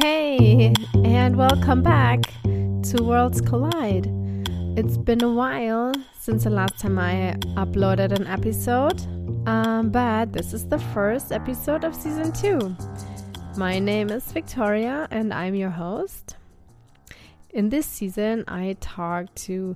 Hey, 0.00 0.72
and 1.02 1.36
welcome 1.36 1.82
back 1.82 2.20
to 2.44 3.02
Worlds 3.02 3.40
Collide. 3.40 4.06
It's 4.78 4.96
been 4.96 5.24
a 5.24 5.32
while 5.32 5.92
since 6.20 6.44
the 6.44 6.50
last 6.50 6.78
time 6.78 7.00
I 7.00 7.34
uploaded 7.56 8.12
an 8.12 8.28
episode, 8.28 9.00
um, 9.48 9.90
but 9.90 10.32
this 10.32 10.54
is 10.54 10.68
the 10.68 10.78
first 10.78 11.32
episode 11.32 11.82
of 11.82 11.96
season 11.96 12.30
two. 12.30 12.76
My 13.56 13.80
name 13.80 14.10
is 14.10 14.30
Victoria, 14.30 15.08
and 15.10 15.34
I'm 15.34 15.56
your 15.56 15.70
host. 15.70 16.36
In 17.50 17.70
this 17.70 17.86
season, 17.86 18.44
I 18.46 18.76
talk 18.78 19.34
to 19.46 19.74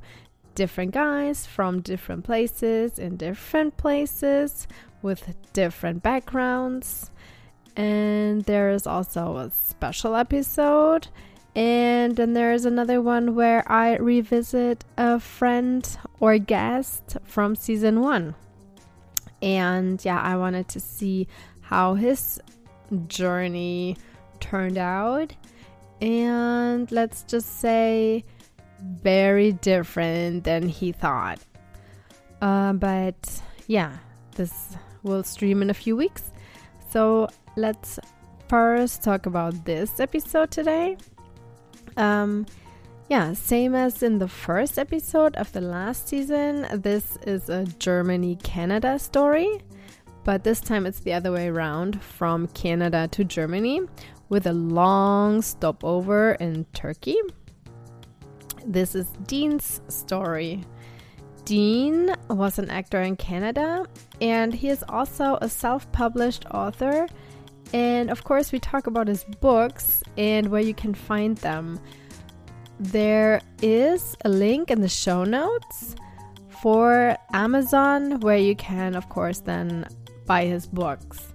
different 0.55 0.93
guys 0.93 1.47
from 1.47 1.81
different 1.81 2.23
places 2.23 2.97
in 2.97 3.17
different 3.17 3.77
places 3.77 4.69
with 5.03 5.35
different 5.53 6.05
backgrounds. 6.05 7.11
And 7.77 8.45
there 8.45 8.71
is 8.71 8.87
also 8.87 9.37
a 9.37 9.51
special 9.51 10.15
episode. 10.15 11.09
And 11.55 12.17
then 12.17 12.33
there 12.33 12.53
is 12.53 12.65
another 12.65 13.01
one 13.03 13.35
where 13.35 13.71
I 13.71 13.97
revisit 13.97 14.85
a 14.97 15.21
friend 15.21 15.87
or 16.21 16.39
guest 16.39 17.19
from 17.25 17.57
season 17.57 18.01
one. 18.01 18.35
And 19.43 20.03
yeah, 20.05 20.21
I 20.21 20.37
wanted 20.37 20.69
to 20.69 20.81
see 20.81 21.29
how 21.61 21.95
his 21.95 22.41
journey 23.09 23.97
turned 24.41 24.79
out. 24.79 25.35
And 26.01 26.91
let's 26.91 27.23
just 27.25 27.61
say, 27.61 28.25
very 28.83 29.53
different 29.53 30.45
than 30.45 30.69
he 30.69 30.93
thought. 30.93 31.39
Uh, 32.41 32.73
but 32.73 33.43
yeah, 33.69 33.97
this 34.35 34.77
will 35.03 35.23
stream 35.23 35.63
in 35.63 35.71
a 35.71 35.75
few 35.75 35.97
weeks. 35.97 36.33
So 36.91 37.29
let's 37.57 37.99
first 38.49 39.03
talk 39.03 39.27
about 39.27 39.65
this 39.65 40.01
episode 40.01 40.51
today. 40.51 40.97
Um, 41.97 42.47
yeah, 43.09 43.33
same 43.35 43.75
as 43.75 44.03
in 44.03 44.19
the 44.19 44.29
first 44.29 44.79
episode 44.79 45.37
of 45.37 45.53
the 45.53 45.61
last 45.61 46.09
season, 46.09 46.67
this 46.81 47.19
is 47.27 47.49
a 47.51 47.65
Germany 47.79 48.37
Canada 48.37 48.99
story, 48.99 49.61
but 50.25 50.45
this 50.45 50.61
time 50.61 50.87
it's 50.87 51.01
the 51.01 51.13
other 51.13 51.33
way 51.33 51.49
around 51.49 52.03
from 52.03 52.47
Canada 52.49 53.09
to 53.09 53.25
Germany 53.25 53.83
with 54.29 54.47
a 54.47 54.53
long 54.53 55.43
stopover 55.43 56.33
in 56.41 56.65
Turkey. 56.73 57.17
This 58.65 58.95
is 58.95 59.07
Dean's 59.27 59.83
story. 59.89 60.65
Dean 61.45 62.15
was 62.31 62.59
an 62.59 62.71
actor 62.71 63.03
in 63.03 63.17
Canada 63.17 63.85
and 64.21 64.55
he 64.55 64.69
is 64.69 64.85
also 64.89 65.37
a 65.41 65.49
self 65.49 65.91
published 65.93 66.47
author. 66.53 67.07
And 67.73 68.11
of 68.11 68.25
course, 68.25 68.53
we 68.53 68.59
talk 68.59 68.87
about 68.87 69.09
his 69.09 69.25
books 69.41 70.03
and 70.17 70.49
where 70.49 70.61
you 70.61 70.75
can 70.75 70.95
find 70.95 71.37
them. 71.39 71.81
There 72.79 73.41
is 73.63 74.17
a 74.25 74.29
link 74.29 74.71
in 74.71 74.81
the 74.81 74.89
show 74.89 75.25
notes 75.25 75.97
for 76.63 77.17
Amazon 77.33 78.21
where 78.21 78.37
you 78.37 78.55
can, 78.57 78.95
of 78.95 79.09
course, 79.09 79.41
then 79.41 79.87
buy 80.27 80.45
his 80.45 80.67
books. 80.67 81.33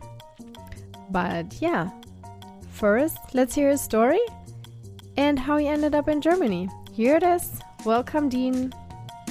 But 1.10 1.60
yeah, 1.62 1.90
first, 2.70 3.18
let's 3.34 3.56
hear 3.56 3.70
his 3.70 3.82
story 3.82 4.20
and 5.16 5.40
how 5.40 5.58
he 5.58 5.68
ended 5.68 5.96
up 5.96 6.08
in 6.08 6.22
Germany. 6.22 6.70
Here 6.92 7.18
it 7.18 7.24
is. 7.24 7.60
Welcome, 7.86 8.30
Dean. 8.30 8.74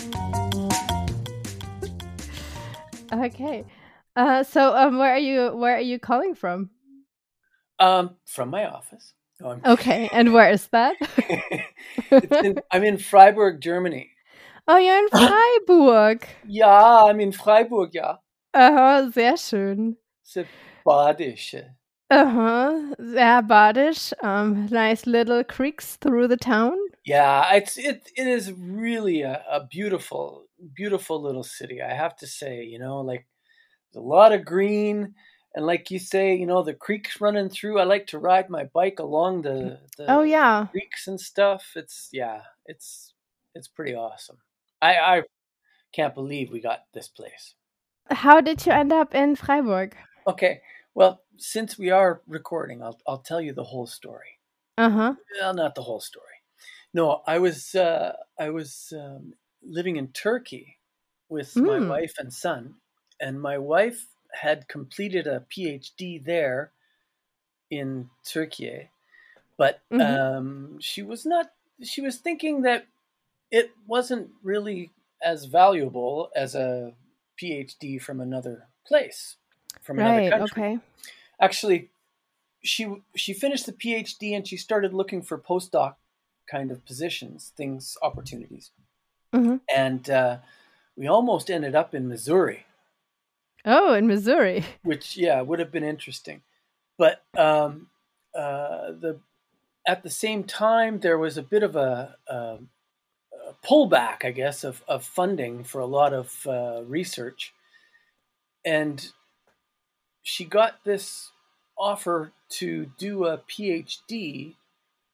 okay. 3.12 3.64
Uh, 4.14 4.42
so, 4.42 4.77
um, 4.77 4.98
where 4.98 5.12
are 5.12 5.19
you? 5.19 5.56
Where 5.56 5.77
are 5.77 5.80
you 5.80 5.98
calling 5.98 6.34
from? 6.34 6.70
Um, 7.78 8.16
from 8.27 8.50
my 8.50 8.66
office. 8.66 9.12
No, 9.41 9.60
okay, 9.66 10.08
and 10.12 10.32
where 10.32 10.50
is 10.50 10.69
that? 10.69 10.96
in, 12.42 12.58
I'm 12.70 12.84
in 12.84 12.96
Freiburg, 12.96 13.60
Germany. 13.60 14.10
Oh, 14.66 14.78
you're 14.78 14.98
in 14.98 15.08
Freiburg. 15.08 16.27
ja, 16.46 17.06
I'm 17.06 17.20
in 17.20 17.33
Freiburg, 17.33 17.95
ja. 17.95 18.17
Aha, 18.55 19.11
sehr 19.12 19.36
schön. 19.36 19.96
Sehr 20.23 20.46
badisch. 20.84 21.55
Uh-huh. 22.08 22.95
Sehr 22.98 23.42
badisch. 23.42 24.12
Um, 24.22 24.67
nice 24.70 25.06
little 25.06 25.45
creeks 25.45 25.96
through 25.96 26.28
the 26.28 26.36
town. 26.36 26.78
Yeah, 27.05 27.55
it's 27.55 27.77
it 27.77 28.11
it 28.17 28.27
is 28.27 28.52
really 28.52 29.22
a, 29.22 29.45
a 29.51 29.67
beautiful, 29.67 30.46
beautiful 30.74 31.20
little 31.20 31.45
city. 31.45 31.83
I 31.83 31.92
have 31.92 32.17
to 32.17 32.27
say, 32.27 32.64
you 32.64 32.78
know, 32.78 33.01
like 33.01 33.27
a 33.95 34.01
lot 34.01 34.33
of 34.33 34.45
green, 34.45 35.14
and 35.56 35.64
like 35.64 35.90
you 35.90 35.98
say, 35.98 36.36
you 36.36 36.44
know, 36.44 36.62
the 36.62 36.74
creeks 36.74 37.18
running 37.18 37.48
through. 37.48 37.80
I 37.80 37.84
like 37.84 38.06
to 38.08 38.18
ride 38.18 38.50
my 38.50 38.64
bike 38.64 38.98
along 38.98 39.42
the, 39.42 39.80
the 39.96 40.05
oh 40.08 40.22
yeah 40.22 40.67
creeks 40.70 41.08
and 41.08 41.18
stuff. 41.18 41.72
It's 41.74 42.11
yeah, 42.12 42.42
it's 42.67 43.14
it's 43.55 43.66
pretty 43.66 43.95
awesome. 43.95 44.36
I 44.83 44.96
I 44.96 45.22
can't 45.92 46.14
believe 46.14 46.52
we 46.52 46.61
got 46.61 46.80
this 46.92 47.08
place. 47.08 47.55
How 48.11 48.42
did 48.42 48.64
you 48.66 48.72
end 48.72 48.92
up 48.92 49.14
in 49.14 49.34
Freiburg? 49.34 49.96
Okay, 50.28 50.61
well, 50.95 51.22
since 51.39 51.78
we 51.78 51.90
are 51.90 52.20
recording, 52.28 52.83
I'll 52.83 53.00
I'll 53.08 53.22
tell 53.22 53.40
you 53.40 53.55
the 53.55 53.64
whole 53.64 53.86
story. 53.86 54.39
Uh 54.77 54.90
huh. 54.90 55.14
Well, 55.40 55.55
not 55.55 55.74
the 55.74 55.83
whole 55.83 56.00
story. 56.00 56.24
No, 56.92 57.22
I 57.27 57.39
was 57.39 57.74
uh, 57.74 58.12
I 58.39 58.50
was 58.50 58.92
um, 58.95 59.33
living 59.62 59.96
in 59.96 60.08
Turkey 60.08 60.77
with 61.30 61.55
mm. 61.55 61.66
my 61.66 61.89
wife 61.89 62.14
and 62.18 62.30
son, 62.30 62.74
and 63.18 63.40
my 63.40 63.56
wife 63.56 64.06
had 64.33 64.69
completed 64.69 65.27
a 65.27 65.45
PhD 65.51 66.25
there 66.25 66.73
in 67.70 68.11
Turkey, 68.25 68.91
but 69.57 69.81
mm-hmm. 69.92 70.01
um, 70.01 70.79
she 70.81 71.03
was 71.03 71.27
not. 71.27 71.53
She 71.83 72.01
was 72.01 72.17
thinking 72.17 72.63
that 72.63 72.87
it 73.51 73.73
wasn't 73.87 74.31
really 74.42 74.91
as 75.23 75.45
valuable 75.45 76.31
as 76.35 76.55
a 76.55 76.95
PhD 77.41 78.01
from 78.01 78.20
another 78.20 78.69
place, 78.87 79.37
from 79.83 79.98
right, 79.98 80.20
another 80.20 80.39
country. 80.39 80.63
Okay. 80.63 80.79
Actually, 81.41 81.91
she 82.63 83.03
she 83.14 83.33
finished 83.33 83.67
the 83.67 83.73
PhD 83.73 84.35
and 84.35 84.47
she 84.47 84.57
started 84.57 84.93
looking 84.93 85.23
for 85.23 85.39
postdoc 85.39 85.95
kind 86.51 86.70
of 86.70 86.85
positions, 86.85 87.53
things, 87.57 87.97
opportunities. 88.03 88.70
Mm-hmm. 89.35 89.57
And 89.75 90.08
uh, 90.08 90.39
we 90.97 91.07
almost 91.07 91.51
ended 91.51 91.75
up 91.75 91.95
in 91.95 92.08
Missouri. 92.08 92.67
Oh, 93.66 93.94
in 93.94 94.06
Missouri. 94.06 94.64
Which, 94.82 95.16
yeah, 95.16 95.40
would 95.40 95.58
have 95.58 95.72
been 95.72 95.84
interesting. 95.84 96.42
But 96.96 97.22
um, 97.36 97.88
uh, 98.34 98.92
the 98.92 99.20
at 99.86 100.02
the 100.02 100.10
same 100.10 100.44
time, 100.44 101.00
there 101.00 101.18
was 101.18 101.36
a 101.36 101.42
bit 101.42 101.62
of 101.62 101.77
a, 101.77 102.16
a, 102.27 102.34
a 102.34 102.58
pullback, 103.64 104.24
I 104.24 104.30
guess, 104.30 104.64
of, 104.64 104.82
of, 104.88 105.04
funding 105.04 105.62
for 105.62 105.80
a 105.80 105.86
lot 105.86 106.12
of 106.12 106.46
uh, 106.46 106.82
research. 106.84 107.54
And 108.64 109.06
she 110.22 110.44
got 110.44 110.83
this 110.84 111.30
offer 111.78 112.33
to 112.48 112.90
do 112.98 113.27
a 113.27 113.38
PhD 113.38 114.54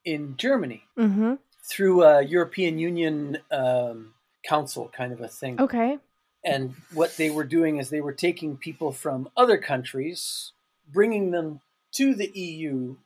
in 0.04 0.36
Germany 0.36 0.84
mm-hmm. 0.96 1.34
through 1.62 2.02
a 2.02 2.22
European 2.22 2.78
Union 2.78 3.38
um, 3.50 4.14
Council 4.42 4.90
kind 4.96 5.12
of 5.12 5.20
a 5.20 5.28
thing. 5.28 5.60
Okay. 5.60 5.98
And 6.44 6.74
what 6.92 7.16
they 7.16 7.30
were 7.30 7.44
doing 7.44 7.78
is 7.78 7.88
they 7.88 8.00
were 8.00 8.12
taking 8.12 8.56
people 8.56 8.90
from 8.92 9.28
other 9.36 9.58
countries, 9.58 10.52
bringing 10.92 11.30
them 11.30 11.60
to 11.92 12.14
the 12.14 12.30
EU, 12.34 12.96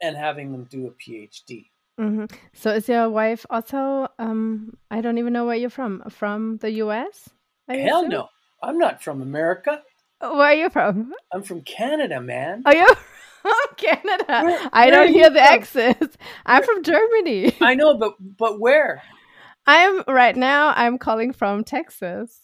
and 0.00 0.16
having 0.16 0.52
them 0.52 0.64
do 0.64 0.86
a 0.86 0.90
PhD. 0.90 1.66
Mm-hmm. 2.00 2.26
So 2.52 2.70
is 2.70 2.88
your 2.88 3.08
wife 3.08 3.46
also? 3.50 4.08
Um, 4.18 4.76
I 4.90 5.00
don't 5.00 5.18
even 5.18 5.32
know 5.32 5.46
where 5.46 5.56
you're 5.56 5.70
from. 5.70 6.02
From 6.10 6.58
the 6.58 6.70
U.S. 6.72 7.30
I 7.68 7.76
Hell 7.76 8.00
assume? 8.00 8.10
no! 8.10 8.28
I'm 8.62 8.78
not 8.78 9.02
from 9.02 9.22
America. 9.22 9.82
Where 10.20 10.40
are 10.40 10.54
you 10.54 10.70
from? 10.70 11.12
I'm 11.32 11.42
from 11.42 11.62
Canada, 11.62 12.20
man. 12.20 12.62
Are 12.64 12.74
you? 12.74 12.94
From 13.42 13.52
Canada. 13.76 14.42
Where, 14.42 14.70
I 14.72 14.90
don't 14.90 15.12
hear 15.12 15.30
the 15.30 15.40
accents. 15.40 16.16
I'm 16.46 16.62
from 16.62 16.82
Germany. 16.82 17.54
I 17.60 17.74
know, 17.74 17.96
but 17.96 18.14
but 18.20 18.58
where? 18.60 19.02
I'm 19.66 20.02
right 20.08 20.36
now. 20.36 20.72
I'm 20.76 20.98
calling 20.98 21.32
from 21.32 21.64
Texas. 21.64 22.43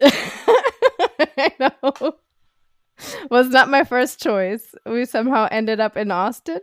I 0.02 1.52
know. 1.58 2.14
Was 3.30 3.48
not 3.48 3.68
my 3.68 3.84
first 3.84 4.22
choice. 4.22 4.74
We 4.84 5.04
somehow 5.04 5.48
ended 5.50 5.80
up 5.80 5.96
in 5.96 6.10
Austin. 6.10 6.60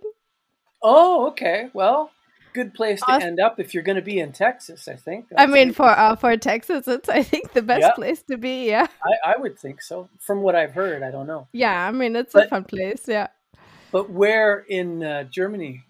Oh, 0.81 1.27
okay. 1.27 1.69
Well, 1.73 2.11
good 2.53 2.73
place 2.73 3.01
to 3.01 3.13
end 3.13 3.39
up 3.39 3.59
if 3.59 3.73
you're 3.73 3.83
going 3.83 3.95
to 3.95 4.01
be 4.01 4.19
in 4.19 4.31
Texas. 4.31 4.87
I 4.87 4.95
think. 4.95 5.27
I, 5.35 5.43
I 5.43 5.45
mean, 5.47 5.73
for 5.73 5.89
uh, 5.89 6.15
for 6.15 6.35
Texas, 6.37 6.87
it's 6.87 7.09
I 7.09 7.23
think 7.23 7.53
the 7.53 7.61
best 7.61 7.81
yep. 7.81 7.95
place 7.95 8.21
to 8.23 8.37
be. 8.37 8.67
Yeah, 8.67 8.87
I, 9.03 9.33
I 9.33 9.37
would 9.37 9.57
think 9.59 9.81
so. 9.81 10.09
From 10.19 10.41
what 10.41 10.55
I've 10.55 10.73
heard, 10.73 11.03
I 11.03 11.11
don't 11.11 11.27
know. 11.27 11.47
Yeah, 11.51 11.87
I 11.87 11.91
mean, 11.91 12.15
it's 12.15 12.33
but, 12.33 12.47
a 12.47 12.49
fun 12.49 12.63
place. 12.63 13.03
Yeah. 13.07 13.27
But 13.91 14.09
where 14.09 14.59
in 14.59 15.03
uh, 15.03 15.23
Germany? 15.25 15.83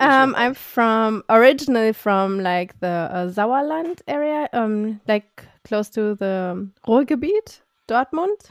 Um, 0.00 0.34
I'm 0.36 0.54
from 0.54 1.22
originally 1.28 1.92
from 1.92 2.40
like 2.40 2.78
the 2.80 3.08
uh, 3.10 3.28
Sauerland 3.28 4.00
area, 4.08 4.48
um, 4.52 5.00
like 5.06 5.44
close 5.64 5.88
to 5.90 6.14
the 6.14 6.68
Ruhrgebiet, 6.86 7.60
Dortmund. 7.88 8.50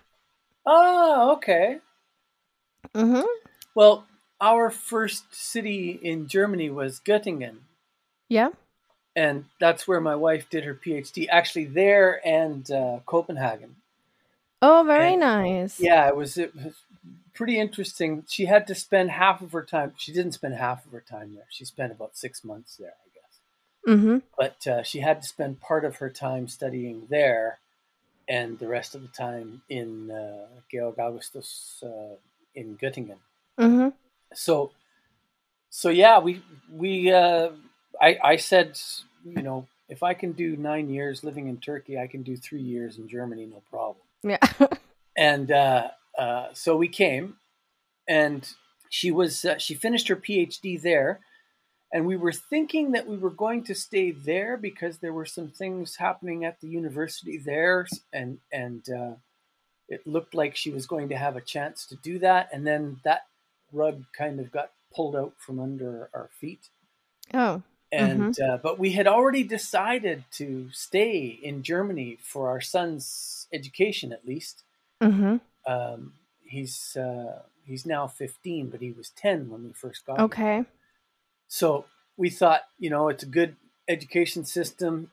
Oh, 0.66 1.34
okay. 1.34 1.80
Mm-hmm. 2.96 3.26
Well, 3.76 4.06
our 4.40 4.70
first 4.70 5.34
city 5.34 6.00
in 6.02 6.28
Germany 6.28 6.70
was 6.70 7.00
Göttingen. 7.00 7.58
Yeah. 8.30 8.50
And 9.16 9.46
that's 9.60 9.88
where 9.88 10.02
my 10.02 10.16
wife 10.16 10.50
did 10.50 10.64
her 10.64 10.74
PhD, 10.74 11.28
actually 11.30 11.66
there 11.66 12.26
and 12.26 12.70
uh, 12.72 13.00
Copenhagen. 13.06 13.76
Oh, 14.62 14.84
very 14.88 15.12
And- 15.14 15.20
nice. 15.20 15.80
Yeah, 15.80 16.08
it 16.08 16.16
was, 16.16 16.38
it 16.38 16.56
was 16.56 16.74
pretty 17.34 17.60
interesting. 17.60 18.24
She 18.28 18.46
had 18.46 18.68
to 18.68 18.76
spend 18.76 19.12
half 19.12 19.42
of 19.42 19.52
her 19.52 19.64
time. 19.64 19.94
She 19.98 20.14
didn't 20.14 20.34
spend 20.34 20.56
half 20.56 20.86
of 20.86 20.92
her 20.92 21.04
time 21.08 21.36
there. 21.36 21.46
She 21.50 21.66
spent 21.66 21.92
about 21.92 22.16
six 22.16 22.44
months 22.44 22.78
there, 22.78 22.94
I 22.94 23.10
guess. 23.14 23.98
Mm-hmm. 23.98 24.18
But 24.38 24.68
uh, 24.68 24.84
she 24.84 25.00
had 25.00 25.22
to 25.22 25.28
spend 25.28 25.60
part 25.60 25.86
of 25.86 25.98
her 25.98 26.10
time 26.10 26.48
studying 26.48 27.08
there, 27.10 27.60
and 28.30 28.58
the 28.60 28.68
rest 28.68 28.96
of 28.96 29.02
the 29.02 29.10
time 29.10 29.62
in 29.70 30.12
uh, 30.12 30.48
Georg 30.72 31.00
Augustus 31.00 31.84
uh, 31.84 32.16
in 32.56 32.78
Göttingen. 32.78 33.18
Mm-hmm. 33.60 33.90
So, 34.34 34.72
so 35.70 35.90
yeah, 35.90 36.20
we 36.20 36.42
we 36.72 37.12
uh, 37.12 37.50
I 38.02 38.18
I 38.24 38.36
said, 38.38 38.80
you 39.26 39.42
know, 39.42 39.68
if 39.90 40.04
I 40.04 40.14
can 40.14 40.32
do 40.32 40.56
nine 40.56 40.90
years 40.90 41.24
living 41.24 41.48
in 41.48 41.58
Turkey, 41.58 41.98
I 41.98 42.08
can 42.08 42.24
do 42.24 42.38
three 42.38 42.62
years 42.62 42.98
in 42.98 43.08
Germany, 43.08 43.46
no 43.46 43.62
problem. 43.70 44.06
Yeah. 44.24 44.68
and 45.18 45.52
uh, 46.18 46.48
so 46.54 46.76
we 46.76 46.88
came, 46.88 47.36
and 48.08 48.48
she 48.90 49.12
was 49.12 49.46
uh, 49.46 49.58
she 49.58 49.74
finished 49.74 50.08
her 50.08 50.16
PhD 50.16 50.82
there, 50.82 51.20
and 51.92 52.06
we 52.06 52.18
were 52.18 52.32
thinking 52.32 52.92
that 52.92 53.08
we 53.08 53.18
were 53.18 53.30
going 53.30 53.64
to 53.66 53.76
stay 53.76 54.12
there 54.12 54.58
because 54.58 54.98
there 55.00 55.14
were 55.14 55.26
some 55.26 55.50
things 55.50 55.98
happening 55.98 56.46
at 56.46 56.60
the 56.62 56.68
university 56.68 57.38
there, 57.38 57.88
and 58.12 58.40
and 58.52 58.86
uh, 58.90 59.16
it 59.88 60.06
looked 60.08 60.34
like 60.34 60.56
she 60.56 60.72
was 60.72 60.88
going 60.88 61.10
to 61.10 61.18
have 61.18 61.36
a 61.36 61.42
chance 61.42 61.86
to 61.88 61.96
do 61.96 62.20
that, 62.20 62.50
and 62.54 62.66
then 62.66 63.00
that 63.04 63.24
rug 63.72 64.04
kind 64.18 64.40
of 64.40 64.52
got 64.52 64.72
pulled 64.96 65.16
out 65.16 65.34
from 65.40 65.60
under 65.60 66.10
our 66.14 66.30
feet 66.40 66.70
oh. 67.34 67.62
and 67.92 68.40
uh, 68.40 68.58
but 68.62 68.80
we 68.80 68.92
had 68.92 69.08
already 69.08 69.44
decided 69.44 70.24
to 70.32 70.70
stay 70.72 71.40
in 71.42 71.64
Germany 71.64 72.18
for 72.22 72.50
our 72.50 72.62
son's 72.62 73.48
education 73.52 74.12
at 74.12 74.26
least. 74.26 74.64
Mm-hmm. 75.02 75.38
Um, 75.66 76.14
he's 76.44 76.96
uh, 76.96 77.42
he's 77.66 77.86
now 77.86 78.08
15, 78.08 78.70
but 78.70 78.82
he 78.82 78.92
was 78.92 79.10
10 79.12 79.50
when 79.50 79.64
we 79.64 79.74
first 79.74 80.06
got 80.06 80.18
him. 80.20 80.26
Okay. 80.26 80.66
So 81.48 81.86
we 82.18 82.30
thought, 82.30 82.62
you 82.80 82.90
know, 82.90 83.10
it's 83.10 83.24
a 83.24 83.28
good 83.28 83.56
education 83.88 84.46
system. 84.46 85.12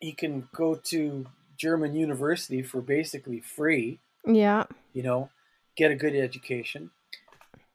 He 0.00 0.12
can 0.12 0.48
go 0.54 0.74
to 0.74 1.26
German 1.56 1.94
university 1.94 2.62
for 2.62 2.80
basically 2.80 3.40
free. 3.40 4.00
Yeah. 4.26 4.64
You 4.92 5.02
know, 5.02 5.30
get 5.76 5.90
a 5.90 5.94
good 5.96 6.14
education, 6.14 6.90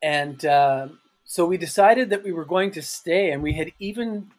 and 0.01 0.45
uh, 0.45 0.88
so 1.25 1.45
we 1.45 1.57
decided 1.57 2.09
that 2.12 2.24
we 2.24 2.31
were 2.31 2.45
going 2.45 2.71
to 2.71 2.81
stay, 2.81 3.31
and 3.31 3.41
we 3.41 3.53
had 3.53 3.71
even 3.79 4.31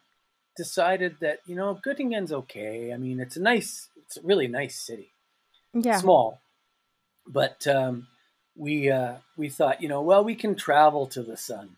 decided 0.55 1.17
that 1.19 1.39
you 1.45 1.55
know 1.55 1.79
Göttingen's 1.85 2.31
okay. 2.31 2.93
I 2.93 2.97
mean, 2.97 3.19
it's 3.19 3.35
a 3.37 3.41
nice, 3.41 3.89
it's 3.97 4.17
a 4.17 4.21
really 4.21 4.47
nice 4.47 4.79
city 4.79 5.11
Yeah. 5.73 5.97
small, 5.97 6.41
but 7.29 7.65
um, 7.67 8.07
we 8.55 8.89
uh, 8.89 9.15
we 9.37 9.49
thought, 9.49 9.81
you 9.81 9.87
know, 9.87 10.01
well, 10.01 10.23
we 10.23 10.35
can 10.35 10.55
travel 10.55 11.07
to 11.07 11.21
the 11.23 11.37
sun 11.37 11.77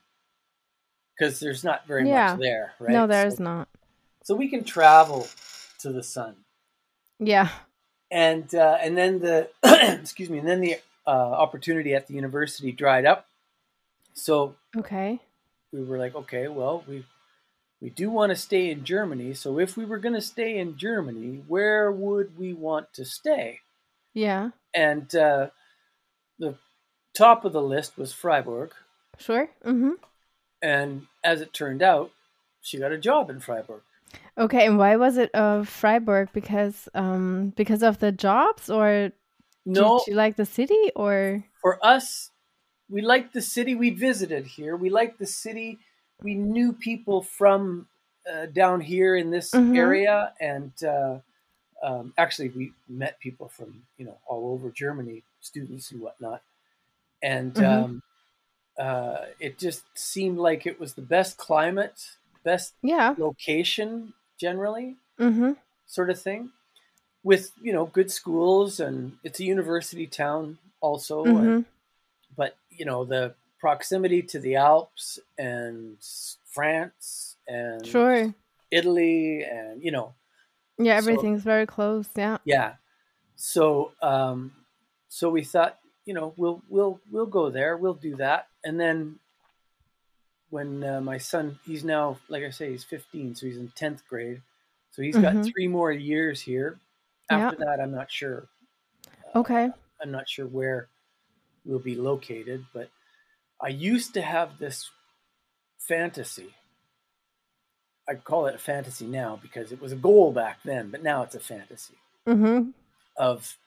because 1.16 1.40
there's 1.40 1.64
not 1.64 1.86
very 1.86 2.06
Yeah. 2.06 2.34
much 2.34 2.40
there, 2.42 2.74
right? 2.80 2.94
No, 2.94 3.06
there's 3.08 3.38
so, 3.38 3.44
not. 3.44 3.68
so 4.24 4.36
we 4.36 4.48
can 4.48 4.64
travel 4.64 5.28
to 5.80 5.92
the 5.92 6.04
sun, 6.04 6.36
Yeah. 7.20 7.50
and 8.10 8.54
uh, 8.56 8.78
and 8.82 8.98
then 8.98 9.20
the 9.20 9.50
excuse 10.02 10.30
me, 10.30 10.40
and 10.40 10.48
then 10.48 10.62
the 10.62 10.78
uh, 11.06 11.10
opportunity 11.10 11.94
at 11.94 12.08
the 12.08 12.14
university 12.14 12.72
dried 12.72 13.06
up. 13.06 13.28
So 14.14 14.56
Okay. 14.78 15.20
we 15.72 15.84
were 15.84 15.98
like, 15.98 16.16
okay, 16.16 16.48
well, 16.48 16.84
we 16.88 17.06
we 17.82 17.90
do 17.90 18.10
want 18.10 18.32
to 18.32 18.36
stay 18.36 18.70
in 18.70 18.84
Germany. 18.86 19.34
So 19.34 19.60
if 19.60 19.76
we 19.76 19.86
were 19.86 19.98
going 19.98 20.16
to 20.16 20.22
stay 20.22 20.58
in 20.58 20.78
Germany, 20.78 21.44
where 21.48 21.92
would 21.92 22.38
we 22.38 22.54
want 22.54 22.94
to 22.94 23.06
stay? 23.06 23.60
Yeah. 24.14 24.52
And 24.74 25.14
uh, 25.16 25.50
the 26.40 26.56
top 27.18 27.46
of 27.46 27.54
the 27.54 27.62
list 27.62 27.98
was 27.98 28.14
Freiburg. 28.14 28.74
Sure. 29.18 29.50
Mm-hmm. 29.66 29.94
And 30.62 31.08
as 31.24 31.42
it 31.42 31.54
turned 31.54 31.82
out, 31.82 32.12
she 32.62 32.78
got 32.80 32.92
a 32.92 32.98
job 32.98 33.30
in 33.30 33.40
Freiburg. 33.40 33.82
Okay. 34.38 34.66
And 34.66 34.78
why 34.78 34.96
was 34.96 35.18
it 35.18 35.32
of 35.34 35.68
Freiburg? 35.68 36.30
Because 36.34 36.88
um 36.94 37.54
because 37.56 37.84
of 37.84 38.00
the 38.00 38.12
jobs, 38.12 38.70
or 38.70 39.12
No, 39.66 40.00
did 40.00 40.12
you 40.12 40.16
like 40.16 40.36
the 40.36 40.46
city, 40.46 40.92
or 40.96 41.44
for 41.62 41.84
us, 41.86 42.32
we 42.90 43.02
liked 43.02 43.34
the 43.34 43.42
city 43.42 43.76
we 43.76 43.90
visited 43.90 44.46
here. 44.46 44.76
We 44.76 44.90
liked 44.90 45.20
the 45.20 45.28
city. 45.28 45.80
We 46.22 46.36
knew 46.36 46.74
people 46.74 47.22
from 47.22 47.88
uh, 48.32 48.46
down 48.48 48.82
here 48.82 49.16
in 49.16 49.32
this 49.32 49.52
Mhm. 49.52 49.76
area, 49.76 50.34
and 50.40 50.72
uh, 50.84 51.20
um, 51.84 52.14
actually, 52.18 52.50
we 52.50 52.74
met 52.88 53.20
people 53.20 53.48
from 53.50 53.84
you 53.98 54.06
know 54.06 54.18
all 54.28 54.52
over 54.54 54.70
Germany, 54.70 55.24
students 55.42 55.92
and 55.92 56.02
whatnot. 56.02 56.42
And 57.24 57.56
Mhm. 57.58 57.64
um, 57.66 58.04
uh, 58.80 59.26
it 59.40 59.60
just 59.60 59.84
seemed 59.96 60.38
like 60.40 60.66
it 60.66 60.80
was 60.80 60.94
the 60.94 61.02
best 61.02 61.38
climate, 61.38 62.18
best 62.44 62.74
yeah. 62.82 63.16
location 63.18 64.14
generally 64.40 64.96
Mm-hmm. 65.20 65.52
sort 65.88 66.10
of 66.10 66.22
thing 66.22 66.52
with 67.24 67.52
you 67.62 67.74
know 67.74 67.86
good 67.86 68.12
schools 68.12 68.80
and 68.80 69.18
it's 69.24 69.40
a 69.40 69.44
university 69.44 70.08
town 70.08 70.58
also 70.82 71.24
Mm-hmm. 71.26 71.62
but 72.36 72.56
you 72.70 72.86
know 72.86 73.06
the 73.06 73.34
proximity 73.60 74.22
to 74.22 74.40
the 74.40 74.56
alps 74.56 75.20
and 75.38 75.98
france 76.46 77.36
and 77.48 77.86
Sure. 77.86 78.34
italy 78.72 79.44
and 79.44 79.84
you 79.84 79.92
know 79.92 80.14
Yeah. 80.78 81.00
So- 81.00 81.10
Everything's 81.12 81.44
very 81.44 81.66
close. 81.66 82.08
Yeah. 82.16 82.38
yeah 82.46 82.74
so 83.36 83.92
um 84.04 84.52
so 85.08 85.30
we 85.30 85.44
thought 85.44 85.80
you 86.06 86.14
know 86.14 86.34
we'll 86.38 86.62
we'll 86.70 87.00
we'll 87.12 87.26
go 87.26 87.50
there 87.50 87.76
we'll 87.76 87.96
do 87.96 88.16
that 88.18 88.48
and 88.64 88.80
then 88.80 89.18
when 90.52 90.84
uh, 90.84 91.02
my 91.02 91.18
son 91.18 91.58
he's 91.66 91.84
now 91.84 92.18
like 92.28 92.44
i 92.44 92.50
say 92.52 92.70
he's 92.72 92.84
15 92.84 93.34
so 93.36 93.46
he's 93.48 93.58
in 93.58 93.70
10th 93.70 94.06
grade 94.08 94.42
so 94.92 95.02
he's 95.02 95.16
got 95.18 95.34
Mhm. 95.34 95.52
three 95.52 95.68
more 95.68 95.92
years 95.92 96.42
here 96.42 96.80
after 97.32 97.58
that 97.58 97.80
i'm 97.82 97.92
not 97.96 98.12
sure 98.12 98.48
Okay. 99.34 99.72
i'm 100.02 100.12
not 100.12 100.30
sure 100.30 100.46
where 100.46 100.88
we'll 101.66 101.80
be 101.80 101.96
located 101.96 102.66
but 102.74 102.90
i 103.60 103.70
used 103.70 104.14
to 104.16 104.22
have 104.22 104.60
this 104.60 104.90
fantasy 105.80 106.54
i 108.10 108.16
call 108.16 108.48
it 108.48 108.56
a 108.56 108.60
fantasy 108.60 109.06
now 109.06 109.40
because 109.42 109.72
it 109.72 109.82
was 109.82 109.92
a 109.92 109.96
goal 109.98 110.32
back 110.32 110.60
then 110.64 110.90
but 110.90 111.04
now 111.04 111.22
it's 111.24 111.36
a 111.36 111.40
fantasy 111.40 111.96
Mm-hmm. 112.28 112.70
of 113.18 113.58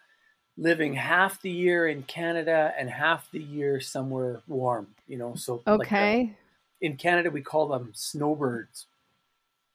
living 0.56 0.94
half 0.94 1.42
the 1.42 1.50
year 1.50 1.88
in 1.88 2.04
Canada 2.04 2.72
and 2.78 2.88
half 2.88 3.28
the 3.32 3.40
year 3.40 3.80
somewhere 3.80 4.40
warm, 4.46 4.86
you 5.08 5.18
know. 5.18 5.34
So 5.34 5.62
like, 5.66 5.72
uh, 5.72 5.74
Okay. 5.82 6.36
in 6.80 6.96
Canada 6.96 7.30
we 7.30 7.42
call 7.42 7.66
them 7.68 7.90
snowbirds. 7.92 8.86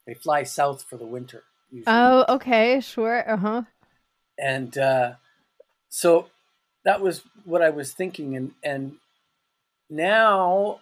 They 0.08 0.14
fly 0.14 0.44
south 0.44 0.84
for 0.84 0.96
the 0.96 1.06
winter 1.06 1.44
usually. 1.70 1.94
Oh, 1.96 2.26
okay. 2.30 2.80
Sure. 2.80 3.30
Uh 3.30 3.38
huh. 3.38 3.62
and 4.38 4.78
uh, 4.78 5.14
so 5.90 6.28
that 6.86 7.02
was 7.02 7.24
what 7.44 7.62
I 7.62 7.70
was 7.70 7.92
thinking 7.94 8.36
and 8.38 8.52
and 8.64 8.96
now 9.90 10.80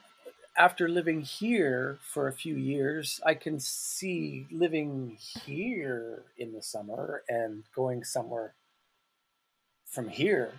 after 0.58 0.90
living 0.90 1.22
here 1.22 2.00
for 2.02 2.28
a 2.28 2.34
few 2.34 2.56
years, 2.56 3.22
I 3.26 3.36
can 3.36 3.60
see 3.60 4.48
living 4.52 5.18
here 5.46 6.24
in 6.38 6.54
the 6.54 6.62
summer 6.62 7.24
and 7.30 7.64
going 7.76 8.04
somewhere 8.04 8.56
from 9.86 10.10
here 10.10 10.54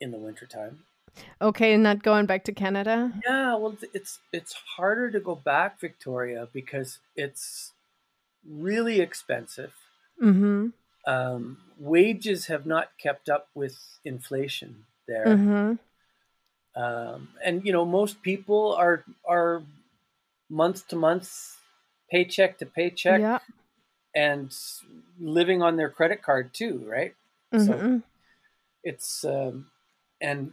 in 0.00 0.10
the 0.10 0.18
wintertime. 0.18 0.84
Okay. 1.40 1.74
And 1.74 1.82
not 1.82 2.02
going 2.02 2.26
back 2.26 2.44
to 2.44 2.52
Canada. 2.52 3.12
Yeah, 3.24 3.56
well, 3.56 3.76
it's 3.92 4.18
it's 4.32 4.54
harder 4.76 5.10
to 5.10 5.20
go 5.20 5.34
back, 5.34 5.78
Victoria, 5.78 6.48
because 6.52 6.98
it's 7.14 7.72
really 8.48 9.00
expensive. 9.00 9.74
Mm-hmm. 10.22 10.68
Um, 11.06 11.58
wages 11.78 12.46
have 12.46 12.64
not 12.64 12.90
kept 12.96 13.28
up 13.28 13.48
with 13.54 13.76
inflation 14.04 14.86
there, 15.06 15.26
Mm-hmm. 15.26 15.74
Um, 16.76 17.28
and 17.44 17.64
you 17.64 17.72
know 17.72 17.84
most 17.84 18.22
people 18.22 18.74
are 18.74 19.04
are 19.26 19.62
month 20.50 20.88
to 20.88 20.96
month, 20.96 21.58
paycheck 22.10 22.58
to 22.58 22.66
paycheck, 22.66 23.20
Yeah. 23.20 23.38
and 24.14 24.54
living 25.20 25.62
on 25.62 25.76
their 25.76 25.90
credit 25.90 26.22
card 26.22 26.52
too, 26.54 26.84
right? 26.86 27.14
Mm-hmm. 27.52 27.98
it's 28.84 29.24
um, 29.24 29.70
and 30.20 30.52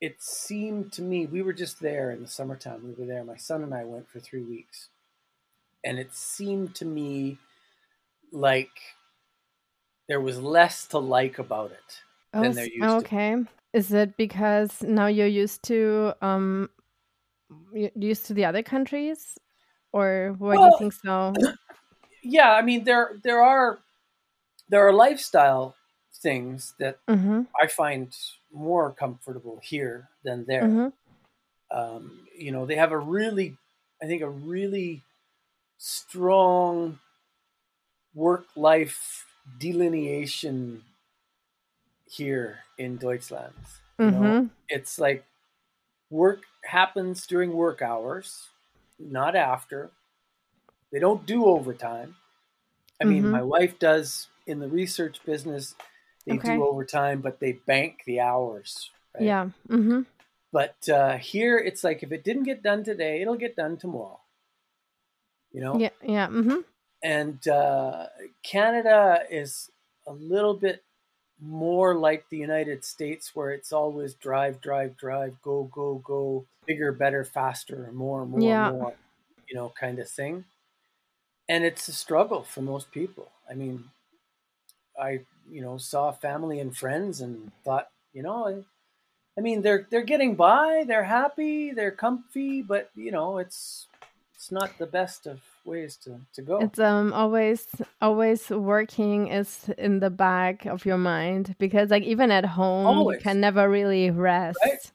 it 0.00 0.20
seemed 0.22 0.92
to 0.92 1.02
me 1.02 1.26
we 1.26 1.42
were 1.42 1.52
just 1.52 1.80
there 1.80 2.10
in 2.10 2.22
the 2.22 2.28
summertime 2.28 2.82
we 2.84 2.94
were 2.94 3.06
there 3.06 3.22
my 3.24 3.36
son 3.36 3.62
and 3.62 3.74
i 3.74 3.84
went 3.84 4.08
for 4.08 4.18
three 4.18 4.42
weeks 4.42 4.88
and 5.84 5.98
it 5.98 6.14
seemed 6.14 6.74
to 6.74 6.84
me 6.84 7.38
like 8.32 8.70
there 10.08 10.20
was 10.20 10.40
less 10.40 10.86
to 10.86 10.98
like 10.98 11.38
about 11.38 11.70
it 11.70 12.02
Oh, 12.34 12.42
than 12.42 12.54
there 12.54 12.66
used 12.66 12.78
to 12.78 12.84
be. 13.00 13.04
okay. 13.04 13.44
Is 13.72 13.92
it 13.92 14.16
because 14.16 14.82
now 14.82 15.06
you're 15.06 15.26
used 15.26 15.62
to 15.64 16.14
um 16.20 16.68
used 17.74 18.26
to 18.26 18.34
the 18.34 18.44
other 18.44 18.62
countries, 18.62 19.38
or 19.92 20.34
why 20.38 20.56
Well- 20.56 20.70
do 20.70 20.84
you 20.84 20.90
think 20.90 20.92
so? 20.92 21.32
Yeah, 22.22 22.52
I 22.52 22.62
mean 22.62 22.84
there 22.84 23.18
there 23.24 23.42
are 23.42 23.80
there 24.68 24.86
are 24.86 24.92
lifestyle 24.92 25.76
things 26.14 26.74
that 26.78 26.98
Mm-hmm. 27.08 27.42
I 27.60 27.66
find 27.68 28.16
more 28.52 28.92
comfortable 28.92 29.60
here 29.62 30.08
than 30.24 30.44
there. 30.46 30.62
Mm-hmm. 30.66 30.88
Um, 31.70 32.26
you 32.36 32.52
know, 32.52 32.66
they 32.66 32.76
have 32.76 32.92
a 32.92 32.98
really, 32.98 33.56
I 34.02 34.06
think, 34.06 34.22
a 34.22 34.28
really 34.30 35.02
strong 35.78 37.00
work 38.14 38.46
life 38.56 39.26
delineation 39.58 40.84
here 42.16 42.60
in 42.78 42.96
Deutschland. 42.96 43.54
You 43.98 44.10
know, 44.10 44.20
Mm-hmm. 44.20 44.46
it's 44.68 44.98
like 44.98 45.24
work 46.10 46.42
happens 46.64 47.26
during 47.26 47.52
work 47.52 47.82
hours, 47.82 48.48
not 48.98 49.36
after. 49.36 49.90
They 50.92 50.98
don't 50.98 51.26
do 51.26 51.46
overtime. 51.46 52.16
I 53.00 53.04
mean, 53.04 53.24
Mhm. 53.24 53.30
my 53.30 53.42
wife 53.42 53.78
does 53.78 54.28
in 54.46 54.60
the 54.60 54.68
research 54.68 55.24
business. 55.24 55.74
They 56.26 56.34
Okay. 56.34 56.56
do 56.56 56.64
overtime, 56.64 57.20
but 57.20 57.40
they 57.40 57.52
bank 57.52 58.02
the 58.06 58.20
hours. 58.20 58.90
Right? 59.14 59.24
Yeah. 59.24 59.50
Mm-hmm. 59.68 60.02
But 60.52 60.88
uh, 60.88 61.16
here, 61.18 61.58
it's 61.58 61.82
like 61.84 62.02
if 62.02 62.12
it 62.12 62.24
didn't 62.24 62.44
get 62.44 62.62
done 62.62 62.84
today, 62.84 63.22
it'll 63.22 63.36
get 63.46 63.56
done 63.56 63.76
tomorrow. 63.76 64.20
You 65.52 65.60
know. 65.60 65.78
Yeah. 65.78 65.90
Yeah. 66.02 66.28
Mm-hmm. 66.28 66.60
And 67.02 67.46
uh, 67.48 68.06
Canada 68.42 69.24
is 69.30 69.70
a 70.06 70.12
little 70.12 70.54
bit 70.54 70.84
more 71.42 71.96
like 71.96 72.28
the 72.28 72.38
United 72.38 72.84
States, 72.84 73.34
where 73.36 73.52
it's 73.52 73.72
always 73.72 74.14
drive, 74.14 74.60
drive, 74.60 74.96
drive, 74.96 75.42
go, 75.42 75.64
go, 75.64 75.96
go, 75.98 76.46
bigger, 76.66 76.92
better, 76.92 77.24
faster, 77.24 77.90
more, 77.92 78.26
more, 78.26 78.56
Yeah. 78.56 78.72
more, 78.72 78.94
you 79.48 79.56
know, 79.56 79.70
kind 79.70 79.98
of 79.98 80.08
thing. 80.08 80.46
And 81.48 81.62
it's 81.64 81.86
a 81.86 81.92
struggle 81.92 82.42
for 82.42 82.62
most 82.62 82.90
people. 82.90 83.30
I 83.48 83.54
mean, 83.54 83.90
I, 84.98 85.24
you 85.48 85.60
know, 85.60 85.78
saw 85.78 86.12
family 86.12 86.60
and 86.60 86.76
friends 86.76 87.20
and 87.20 87.52
thought, 87.64 87.90
you 88.12 88.22
know, 88.22 88.46
I, 88.46 88.64
I 89.38 89.42
mean, 89.42 89.62
they're 89.62 89.86
they're 89.90 90.02
getting 90.04 90.36
by, 90.36 90.84
they're 90.86 91.04
happy, 91.04 91.72
they're 91.72 91.92
comfy, 91.92 92.62
but 92.62 92.90
you 92.96 93.12
know, 93.12 93.38
it's 93.38 93.88
it's 94.42 94.50
not 94.50 94.76
the 94.76 94.86
best 94.86 95.28
of 95.28 95.40
ways 95.64 95.96
to 95.96 96.18
to 96.32 96.42
go. 96.42 96.58
It's 96.58 96.80
um 96.80 97.12
always 97.12 97.64
always 98.00 98.50
working 98.50 99.28
is 99.28 99.70
in 99.78 100.00
the 100.00 100.10
back 100.10 100.66
of 100.66 100.84
your 100.84 100.98
mind 100.98 101.54
because 101.60 101.90
like 101.90 102.02
even 102.02 102.32
at 102.32 102.44
home 102.44 102.86
Always. 102.86 103.18
you 103.18 103.22
can 103.22 103.38
never 103.38 103.70
really 103.70 104.10
rest. 104.10 104.58
Right? 104.64 104.92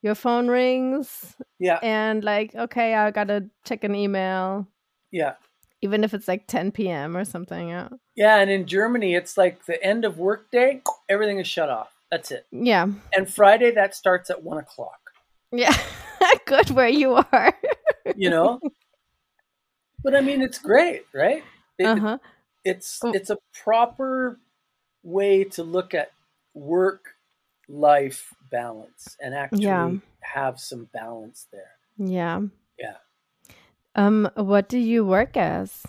Your 0.00 0.14
phone 0.14 0.48
rings 0.48 1.36
yeah, 1.58 1.78
and 1.82 2.24
like 2.24 2.54
okay, 2.54 2.94
I 2.94 3.10
gotta 3.10 3.50
check 3.64 3.84
an 3.84 3.94
email, 3.94 4.66
yeah. 5.10 5.34
even 5.82 6.02
if 6.02 6.14
it's 6.14 6.26
like 6.26 6.46
10 6.46 6.72
p.m. 6.72 7.18
or 7.18 7.26
something. 7.26 7.68
Yeah. 7.68 7.88
Yeah, 8.14 8.38
and 8.38 8.50
in 8.50 8.66
Germany, 8.66 9.14
it's 9.14 9.36
like 9.36 9.66
the 9.66 9.82
end 9.84 10.06
of 10.06 10.16
workday, 10.16 10.80
everything 11.10 11.38
is 11.38 11.46
shut 11.46 11.68
off. 11.68 11.92
That's 12.10 12.30
it. 12.30 12.46
Yeah. 12.50 12.86
And 13.14 13.28
Friday, 13.28 13.72
that 13.72 13.94
starts 13.94 14.30
at 14.30 14.42
one 14.42 14.56
o'clock. 14.56 15.00
Yeah. 15.52 15.76
Good 16.46 16.70
where 16.70 16.88
you 16.88 17.14
are. 17.14 17.52
You 18.14 18.30
know, 18.30 18.60
but 20.06 20.14
I 20.14 20.22
mean, 20.22 20.40
it's 20.46 20.58
great, 20.62 21.02
right? 21.12 21.42
It- 21.78 21.86
uh 21.90 21.96
huh. 21.98 22.18
It's 22.64 23.00
Oh. 23.02 23.12
it's 23.14 23.30
a 23.30 23.38
proper 23.64 24.38
way 25.02 25.44
to 25.54 25.62
look 25.62 25.94
at 25.94 26.10
work 26.54 27.14
life 27.68 28.34
balance 28.50 29.16
and 29.22 29.34
actually 29.34 29.64
Yeah. 29.66 29.94
have 30.22 30.58
some 30.60 30.84
balance 30.94 31.46
there. 31.52 31.72
Yeah. 31.98 32.40
Yeah. 32.78 32.98
Um. 33.94 34.30
What 34.36 34.68
do 34.68 34.78
you 34.78 35.04
work 35.06 35.36
as? 35.36 35.82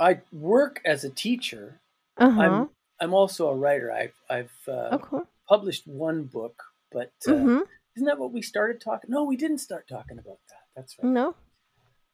I 0.00 0.20
work 0.32 0.80
as 0.84 1.04
a 1.04 1.10
teacher. 1.10 1.80
Uh 2.16 2.30
huh. 2.30 2.42
I'm 2.42 2.70
I'm 3.00 3.14
also 3.14 3.48
a 3.48 3.56
writer. 3.56 3.92
I've 3.92 4.16
I've 4.30 4.56
uh, 4.68 4.88
Oh, 4.92 4.98
cool. 4.98 5.24
published 5.48 5.86
one 5.86 6.24
book, 6.24 6.56
but 6.92 7.12
uh, 7.26 7.32
Mm-hmm. 7.32 7.62
isn't 7.96 8.06
that 8.06 8.18
what 8.18 8.32
we 8.32 8.42
started 8.42 8.80
talking? 8.80 9.10
No, 9.10 9.24
we 9.24 9.36
didn't 9.36 9.58
start 9.58 9.88
talking 9.88 10.18
about 10.18 10.40
that. 10.50 10.64
That's 10.76 10.96
right. 10.98 11.12
No. 11.12 11.34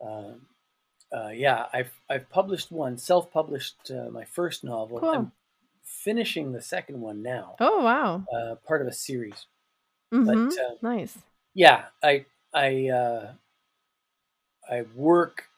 Um, 0.00 0.46
uh, 1.14 1.28
yeah, 1.28 1.66
I've 1.72 1.92
I've 2.10 2.28
published 2.30 2.72
one, 2.72 2.98
self-published 2.98 3.90
uh, 3.90 4.10
my 4.10 4.24
first 4.24 4.64
novel. 4.64 5.00
Cool. 5.00 5.10
I'm 5.14 5.32
finishing 5.82 6.52
the 6.52 6.60
second 6.62 7.00
one 7.00 7.22
now, 7.22 7.56
Oh 7.60 7.82
wow. 7.84 8.24
uh, 8.34 8.56
part 8.66 8.82
of 8.82 8.88
a 8.88 8.92
series. 8.92 9.46
Mm-hmm. 10.12 10.48
But 10.48 10.58
uh, 10.58 10.74
nice. 10.82 11.18
yeah, 11.54 11.86
I 12.02 12.26
I 12.52 12.88
uh, 12.88 13.32
I 14.68 14.82
work 14.94 15.48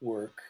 work 0.00 0.42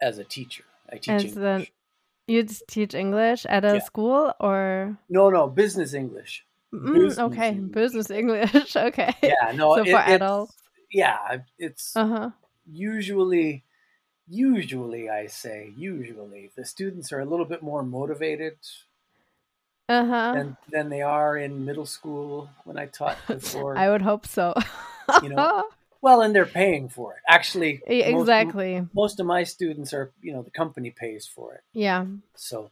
as 0.00 0.18
a 0.18 0.24
teacher. 0.24 0.64
I 0.90 0.96
teach 0.96 1.08
As 1.08 1.24
English. 1.24 1.34
the 1.34 2.32
you 2.32 2.42
just 2.42 2.66
teach 2.68 2.94
English 2.94 3.46
at 3.46 3.64
a 3.64 3.74
Yeah. 3.74 3.78
school 3.80 4.32
or 4.40 4.98
No, 5.08 5.30
no, 5.30 5.46
business 5.48 5.94
English. 5.94 6.44
Mm, 6.74 6.92
Business 6.92 7.18
okay, 7.18 7.50
English. 7.50 7.72
business 7.72 8.10
English. 8.10 8.76
okay. 8.88 9.14
Yeah, 9.22 9.52
no, 9.54 9.76
so 9.76 9.82
it- 9.82 9.90
for 9.92 10.00
adults. 10.00 10.54
Yeah, 10.90 11.38
it's 11.58 11.94
Uh 11.96 12.06
huh. 12.06 12.30
usually 12.66 13.64
usually 14.28 15.08
I 15.08 15.26
say 15.26 15.72
usually 15.76 16.50
the 16.56 16.64
students 16.64 17.12
are 17.12 17.20
a 17.20 17.24
little 17.24 17.46
bit 17.46 17.62
more 17.62 17.82
motivated 17.82 18.56
Uh 19.88 20.04
huh. 20.04 20.32
than 20.34 20.56
than 20.70 20.88
they 20.88 21.02
are 21.02 21.36
in 21.36 21.64
middle 21.64 21.86
school 21.86 22.50
when 22.64 22.78
I 22.78 22.86
taught 22.86 23.18
before. 23.28 23.76
I 23.76 23.88
would 23.90 24.02
hope 24.02 24.26
so. 24.26 24.54
You 25.22 25.28
know, 25.30 25.62
well, 26.00 26.20
and 26.22 26.34
they're 26.34 26.46
paying 26.46 26.88
for 26.88 27.12
it. 27.14 27.20
Actually, 27.28 27.82
Yeah, 27.86 28.10
most- 28.10 28.22
exactly. 28.22 28.86
Most, 28.94 29.20
of 29.20 29.26
my 29.26 29.44
students 29.44 29.92
are, 29.92 30.10
you 30.20 30.32
know, 30.32 30.42
the 30.42 30.50
company 30.50 30.90
pays 30.90 31.26
for 31.26 31.54
it. 31.54 31.62
Yeah. 31.72 32.06
So, 32.34 32.70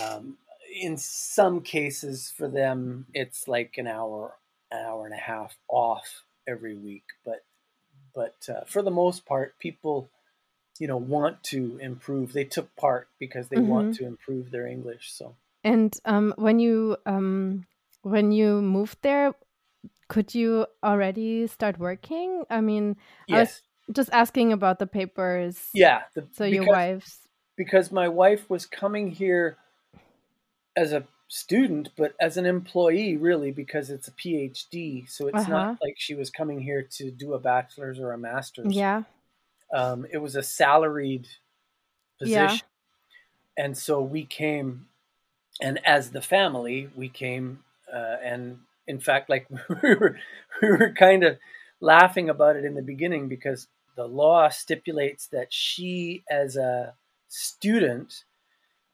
um, 0.00 0.38
in 0.80 0.96
some 0.96 1.60
cases, 1.60 2.32
for 2.36 2.48
them, 2.48 3.06
it's 3.14 3.46
like 3.46 3.78
an 3.78 3.86
hour, 3.86 4.34
an 4.70 4.84
hour 4.84 5.04
and 5.04 5.14
a 5.14 5.18
half 5.18 5.56
off 5.68 6.24
every 6.46 6.74
week. 6.76 7.04
But, 7.24 7.44
but 8.14 8.34
uh, 8.48 8.64
for 8.66 8.82
the 8.82 8.90
most 8.90 9.24
part, 9.24 9.58
people, 9.58 10.08
you 10.78 10.86
know, 10.88 10.96
want 10.96 11.42
to 11.44 11.78
improve. 11.78 12.32
They 12.32 12.44
took 12.44 12.74
part 12.76 13.08
because 13.18 13.48
they 13.48 13.60
want 13.60 13.94
to 13.96 14.06
improve 14.06 14.50
their 14.50 14.66
English. 14.66 15.12
So, 15.12 15.36
And 15.64 15.92
um, 16.04 16.34
when 16.36 16.58
you 16.58 16.96
um, 17.06 17.66
when 18.02 18.32
you 18.32 18.60
moved 18.62 18.98
there, 19.02 19.32
could 20.08 20.34
you 20.34 20.66
already 20.82 21.46
start 21.46 21.78
working? 21.78 22.44
I 22.50 22.60
mean, 22.60 22.96
I 23.30 23.40
was 23.40 23.48
yes, 23.48 23.62
just 23.92 24.10
asking 24.12 24.52
about 24.52 24.78
the 24.78 24.86
papers. 24.86 25.68
yeah. 25.72 26.02
The, 26.14 26.26
So 26.32 26.44
your 26.44 26.62
because- 26.64 26.74
wife's. 26.76 27.18
because 27.56 27.92
my 27.92 28.08
wife 28.08 28.48
was 28.50 28.66
coming 28.66 29.10
here 29.10 29.56
as 30.76 30.92
a 30.92 31.04
student, 31.28 31.90
but 31.96 32.14
as 32.20 32.36
an 32.36 32.44
employee, 32.46 33.16
really, 33.16 33.50
because 33.52 33.88
it's 33.90 34.08
a 34.08 34.12
PhD. 34.12 35.08
So 35.08 35.28
it's 35.28 35.36
Uh-huh. 35.46 35.52
not 35.52 35.78
like 35.82 35.94
she 35.96 36.14
was 36.14 36.30
coming 36.30 36.60
here 36.60 36.82
to 36.98 37.10
do 37.10 37.34
a 37.34 37.38
bachelor's 37.38 37.98
or 38.00 38.12
a 38.12 38.18
master's. 38.18 38.74
Yeah. 38.74 39.02
Um, 39.72 40.06
it 40.12 40.18
was 40.18 40.36
a 40.36 40.42
salaried 40.42 41.28
Yeah. 42.20 42.46
position. 42.48 42.66
And 43.56 43.76
so 43.76 44.00
we 44.00 44.24
came, 44.24 44.86
and 45.60 45.78
as 45.86 46.10
the 46.10 46.22
family, 46.22 46.90
we 46.96 47.08
came, 47.08 47.64
uh, 47.92 48.16
and 48.22 48.60
in 48.86 49.00
fact, 49.00 49.28
like 49.30 49.46
we 49.82 49.94
were, 49.94 50.18
we 50.62 50.68
were 50.70 50.94
kind 50.96 51.24
of 51.24 51.38
laughing 51.80 52.30
about 52.30 52.56
it 52.56 52.64
in 52.64 52.74
the 52.74 52.82
beginning 52.82 53.28
because 53.28 53.68
the 53.96 54.06
law 54.06 54.48
stipulates 54.48 55.26
that 55.28 55.52
she, 55.52 56.24
as 56.30 56.56
a 56.56 56.94
student, 57.28 58.24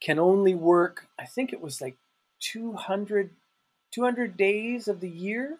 can 0.00 0.18
only 0.18 0.54
work, 0.54 1.06
I 1.18 1.26
think 1.26 1.52
it 1.52 1.60
was 1.60 1.80
like 1.80 1.96
200, 2.40 3.30
200 3.92 4.36
days 4.36 4.88
of 4.88 5.00
the 5.00 5.10
year. 5.10 5.58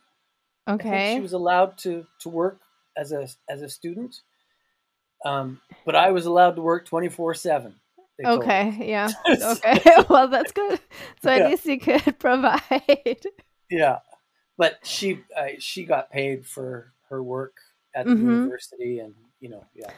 Okay. 0.69 1.15
she 1.15 1.21
was 1.21 1.33
allowed 1.33 1.79
to, 1.79 2.07
to 2.21 2.29
work 2.29 2.61
as 2.97 3.13
a, 3.13 3.29
as 3.49 3.63
a 3.63 3.69
student. 3.69 4.23
Um, 5.25 5.61
but 5.85 5.95
I 5.97 6.11
was 6.11 6.27
allowed 6.27 6.57
to 6.57 6.63
work 6.63 6.87
24 6.87 7.35
seven. 7.35 7.75
Okay. 8.25 8.77
Yeah. 8.89 9.15
Okay. 9.43 9.83
well, 10.11 10.29
that's 10.29 10.53
good. 10.53 10.81
So 11.23 11.31
at 11.31 11.43
Yeah. 11.43 11.49
least 11.51 11.67
you 11.67 11.79
could 11.79 12.19
provide. 12.21 13.27
Yeah, 13.71 13.99
but 14.57 14.87
she 14.87 15.21
uh, 15.37 15.49
she 15.59 15.85
got 15.85 16.11
paid 16.11 16.47
for 16.47 16.93
her 17.11 17.23
work 17.23 17.57
at 17.95 18.07
the 18.09 18.13
Mhm. 18.13 18.23
university, 18.23 18.99
and 19.01 19.15
you 19.41 19.49
know, 19.51 19.65
yeah, 19.75 19.93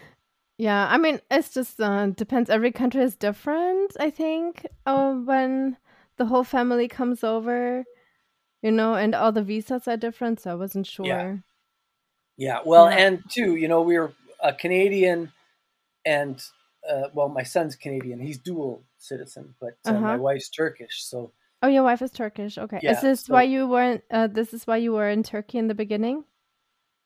Yeah, 0.59 0.87
I 0.91 0.99
mean, 0.99 1.21
it's 1.31 1.55
just 1.55 1.81
uh, 1.81 2.07
depends. 2.09 2.51
Every 2.51 2.71
country 2.73 3.03
is 3.03 3.17
different. 3.17 3.97
I 3.99 4.11
think 4.11 4.67
uh, 4.87 5.15
when 5.15 5.77
the 6.17 6.27
whole 6.27 6.45
family 6.45 6.87
comes 6.89 7.25
over, 7.25 7.85
you 8.63 8.73
know, 8.73 8.95
and 8.95 9.15
all 9.15 9.33
the 9.33 9.43
visas 9.43 9.89
are 9.89 9.97
different. 9.97 10.41
So 10.41 10.53
I 10.53 10.55
wasn't 10.55 10.87
sure. 10.87 11.43
Yeah. 12.37 12.57
yeah. 12.57 12.61
Well, 12.65 12.89
Yeah. 12.89 12.97
and 12.97 13.23
too, 13.31 13.57
you 13.57 13.69
know, 13.69 13.83
we 13.83 13.99
were 13.99 14.13
a 14.43 14.53
Canadian, 14.53 15.33
and 16.05 16.43
uh, 16.89 17.09
well, 17.13 17.29
my 17.29 17.43
son's 17.43 17.77
Canadian. 17.77 18.21
He's 18.21 18.39
dual 18.39 18.83
citizen, 18.99 19.55
but 19.61 19.77
uh, 19.85 19.93
my 19.93 20.15
Uh-huh. 20.15 20.23
wife's 20.23 20.49
Turkish. 20.49 21.05
So 21.05 21.33
Oh, 21.63 21.69
your 21.69 21.83
wife 21.83 22.01
is 22.01 22.11
Turkish. 22.11 22.57
Okay, 22.57 22.81
Yeah, 22.83 22.93
is 22.93 23.01
this 23.03 23.21
so- 23.27 23.35
why 23.35 23.43
you 23.43 23.69
weren't? 23.69 24.03
Uh, 24.11 24.27
this 24.29 24.55
is 24.55 24.67
why 24.67 24.79
you 24.79 24.93
were 24.95 25.09
in 25.11 25.23
Turkey 25.23 25.59
in 25.59 25.69
the 25.69 25.75
beginning. 25.75 26.25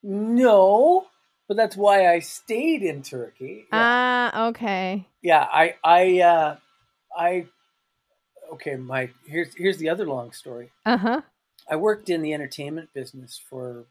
No, 0.02 1.06
but 1.48 1.56
that's 1.56 1.76
why 1.76 2.06
I 2.12 2.20
stayed 2.20 2.82
in 2.82 3.02
Turkey. 3.02 3.66
Ah, 3.72 4.30
yeah. 4.32 4.46
okay. 4.48 5.08
Yeah, 5.22 5.46
I, 5.50 5.74
I, 5.82 6.20
uh, 6.20 6.56
I. 7.16 7.46
Okay, 8.52 8.76
my 8.76 9.10
here's 9.26 9.54
here's 9.56 9.78
the 9.78 9.88
other 9.88 10.06
long 10.06 10.30
story. 10.32 10.70
Uh 10.84 10.98
huh. 10.98 11.20
I 11.68 11.76
worked 11.76 12.10
in 12.10 12.20
the 12.22 12.34
entertainment 12.34 12.90
business 12.94 13.40
for 13.48 13.86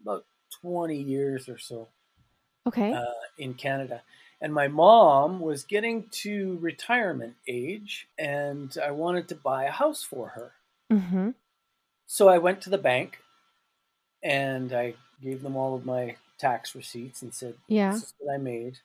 about 0.00 0.24
twenty 0.62 0.96
years 1.02 1.48
or 1.48 1.58
so. 1.58 1.88
Okay. 2.66 2.92
Uh, 2.92 3.04
in 3.38 3.54
Canada, 3.54 4.02
and 4.40 4.52
my 4.52 4.68
mom 4.68 5.40
was 5.40 5.64
getting 5.64 6.08
to 6.10 6.58
retirement 6.60 7.34
age, 7.46 8.08
and 8.18 8.76
I 8.82 8.90
wanted 8.90 9.28
to 9.28 9.34
buy 9.34 9.64
a 9.64 9.70
house 9.70 10.02
for 10.02 10.28
her. 10.28 10.52
Mm-hmm. 10.92 11.30
So 12.06 12.28
I 12.28 12.38
went 12.38 12.60
to 12.62 12.70
the 12.70 12.78
bank, 12.78 13.18
and 14.22 14.72
I 14.72 14.94
gave 15.22 15.42
them 15.42 15.56
all 15.56 15.74
of 15.74 15.86
my 15.86 16.16
tax 16.38 16.74
receipts 16.74 17.22
and 17.22 17.32
said, 17.32 17.54
"Yeah, 17.66 17.92
this 17.92 18.02
is 18.04 18.14
what 18.18 18.34
I 18.34 18.38
made." 18.38 18.78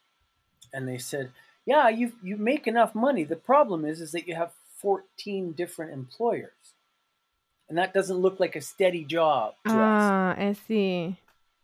And 0.73 0.87
they 0.87 0.97
said, 0.97 1.31
"Yeah, 1.65 1.89
you 1.89 2.13
you 2.23 2.37
make 2.37 2.67
enough 2.67 2.95
money. 2.95 3.23
The 3.23 3.35
problem 3.35 3.85
is, 3.85 4.01
is 4.01 4.11
that 4.13 4.27
you 4.27 4.35
have 4.35 4.53
fourteen 4.77 5.51
different 5.51 5.91
employers, 5.91 6.75
and 7.67 7.77
that 7.77 7.93
doesn't 7.93 8.17
look 8.17 8.39
like 8.39 8.55
a 8.55 8.61
steady 8.61 9.03
job." 9.03 9.55
ah, 9.67 10.31
us. 10.31 10.37
I 10.37 10.53
see. 10.53 11.17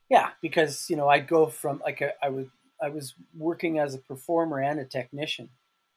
Yeah, 0.09 0.29
because 0.41 0.89
you 0.89 0.95
know 0.95 1.07
I'd 1.07 1.27
go 1.27 1.47
from 1.47 1.81
like 1.83 2.01
a, 2.01 2.13
I 2.23 2.29
would 2.29 2.49
I 2.81 2.89
was 2.89 3.13
working 3.35 3.79
as 3.79 3.95
a 3.95 3.99
performer 3.99 4.59
and 4.59 4.79
a 4.79 4.85
technician, 4.85 5.49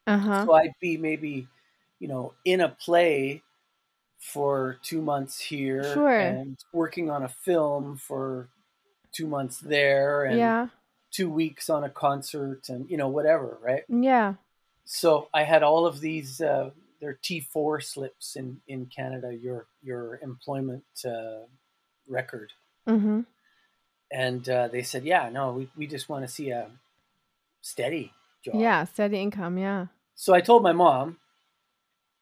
uh-huh. 0.07 0.45
so 0.45 0.53
I'd 0.53 0.73
be 0.81 0.97
maybe 0.97 1.47
you 1.99 2.07
know 2.07 2.33
in 2.43 2.61
a 2.61 2.69
play 2.69 3.43
for 4.21 4.77
two 4.83 5.01
months 5.01 5.39
here 5.39 5.83
sure. 5.93 6.19
and 6.19 6.57
working 6.71 7.09
on 7.09 7.23
a 7.23 7.27
film 7.27 7.97
for 7.97 8.49
two 9.11 9.27
months 9.27 9.57
there 9.57 10.23
and 10.25 10.37
yeah. 10.37 10.67
two 11.11 11.29
weeks 11.29 11.69
on 11.69 11.83
a 11.83 11.89
concert 11.89 12.69
and 12.69 12.89
you 12.89 12.97
know 12.97 13.07
whatever 13.07 13.57
right 13.63 13.83
yeah 13.89 14.35
so 14.85 15.27
i 15.33 15.41
had 15.43 15.63
all 15.63 15.87
of 15.87 15.99
these 16.01 16.39
uh, 16.39 16.69
their 17.01 17.17
t4 17.23 17.83
slips 17.83 18.35
in 18.35 18.61
in 18.67 18.85
canada 18.85 19.33
your 19.33 19.65
your 19.81 20.19
employment 20.21 20.83
uh, 21.03 21.41
record 22.07 22.53
mm-hmm. 22.87 23.21
And 24.11 24.47
uh, 24.49 24.67
they 24.67 24.81
said 24.81 25.03
yeah 25.03 25.29
no 25.29 25.51
we, 25.51 25.69
we 25.75 25.87
just 25.87 26.09
want 26.09 26.25
to 26.25 26.31
see 26.31 26.49
a 26.49 26.67
steady 27.61 28.11
job 28.43 28.55
yeah 28.55 28.83
steady 28.85 29.19
income 29.19 29.57
yeah 29.57 29.87
so 30.15 30.33
i 30.33 30.41
told 30.41 30.63
my 30.63 30.71
mom 30.71 31.17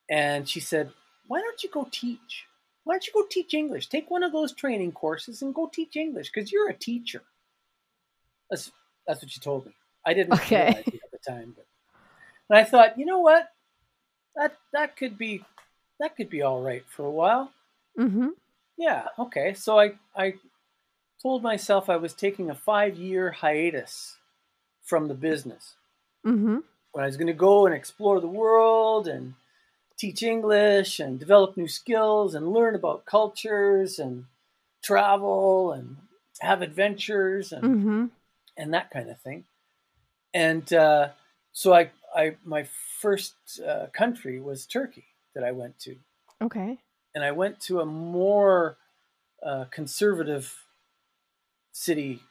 and 0.10 0.48
she 0.48 0.60
said 0.60 0.92
why 1.30 1.42
don't 1.42 1.64
you 1.64 1.70
go 1.70 1.88
teach? 1.90 2.48
Why 2.84 2.96
don't 2.96 3.06
you 3.06 3.14
go 3.14 3.24
teach 3.30 3.54
English? 3.54 3.88
Take 3.88 4.10
one 4.10 4.24
of 4.24 4.32
those 4.32 4.52
training 4.52 4.94
courses 4.94 5.44
and 5.44 5.54
go 5.54 5.70
teach 5.72 5.96
English 5.96 6.32
because 6.34 6.52
you're 6.52 6.70
a 6.70 6.74
teacher. 6.74 7.22
That's 8.50 8.72
that's 9.08 9.22
what 9.22 9.32
she 9.32 9.40
told 9.40 9.68
me. 9.68 9.74
I 10.04 10.16
didn't 10.16 10.34
okay. 10.34 10.66
realize 10.66 10.88
at 10.88 11.12
the 11.12 11.32
time, 11.32 11.54
but 11.56 11.68
and 12.50 12.58
I 12.58 12.64
thought, 12.64 12.98
you 12.98 13.06
know 13.06 13.20
what, 13.20 13.48
that 14.36 14.58
that 14.74 14.98
could 14.98 15.20
be 15.20 15.46
that 16.00 16.18
could 16.18 16.32
be 16.32 16.42
all 16.42 16.64
right 16.64 16.84
for 16.88 17.06
a 17.06 17.12
while. 17.12 17.52
Mm-hmm. 17.98 18.30
Yeah. 18.76 19.06
Okay. 19.20 19.54
So 19.54 19.80
I 19.80 19.94
I 20.16 20.34
told 21.22 21.44
myself 21.44 21.90
I 21.90 21.98
was 21.98 22.14
taking 22.14 22.50
a 22.50 22.56
five 22.56 22.98
year 22.98 23.32
hiatus 23.32 24.18
from 24.84 25.08
the 25.08 25.14
business. 25.14 25.76
Mm-hmm. 26.26 26.60
When 26.92 27.04
I 27.04 27.08
was 27.08 27.18
going 27.18 27.28
to 27.28 27.34
go 27.34 27.66
and 27.66 27.76
explore 27.76 28.20
the 28.20 28.28
world 28.28 29.08
and 29.08 29.36
teach 29.98 30.24
English 30.24 31.00
and 31.00 31.20
develop 31.20 31.58
new 31.58 31.68
skills 31.68 32.34
and 32.34 32.52
learn 32.52 32.74
about 32.74 33.06
cultures 33.06 34.00
and 34.00 34.26
travel 34.82 35.72
and 35.74 35.98
have 36.40 36.62
adventures 36.62 37.52
and 37.52 37.64
mm-hmm. 37.64 38.06
and 38.58 38.74
that 38.74 38.90
kind 38.92 39.10
of 39.10 39.20
thing. 39.22 39.44
And 40.34 40.72
uh, 40.74 41.10
so 41.52 41.74
I, 41.74 41.92
I 42.16 42.36
my 42.46 42.68
first 43.00 43.36
uh, 43.66 43.88
country 43.94 44.40
was 44.40 44.66
Turkey 44.66 45.06
that 45.36 45.44
I 45.44 45.52
went 45.52 45.80
to. 45.80 45.98
Okay. 46.42 46.78
And 47.14 47.24
I 47.24 47.32
went 47.32 47.60
to 47.62 47.80
a 47.80 47.86
more 47.86 48.78
uh, 49.44 49.66
conservative 49.66 50.56
city 51.80 52.22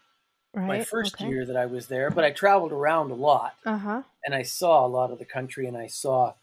right. 0.55 0.67
my 0.67 0.85
first 0.85 1.15
okay. 1.15 1.29
year 1.29 1.47
that 1.47 1.57
I 1.57 1.67
was 1.67 1.87
there, 1.87 2.11
but 2.11 2.25
I 2.25 2.31
traveled 2.31 2.73
around 2.73 3.11
a 3.11 3.15
lot. 3.15 3.55
Uh-huh. 3.65 4.03
And 4.25 4.35
I 4.35 4.43
saw 4.43 4.87
a 4.87 4.89
lot 4.89 5.11
of 5.11 5.19
the 5.19 5.25
country 5.25 5.67
and 5.67 5.77
I 5.77 5.87
saw 5.87 6.35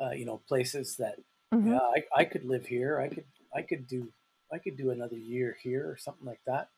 uh, 0.00 0.10
you 0.10 0.24
know 0.24 0.40
places 0.48 0.96
that 0.96 1.16
mm-hmm. 1.52 1.72
yeah 1.72 1.78
I, 1.78 2.20
I 2.20 2.24
could 2.24 2.44
live 2.44 2.66
here 2.66 3.00
i 3.00 3.08
could 3.08 3.24
i 3.54 3.62
could 3.62 3.86
do 3.86 4.08
i 4.52 4.58
could 4.58 4.76
do 4.76 4.90
another 4.90 5.16
year 5.16 5.56
here 5.62 5.88
or 5.88 5.96
something 5.96 6.26
like 6.26 6.40
that 6.46 6.68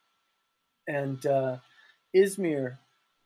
and 0.87 1.25
uh, 1.25 1.57
izmir 2.15 2.77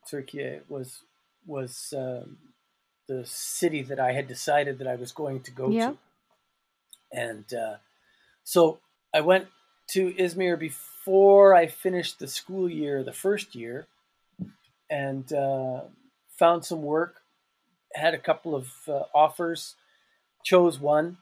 turkey 0.09 0.59
was 0.69 1.01
was 1.45 1.93
um, 1.97 2.37
the 3.07 3.25
city 3.25 3.81
that 3.83 3.99
i 3.99 4.11
had 4.11 4.27
decided 4.27 4.79
that 4.79 4.87
i 4.87 4.95
was 4.95 5.11
going 5.11 5.41
to 5.41 5.51
go 5.51 5.69
yeah. 5.69 5.91
to 5.91 5.97
and 7.11 7.53
uh, 7.53 7.75
so 8.43 8.79
i 9.13 9.21
went 9.21 9.47
to 9.89 10.13
izmir 10.13 10.57
before 10.57 10.98
i 11.53 11.67
finished 11.67 12.19
the 12.19 12.27
school 12.27 12.69
year 12.69 13.03
the 13.03 13.13
first 13.13 13.55
year 13.55 13.87
and 14.89 15.31
uh, 15.33 15.81
found 16.37 16.65
some 16.65 16.81
work 16.81 17.21
had 17.93 18.13
a 18.13 18.19
couple 18.19 18.55
of 18.55 18.71
uh, 18.87 19.03
offers, 19.13 19.75
chose 20.43 20.79
one, 20.79 21.17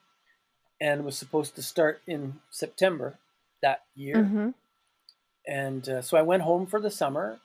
and 0.80 1.04
was 1.04 1.18
supposed 1.18 1.56
to 1.56 1.62
start 1.62 2.02
in 2.08 2.36
September 2.50 3.18
that 3.62 3.84
year. 3.96 4.18
Mm-hmm. 4.18 4.50
And 5.48 5.90
uh, 5.90 6.02
so 6.02 6.18
I 6.18 6.22
went 6.22 6.44
home 6.44 6.66
for 6.66 6.80
the 6.80 6.92
summer 6.92 7.40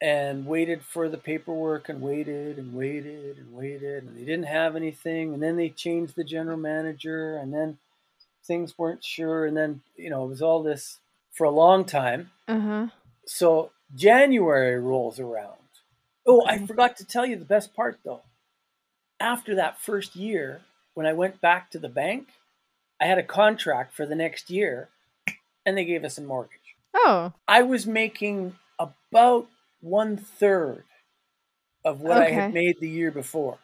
and 0.00 0.46
waited 0.46 0.82
for 0.82 1.08
the 1.08 1.16
paperwork 1.16 1.88
and 1.88 2.02
waited 2.02 2.58
and 2.58 2.74
waited 2.74 3.38
and 3.38 3.54
waited 3.54 4.04
and 4.04 4.14
they 4.14 4.24
didn't 4.26 4.44
have 4.44 4.76
anything 4.76 5.32
and 5.32 5.42
then 5.42 5.56
they 5.56 5.70
changed 5.70 6.14
the 6.16 6.24
general 6.24 6.58
manager 6.58 7.38
and 7.38 7.54
then 7.54 7.78
things 8.46 8.78
weren't 8.78 9.04
sure 9.04 9.44
and 9.46 9.56
then 9.56 9.80
you 9.96 10.10
know 10.10 10.24
it 10.24 10.28
was 10.28 10.42
all 10.42 10.62
this 10.62 10.98
for 11.32 11.44
a 11.44 11.50
long 11.50 11.84
time 11.84 12.30
uh-huh. 12.48 12.86
so 13.26 13.70
january 13.94 14.78
rolls 14.78 15.18
around 15.20 15.56
Oh, 16.26 16.44
I 16.44 16.58
forgot 16.66 16.96
to 16.96 17.04
tell 17.04 17.24
you 17.24 17.36
the 17.36 17.44
best 17.44 17.74
part 17.74 18.00
though. 18.04 18.22
After 19.20 19.54
that 19.54 19.80
first 19.80 20.16
year, 20.16 20.60
when 20.94 21.06
I 21.06 21.12
went 21.12 21.40
back 21.40 21.70
to 21.70 21.78
the 21.78 21.88
bank, 21.88 22.28
I 23.00 23.06
had 23.06 23.18
a 23.18 23.22
contract 23.22 23.94
for 23.94 24.04
the 24.04 24.16
next 24.16 24.50
year 24.50 24.88
and 25.64 25.78
they 25.78 25.84
gave 25.84 26.04
us 26.04 26.18
a 26.18 26.22
mortgage. 26.22 26.76
Oh. 26.94 27.32
I 27.46 27.62
was 27.62 27.86
making 27.86 28.56
about 28.78 29.46
one 29.80 30.16
third 30.16 30.84
of 31.84 32.00
what 32.00 32.18
Okay. 32.18 32.26
I 32.26 32.40
had 32.40 32.54
made 32.54 32.76
the 32.80 32.88
year 32.88 33.12
before. 33.12 33.58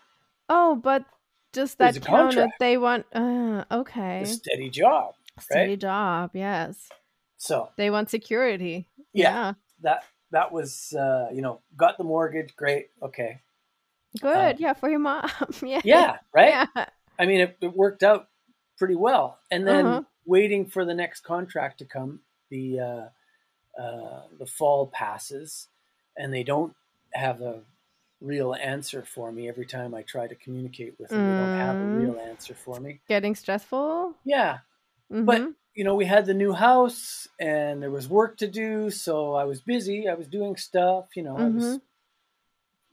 Oh, 0.49 0.77
but 0.77 1.05
just 1.53 1.79
that 1.79 1.95
counted. 2.03 2.07
contract. 2.37 2.53
They 2.61 2.77
want. 2.79 3.07
Uh, 3.13 3.65
okay. 3.71 4.23
A 4.23 4.27
steady 4.27 4.71
job. 4.71 5.15
Steady 5.41 5.77
job. 5.77 6.31
Yes. 6.35 6.89
So 7.39 7.71
They 7.77 7.91
want 7.91 8.11
security. 8.11 8.87
Yeah. 9.13 9.55
that 9.83 10.05
that 10.31 10.53
was 10.53 10.93
uh, 10.99 11.29
you 11.33 11.43
know, 11.43 11.61
got 11.77 11.99
the 11.99 12.05
mortgage, 12.05 12.55
great, 12.57 12.89
okay. 13.03 13.41
Good. 14.21 14.61
yeah, 14.61 14.75
for 14.75 14.89
your 14.91 14.99
mom. 14.99 15.29
yeah. 15.63 15.81
Yeah, 15.85 16.17
right? 16.35 16.69
Yeah. 16.77 16.87
I 17.19 17.27
mean, 17.27 17.41
it, 17.41 17.57
it 17.61 17.75
worked 17.75 18.03
out 18.03 18.29
pretty 18.79 18.95
well. 18.95 19.39
And 19.51 19.67
then 19.67 19.87
Uh-huh. 19.87 20.03
waiting 20.27 20.67
for 20.67 20.85
the 20.85 20.95
next 20.95 21.21
contract 21.21 21.79
to 21.79 21.85
come, 21.85 22.21
the 22.51 22.81
uh, 22.81 23.81
uh, 23.81 24.23
the 24.39 24.47
fall 24.47 24.87
passes, 24.87 25.69
and 26.17 26.33
they 26.33 26.43
don't 26.43 26.75
have 27.15 27.41
a 27.41 27.63
real 28.23 28.55
answer 28.55 29.03
for 29.03 29.33
me 29.33 29.49
every 29.49 29.67
time 29.67 29.95
I 29.95 30.03
try 30.03 30.27
to 30.27 30.35
communicate 30.35 30.95
with 30.99 31.11
them. 31.11 31.27
They 31.27 31.35
don't 31.35 31.53
have 31.53 31.81
a 31.81 31.85
Mm. 31.85 31.97
real 31.97 32.19
answer 32.19 32.55
for 32.55 32.81
me. 32.81 33.01
Getting 33.09 33.35
stressful. 33.35 34.15
Yeah, 34.25 34.61
Mhm. 35.11 35.27
but 35.27 35.55
you 35.75 35.85
know, 35.85 35.95
we 35.95 36.05
had 36.05 36.27
the 36.27 36.35
new 36.35 36.53
house, 36.53 37.27
and 37.41 37.83
there 37.83 37.91
was 37.91 38.07
work 38.09 38.37
to 38.39 38.47
do, 38.47 38.91
so 38.91 39.33
I 39.35 39.45
was 39.45 39.61
busy. 39.63 40.07
I 40.09 40.15
was 40.15 40.29
doing 40.29 40.57
stuff. 40.57 41.17
You 41.17 41.23
know, 41.23 41.37
I 41.39 41.49
was, 41.49 41.65
Mhm. 41.65 41.81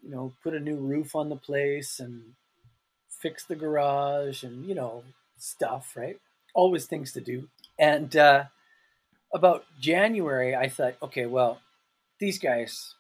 you 0.04 0.10
know, 0.10 0.34
put 0.42 0.54
a 0.56 0.60
new 0.60 0.78
roof 0.78 1.16
on 1.16 1.30
the 1.30 1.36
place 1.36 2.00
and 2.00 2.36
fix 3.10 3.44
the 3.46 3.56
garage, 3.56 4.44
and 4.44 4.66
you 4.66 4.74
know, 4.76 5.04
stuff. 5.38 5.96
Right, 5.96 6.20
always 6.54 6.86
things 6.88 7.12
to 7.14 7.22
do. 7.22 7.50
And 7.78 8.16
uh, 8.16 8.46
about 9.34 9.66
January, 9.80 10.56
I 10.56 10.70
thought, 10.70 10.96
okay, 11.02 11.26
well, 11.26 11.62
these 12.20 12.40
guys, 12.40 12.96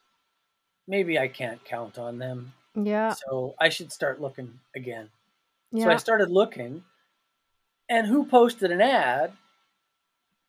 maybe 0.89 1.17
I 1.17 1.29
can't 1.29 1.63
count 1.63 1.97
on 1.97 2.17
them, 2.17 2.51
yeah. 2.75 3.13
so 3.13 3.55
I 3.59 3.69
should 3.69 3.93
start 3.93 4.19
looking 4.19 4.59
again. 4.75 5.09
Yeah. 5.71 5.85
So 5.85 5.91
I 5.91 5.95
started 5.97 6.29
looking, 6.29 6.83
and 7.87 8.07
who 8.07 8.25
posted 8.25 8.71
an 8.71 8.81
ad 8.81 9.33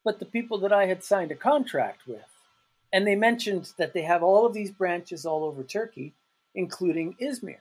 but 0.05 0.18
the 0.18 0.24
people 0.24 0.59
that 0.59 0.72
I 0.72 0.87
had 0.87 1.05
signed 1.05 1.31
a 1.31 1.37
contract 1.37 2.07
with. 2.07 2.24
And 2.92 3.07
they 3.07 3.14
mentioned 3.14 3.72
that 3.76 3.92
they 3.92 4.03
have 4.03 4.22
all 4.22 4.46
of 4.46 4.55
these 4.55 4.70
branches 4.70 5.24
all 5.24 5.44
over 5.44 5.62
Turkey, 5.62 6.14
including 6.55 7.14
Izmir. 7.20 7.59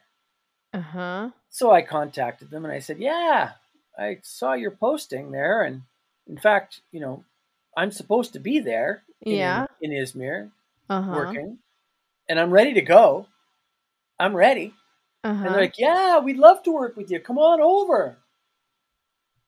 uh 0.73 0.81
huh. 0.81 1.29
So 1.49 1.71
I 1.71 1.81
contacted 1.81 2.49
them 2.49 2.65
and 2.65 2.73
I 2.73 2.79
said, 2.79 2.99
Yeah, 2.99 3.51
I 3.97 4.19
saw 4.23 4.53
your 4.53 4.71
posting 4.71 5.31
there. 5.31 5.61
And 5.63 5.83
in 6.27 6.37
fact, 6.37 6.81
you 6.91 6.99
know, 6.99 7.23
I'm 7.77 7.91
supposed 7.91 8.33
to 8.33 8.39
be 8.39 8.59
there 8.59 9.03
in 9.21 9.33
Yeah. 9.33 9.67
in 9.81 9.91
Izmir 9.91 10.49
uh-huh. 10.89 11.11
working, 11.13 11.59
and 12.29 12.39
I'm 12.39 12.51
ready 12.51 12.73
to 12.75 12.81
go. 12.81 13.25
I'm 14.19 14.35
ready. 14.35 14.73
Uh-huh. 15.23 15.33
And 15.33 15.41
they're 15.43 15.51
uh-huh. 15.51 15.59
like, 15.59 15.77
"Yeah, 15.77 16.19
we'd 16.19 16.37
love 16.37 16.63
to 16.63 16.71
work 16.71 16.95
with 16.95 17.11
you. 17.11 17.19
Come 17.19 17.37
on 17.37 17.59
over." 17.59 18.17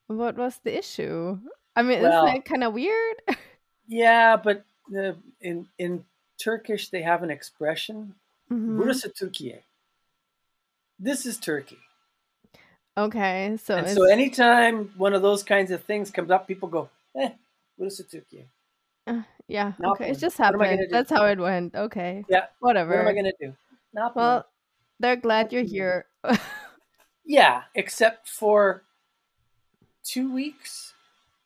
What 0.08 0.36
was 0.36 0.60
the 0.64 0.76
issue? 0.76 1.38
I 1.74 1.82
mean, 1.82 2.02
well, 2.02 2.26
isn't 2.26 2.38
it 2.38 2.44
kind 2.44 2.64
of 2.64 2.74
weird? 2.74 3.16
yeah, 3.86 4.36
but 4.36 4.64
the, 4.90 5.16
in 5.40 5.68
in 5.78 6.04
Turkish 6.38 6.90
they 6.90 7.00
have 7.02 7.22
an 7.22 7.30
expression, 7.30 8.14
mm-hmm. 8.50 8.80
"Burası 8.80 9.14
Türkiye." 9.14 9.62
This 10.98 11.24
is 11.24 11.38
Turkey. 11.38 11.78
Okay, 12.96 13.56
so 13.56 13.76
and 13.76 13.88
so 13.88 14.04
anytime 14.04 14.92
one 14.98 15.14
of 15.14 15.22
those 15.22 15.42
kinds 15.42 15.70
of 15.70 15.82
things 15.84 16.10
comes 16.10 16.30
up, 16.30 16.46
people 16.46 16.68
go, 16.68 16.88
"Eh, 17.14 17.32
burası 17.78 18.04
Türkiye." 18.08 18.44
Uh, 19.06 19.22
yeah. 19.48 19.72
okay, 19.84 20.10
it 20.10 20.18
just 20.18 20.38
happened. 20.38 20.88
That's 20.90 21.10
how 21.10 21.24
it 21.26 21.38
went. 21.38 21.74
Okay. 21.74 22.24
Yeah. 22.28 22.46
Whatever. 22.60 22.96
What 22.96 23.00
am 23.00 23.08
I 23.08 23.14
gonna 23.14 23.32
do? 23.40 23.54
Not 23.92 24.16
well, 24.16 24.46
they're 25.00 25.16
glad 25.16 25.52
you're 25.52 25.64
here. 25.64 26.06
yeah, 27.24 27.62
except 27.74 28.28
for 28.28 28.84
two 30.04 30.32
weeks 30.32 30.94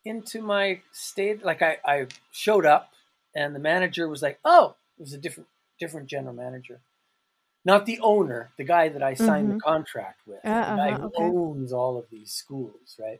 into 0.05 0.41
my 0.41 0.81
stay, 0.91 1.35
like 1.35 1.61
I, 1.61 1.77
I 1.85 2.07
showed 2.31 2.65
up 2.65 2.91
and 3.35 3.53
the 3.53 3.59
manager 3.59 4.07
was 4.07 4.21
like, 4.21 4.39
"Oh, 4.45 4.75
it 4.97 5.01
was 5.01 5.13
a 5.13 5.17
different 5.17 5.49
different 5.79 6.07
general 6.07 6.33
manager." 6.33 6.79
not 7.67 7.85
the 7.85 7.99
owner, 7.99 8.49
the 8.57 8.63
guy 8.63 8.87
that 8.87 9.03
I 9.03 9.13
signed 9.13 9.49
mm-hmm. 9.49 9.57
the 9.57 9.59
contract 9.59 10.21
with, 10.25 10.39
uh, 10.45 10.69
the 10.69 10.75
guy 10.77 10.91
uh-huh, 10.91 10.97
who 10.99 11.07
okay. 11.07 11.23
owns 11.23 11.73
all 11.73 11.97
of 11.97 12.05
these 12.09 12.31
schools, 12.31 12.97
right? 12.97 13.19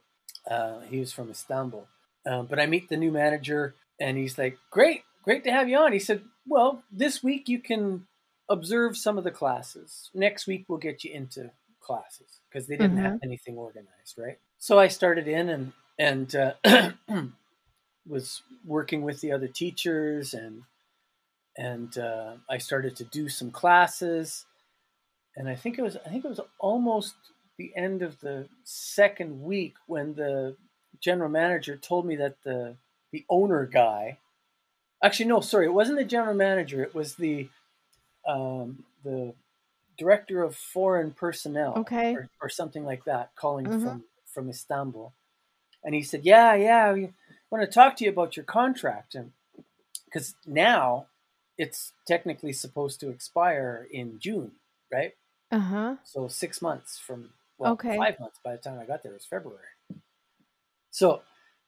Uh, 0.50 0.80
he 0.90 1.00
was 1.00 1.12
from 1.12 1.30
Istanbul. 1.30 1.86
Uh, 2.26 2.44
but 2.44 2.58
I 2.58 2.66
meet 2.66 2.88
the 2.88 2.96
new 2.96 3.12
manager, 3.12 3.76
and 4.00 4.18
he's 4.18 4.38
like, 4.38 4.58
"Great, 4.72 5.04
great 5.24 5.44
to 5.44 5.52
have 5.52 5.70
you 5.70 5.78
on." 5.78 5.94
He 5.94 6.00
said, 6.00 6.24
"Well, 6.46 6.84
this 6.92 7.24
week 7.24 7.48
you 7.50 7.60
can 7.60 8.08
observe 8.50 8.98
some 8.98 9.18
of 9.18 9.24
the 9.24 9.32
classes. 9.32 10.10
Next 10.14 10.48
week 10.48 10.66
we'll 10.68 10.78
get 10.78 11.04
you 11.04 11.14
into 11.14 11.52
classes 11.80 12.42
because 12.50 12.68
they 12.68 12.78
didn't 12.78 12.98
mm-hmm. 12.98 13.06
have 13.06 13.20
anything 13.24 13.58
organized, 13.58 14.18
right?" 14.18 14.40
So 14.58 14.80
I 14.80 14.88
started 14.88 15.28
in 15.28 15.50
and 15.50 15.74
and 16.00 16.36
uh, 16.36 16.92
was 18.08 18.42
working 18.66 19.02
with 19.02 19.22
the 19.22 19.32
other 19.32 19.48
teachers 19.48 20.34
and 20.34 20.64
and 21.58 21.98
uh, 21.98 22.34
I 22.50 22.60
started 22.60 22.96
to 22.98 23.04
do 23.04 23.30
some 23.30 23.50
classes, 23.50 24.46
and 25.36 25.50
I 25.50 25.56
think 25.56 25.80
it 25.80 25.82
was 25.82 25.98
I 25.98 26.10
think 26.10 26.24
it 26.24 26.30
was 26.30 26.40
almost 26.60 27.16
the 27.58 27.72
end 27.76 28.04
of 28.04 28.20
the 28.20 28.48
second 28.64 29.42
week 29.42 29.74
when 29.88 30.14
the 30.14 30.56
general 31.02 31.30
manager 31.30 31.76
told 31.76 32.06
me 32.06 32.16
that 32.18 32.44
the 32.44 32.76
the 33.12 33.26
owner 33.30 33.66
guy, 33.66 34.18
actually 35.04 35.28
no, 35.28 35.40
sorry, 35.42 35.66
it 35.66 35.74
wasn't 35.74 35.98
the 35.98 36.06
general 36.06 36.36
manager, 36.36 36.82
it 36.84 36.96
was 36.96 37.16
the 37.16 37.50
um, 38.28 38.84
the 39.04 39.34
director 39.98 40.44
of 40.44 40.56
foreign 40.56 41.12
personnel, 41.12 41.74
okay, 41.78 42.16
or, 42.16 42.30
or 42.42 42.50
something 42.50 42.86
like 42.86 43.06
that, 43.06 43.32
calling 43.36 43.66
mm-hmm. 43.66 43.86
from 43.86 44.04
from 44.26 44.50
Istanbul, 44.50 45.14
and 45.84 45.96
he 45.96 46.04
said, 46.04 46.26
"Yeah, 46.26 46.54
yeah, 46.56 46.94
we 46.94 47.14
want 47.50 47.64
to 47.64 47.72
talk 47.72 47.96
to 47.98 48.04
you 48.04 48.10
about 48.10 48.36
your 48.36 48.46
contract," 48.46 49.16
and 49.16 49.32
because 50.06 50.36
now 50.46 51.08
it's 51.58 51.94
technically 52.06 52.54
supposed 52.54 53.00
to 53.00 53.10
expire 53.10 53.88
in 53.92 54.20
June, 54.20 54.52
right? 54.92 55.14
Uh 55.52 55.60
huh. 55.60 55.96
So 56.04 56.28
six 56.28 56.62
months 56.62 56.98
from 56.98 57.30
well, 57.58 57.74
okay. 57.74 57.98
five 57.98 58.20
months 58.20 58.40
by 58.44 58.52
the 58.54 58.58
time 58.58 58.80
I 58.80 58.86
got 58.86 59.04
there. 59.04 59.14
It 59.14 59.16
was 59.16 59.26
February. 59.26 59.64
So 60.92 61.22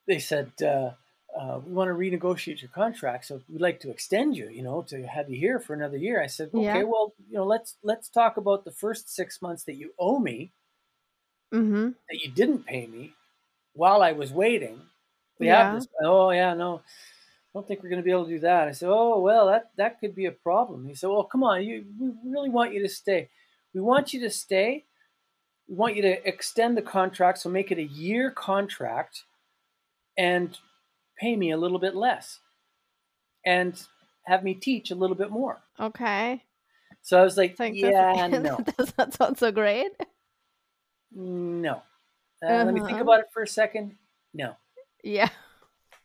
they 0.07 0.19
said 0.19 0.51
uh, 0.61 0.91
uh, 1.39 1.59
we 1.65 1.73
want 1.73 1.87
to 1.87 1.93
renegotiate 1.93 2.61
your 2.61 2.69
contract, 2.69 3.25
so 3.25 3.41
we'd 3.49 3.61
like 3.61 3.79
to 3.79 3.89
extend 3.89 4.35
you. 4.35 4.49
You 4.49 4.61
know, 4.61 4.81
to 4.89 5.07
have 5.07 5.29
you 5.29 5.39
here 5.39 5.59
for 5.59 5.73
another 5.73 5.97
year. 5.97 6.21
I 6.21 6.27
said, 6.27 6.49
okay, 6.53 6.63
yeah. 6.63 6.83
well, 6.83 7.13
you 7.29 7.37
know, 7.37 7.45
let's 7.45 7.75
let's 7.83 8.09
talk 8.09 8.37
about 8.37 8.65
the 8.65 8.71
first 8.71 9.13
six 9.13 9.41
months 9.41 9.63
that 9.63 9.75
you 9.75 9.93
owe 9.97 10.19
me, 10.19 10.51
mm-hmm. 11.53 11.89
that 12.09 12.19
you 12.23 12.29
didn't 12.29 12.65
pay 12.65 12.87
me 12.87 13.13
while 13.73 14.01
I 14.01 14.11
was 14.11 14.31
waiting. 14.31 14.81
We 15.39 15.47
yeah. 15.47 15.71
have 15.71 15.75
this. 15.75 15.87
Oh 16.03 16.31
yeah, 16.31 16.53
no 16.53 16.81
I 17.49 17.57
don't 17.57 17.67
think 17.67 17.81
we're 17.81 17.89
going 17.89 18.01
to 18.01 18.05
be 18.05 18.11
able 18.11 18.25
to 18.25 18.29
do 18.29 18.39
that. 18.41 18.67
I 18.67 18.71
said, 18.73 18.89
oh, 18.89 19.19
well, 19.19 19.47
that, 19.47 19.71
that 19.77 19.99
could 19.99 20.13
be 20.13 20.27
a 20.27 20.31
problem. 20.31 20.87
He 20.87 20.93
said, 20.93 21.09
well, 21.09 21.23
come 21.23 21.43
on, 21.43 21.63
you, 21.63 21.83
we 21.99 22.11
really 22.23 22.49
want 22.49 22.73
you 22.73 22.83
to 22.83 22.89
stay. 22.89 23.29
We 23.73 23.81
want 23.81 24.13
you 24.13 24.19
to 24.21 24.29
stay. 24.29 24.85
We 25.67 25.75
want 25.75 25.95
you 25.95 26.03
to 26.03 26.27
extend 26.27 26.77
the 26.77 26.83
contract, 26.83 27.39
so 27.39 27.49
make 27.49 27.71
it 27.71 27.79
a 27.79 27.83
year 27.83 28.29
contract 28.29 29.23
and 30.15 30.55
pay 31.19 31.35
me 31.35 31.51
a 31.51 31.57
little 31.57 31.79
bit 31.79 31.95
less 31.95 32.39
and 33.45 33.81
have 34.25 34.43
me 34.43 34.53
teach 34.53 34.91
a 34.91 34.95
little 34.95 35.15
bit 35.15 35.31
more. 35.31 35.59
Okay. 35.79 36.43
So 37.01 37.19
I 37.19 37.23
was 37.23 37.37
like, 37.37 37.59
like 37.59 37.75
yeah, 37.75 38.27
no. 38.31 38.57
Does 38.77 38.91
that 38.93 39.13
sound 39.13 39.37
so 39.37 39.51
great? 39.51 39.91
No. 41.11 41.81
Uh, 42.43 42.45
uh-huh. 42.45 42.65
Let 42.65 42.73
me 42.73 42.79
think 42.79 42.93
uh-huh. 42.93 43.01
about 43.01 43.19
it 43.21 43.27
for 43.33 43.43
a 43.43 43.47
second. 43.47 43.95
No. 44.33 44.55
Yeah. 45.03 45.29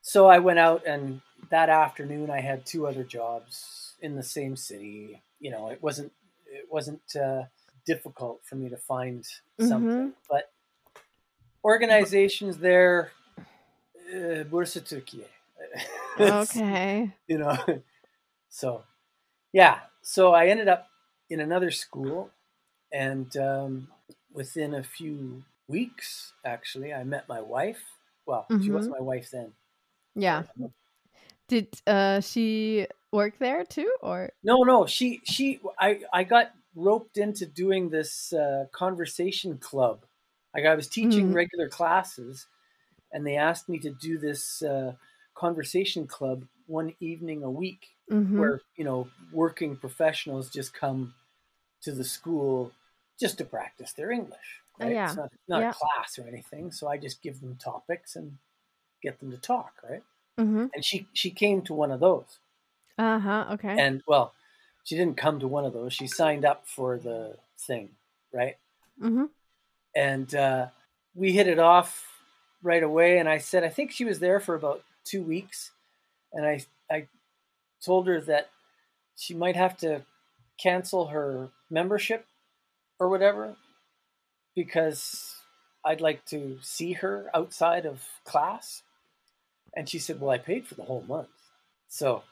So 0.03 0.27
I 0.27 0.39
went 0.39 0.59
out 0.59 0.87
and 0.87 1.21
that 1.51 1.69
afternoon 1.69 2.31
I 2.31 2.41
had 2.41 2.67
two 2.67 2.87
other 2.87 3.05
jobs 3.05 3.95
in 4.01 4.17
the 4.17 4.23
same 4.23 4.57
city. 4.57 5.23
You 5.41 5.51
know, 5.51 5.69
it 5.69 5.83
wasn't 5.83 6.13
it 6.47 6.67
wasn't 6.71 7.03
uh, 7.17 7.43
difficult 7.87 8.41
for 8.45 8.57
me 8.57 8.69
to 8.69 8.77
find 8.77 9.23
mm-hmm. 9.23 9.69
something, 9.69 10.13
but 10.31 10.51
organizations 11.65 12.59
there, 12.59 13.11
uh, 14.15 14.45
okay. 16.21 17.13
you 17.27 17.39
know, 17.39 17.57
so 18.49 18.85
yeah, 19.53 19.81
so 20.03 20.33
I 20.33 20.47
ended 20.47 20.69
up 20.69 20.89
in 21.31 21.41
another 21.41 21.71
school, 21.71 22.31
and 22.93 23.35
um, 23.37 23.89
within 24.33 24.75
a 24.75 24.83
few 24.83 25.45
weeks, 25.69 26.33
actually, 26.45 26.93
I 26.93 27.05
met 27.05 27.29
my 27.29 27.41
wife. 27.41 27.83
Well, 28.27 28.47
mm-hmm. 28.51 28.63
she 28.63 28.71
was 28.71 28.87
mm-hmm. 28.87 28.95
my 28.99 29.01
wife 29.01 29.31
then. 29.33 29.53
Yeah. 30.15 30.45
Did 31.49 31.69
uh, 31.87 32.21
she 32.21 32.87
work 33.13 33.39
there 33.39 33.65
too, 33.65 33.93
or 34.01 34.31
no? 34.43 34.63
No, 34.63 34.87
she 34.87 35.21
she 35.25 35.61
I 35.79 36.01
I 36.13 36.25
got 36.25 36.53
roped 36.75 37.19
into 37.19 37.47
doing 37.47 37.91
this 37.91 38.33
uh, 38.33 38.67
conversation 38.73 39.59
club. 39.59 40.05
Like 40.55 40.65
I 40.65 40.75
was 40.75 40.89
teaching 40.89 41.27
mm-hmm. 41.27 41.37
regular 41.37 41.69
classes, 41.69 42.47
and 43.15 43.25
they 43.25 43.37
asked 43.37 43.69
me 43.69 43.79
to 43.79 43.91
do 43.91 44.19
this 44.19 44.61
uh, 44.63 44.93
conversation 45.35 46.07
club 46.07 46.45
one 46.67 46.95
evening 47.01 47.43
a 47.45 47.51
week, 47.51 47.87
mm-hmm. 48.11 48.39
where 48.39 48.61
you 48.77 48.85
know 48.85 49.09
working 49.33 49.77
professionals 49.77 50.51
just 50.51 50.75
come 50.75 51.15
to 51.83 51.93
the 51.93 52.05
school 52.05 52.73
just 53.19 53.39
to 53.39 53.45
practice 53.45 53.93
their 53.93 54.11
English. 54.11 54.61
Right? 54.79 54.93
Yeah. 54.93 55.07
It's 55.07 55.17
not, 55.17 55.33
not 55.49 55.61
yeah. 55.61 55.71
a 55.71 55.75
class 55.75 56.19
or 56.19 56.27
anything. 56.27 56.73
So 56.73 56.89
I 56.89 56.97
just 56.97 57.23
give 57.23 57.41
them 57.41 57.57
topics 57.63 58.17
and 58.17 58.39
get 59.01 59.21
them 59.21 59.31
to 59.31 59.37
talk, 59.37 59.75
right? 59.89 60.03
Mm-hmm. 60.39 60.67
And 60.75 60.85
she 60.85 61.07
she 61.13 61.31
came 61.31 61.63
to 61.63 61.73
one 61.73 61.93
of 61.93 62.01
those. 62.01 62.41
Uh 62.99 63.21
huh. 63.21 63.47
Okay. 63.53 63.77
And 63.79 64.03
well, 64.09 64.35
she 64.83 64.97
didn't 64.97 65.17
come 65.17 65.39
to 65.39 65.49
one 65.49 65.65
of 65.65 65.73
those. 65.73 65.93
She 65.93 66.09
signed 66.09 66.45
up 66.45 66.67
for 66.67 66.99
the 66.99 67.37
thing, 67.57 67.91
right? 68.33 68.57
Mm-hmm. 69.01 69.27
And 69.95 70.35
uh, 70.35 70.67
we 71.15 71.33
hit 71.33 71.47
it 71.47 71.61
off 71.61 72.14
right 72.65 72.83
away. 72.83 73.19
And 73.19 73.29
I 73.29 73.39
said, 73.39 73.63
I 73.63 73.69
think 73.69 73.93
she 73.93 74.05
was 74.05 74.19
there 74.19 74.41
for 74.41 74.57
about 74.57 74.83
two 75.05 75.23
weeks, 75.23 75.71
and 76.33 76.45
I 76.45 76.65
I 76.91 77.07
told 77.85 78.09
her 78.09 78.21
that 78.23 78.51
she 79.17 79.35
might 79.35 79.55
have 79.55 79.77
to 79.79 80.03
cancel 80.59 81.09
her 81.09 81.51
membership 81.71 82.27
or 82.99 83.09
whatever 83.09 83.57
because 84.57 85.37
I'd 85.85 86.01
like 86.01 86.25
to 86.27 86.59
see 86.63 86.93
her 86.95 87.31
outside 87.35 87.87
of 87.87 88.03
class. 88.25 88.83
And 89.77 89.89
she 89.89 89.99
said, 89.99 90.21
"Well, 90.21 90.31
I 90.31 90.39
paid 90.39 90.67
for 90.67 90.75
the 90.75 90.85
whole 90.85 91.05
month." 91.07 91.29
So, 91.89 92.23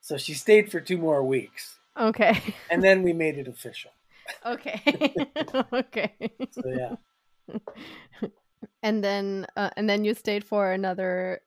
so 0.00 0.16
she 0.16 0.34
stayed 0.34 0.70
for 0.70 0.80
two 0.80 0.98
more 0.98 1.22
weeks. 1.22 1.78
Okay. 1.98 2.40
And 2.70 2.82
then 2.82 3.02
we 3.02 3.12
made 3.12 3.38
it 3.38 3.48
official. 3.48 3.92
Okay. 4.46 4.80
okay. 5.72 6.12
So 6.52 6.62
yeah. 6.64 6.94
And 8.82 9.02
then, 9.02 9.46
uh, 9.56 9.70
and 9.76 9.88
then 9.88 10.04
you 10.04 10.14
stayed 10.14 10.44
for 10.44 10.72
another 10.72 11.40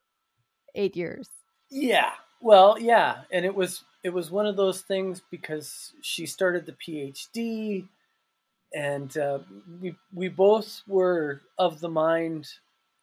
eight 0.75 0.95
years. 0.95 1.29
Yeah. 1.69 2.11
Well, 2.41 2.77
yeah, 2.79 3.21
and 3.31 3.43
it 3.45 3.55
was 3.55 3.83
it 4.03 4.09
was 4.09 4.29
one 4.29 4.45
of 4.45 4.55
those 4.55 4.81
things 4.81 5.21
because 5.31 5.93
she 6.01 6.27
started 6.27 6.67
the 6.67 6.73
PhD, 6.73 7.87
and 8.73 9.17
uh, 9.17 9.39
we 9.81 9.95
we 10.13 10.27
both 10.27 10.83
were 10.87 11.41
of 11.57 11.79
the 11.79 11.89
mind 11.89 12.47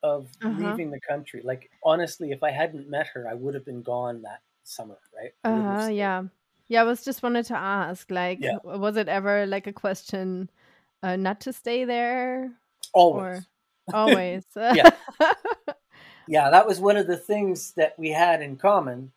of 0.05 0.29
uh-huh. 0.43 0.55
leaving 0.57 0.93
the 0.93 1.01
country. 1.01 1.43
Like 1.43 1.71
honestly, 1.83 2.31
if 2.31 2.43
I 2.45 2.53
hadn't 2.53 2.89
met 2.89 3.09
her, 3.15 3.27
I 3.29 3.35
would 3.35 3.55
have 3.55 3.65
been 3.65 3.83
gone 3.83 4.23
that 4.23 4.43
summer, 4.63 4.99
right? 5.17 5.33
Uh. 5.43 5.89
Yeah. 5.89 6.25
Yeah. 6.69 6.83
I 6.83 6.85
was 6.85 7.03
just 7.05 7.23
wanted 7.23 7.47
to 7.47 7.57
ask, 7.57 8.11
like, 8.11 8.39
yeah. 8.41 8.59
was 8.63 8.97
it 8.97 9.09
ever 9.09 9.45
like 9.47 9.67
a 9.67 9.73
question 9.73 10.51
uh, 11.03 11.17
not 11.17 11.41
to 11.41 11.53
stay 11.53 11.85
there? 11.85 12.53
Always. 12.93 13.39
Or... 13.39 13.47
Always. 13.93 14.45
yeah. 14.71 14.91
yeah. 16.27 16.51
That 16.51 16.67
was 16.67 16.81
one 16.81 16.97
of 16.97 17.07
the 17.07 17.17
things 17.17 17.73
that 17.73 17.99
we 17.99 18.11
had 18.11 18.43
in 18.43 18.57
common 18.57 19.13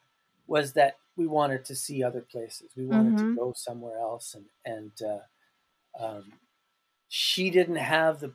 was 0.47 0.73
that 0.73 0.97
we 1.15 1.27
wanted 1.27 1.65
to 1.65 1.75
see 1.75 2.03
other 2.03 2.21
places. 2.21 2.71
We 2.75 2.85
wanted 2.85 3.17
Mhm. 3.17 3.17
to 3.17 3.39
go 3.39 3.53
somewhere 3.55 3.99
else, 3.99 4.35
and 4.35 4.45
and 4.65 4.91
uh, 5.01 5.41
um, 6.03 6.33
she 7.09 7.49
didn't 7.51 7.77
have 7.77 8.19
the 8.21 8.33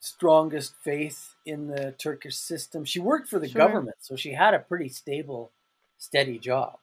strongest 0.00 0.74
faith 0.76 1.36
in 1.46 1.68
the 1.68 1.92
Turkish 1.98 2.36
system. 2.36 2.84
She 2.84 3.00
worked 3.00 3.28
for 3.28 3.38
the 3.40 3.48
Sure. 3.48 3.86
government, 3.86 3.96
so 4.00 4.16
she 4.16 4.32
had 4.32 4.54
a 4.54 4.58
pretty 4.60 4.88
stable, 4.90 5.52
steady 5.98 6.38
job. 6.38 6.78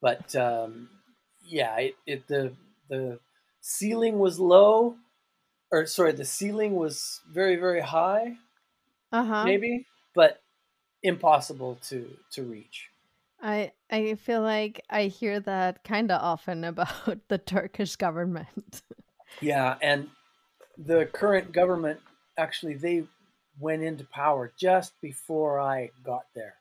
But 0.00 0.34
um, 0.36 0.90
yeah, 1.46 1.76
it, 1.78 1.94
it 2.06 2.26
the 2.28 2.54
the 2.88 3.20
ceiling 3.60 4.18
was 4.18 4.38
low, 4.38 4.96
or 5.74 5.86
sorry, 5.86 6.12
the 6.12 6.24
ceiling 6.24 6.74
was 6.76 7.20
very 7.30 7.56
very 7.56 7.80
high, 7.80 8.36
Uh-huh. 9.12 9.44
maybe, 9.44 9.86
but 10.14 10.40
impossible 11.02 11.78
to 11.88 12.16
to 12.32 12.42
reach. 12.44 12.90
I 13.42 13.72
I 13.90 14.14
feel 14.14 14.42
like 14.42 14.80
I 14.88 15.04
hear 15.04 15.40
that 15.40 15.82
kind 15.84 16.10
of 16.10 16.20
often 16.22 16.64
about 16.72 17.28
the 17.28 17.38
Turkish 17.38 17.96
government. 17.96 18.82
Yeah, 19.42 19.76
and 19.82 20.08
the 20.78 21.06
current 21.06 21.50
government 21.52 22.00
actually 22.38 22.74
they 22.74 23.04
went 23.58 23.82
into 23.82 24.04
power 24.04 24.52
just 24.56 24.92
before 25.00 25.58
I 25.60 25.90
got 26.04 26.26
there. 26.34 26.54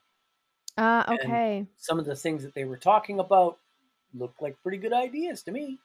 Ah, 0.78 1.06
And- 1.08 1.20
okay. 1.20 1.68
Some 1.78 2.00
of 2.00 2.06
the 2.06 2.16
things 2.16 2.44
that 2.44 2.54
they 2.56 2.66
were 2.66 2.78
talking 2.78 3.20
about 3.20 3.60
looked 4.14 4.42
like 4.42 4.56
pretty 4.64 4.78
good 4.80 4.94
ideas 4.94 5.44
to 5.44 5.52
me. 5.52 5.78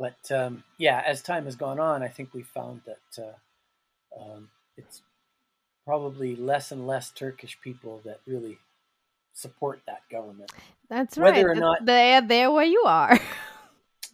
But 0.00 0.32
um, 0.32 0.64
yeah, 0.78 1.02
as 1.06 1.20
time 1.20 1.44
has 1.44 1.56
gone 1.56 1.78
on, 1.78 2.02
I 2.02 2.08
think 2.08 2.32
we 2.32 2.42
found 2.42 2.80
that 2.86 3.22
uh, 3.22 4.20
um, 4.20 4.48
it's 4.78 5.02
probably 5.84 6.34
less 6.34 6.72
and 6.72 6.86
less 6.86 7.10
Turkish 7.10 7.58
people 7.62 8.00
that 8.06 8.20
really 8.26 8.56
support 9.34 9.82
that 9.86 10.00
government. 10.10 10.50
That's 10.88 11.18
right. 11.18 11.34
whether 11.34 11.50
or 11.50 11.54
not- 11.54 11.84
they're 11.84 12.22
there 12.22 12.50
where 12.50 12.64
you 12.64 12.82
are. 12.86 13.18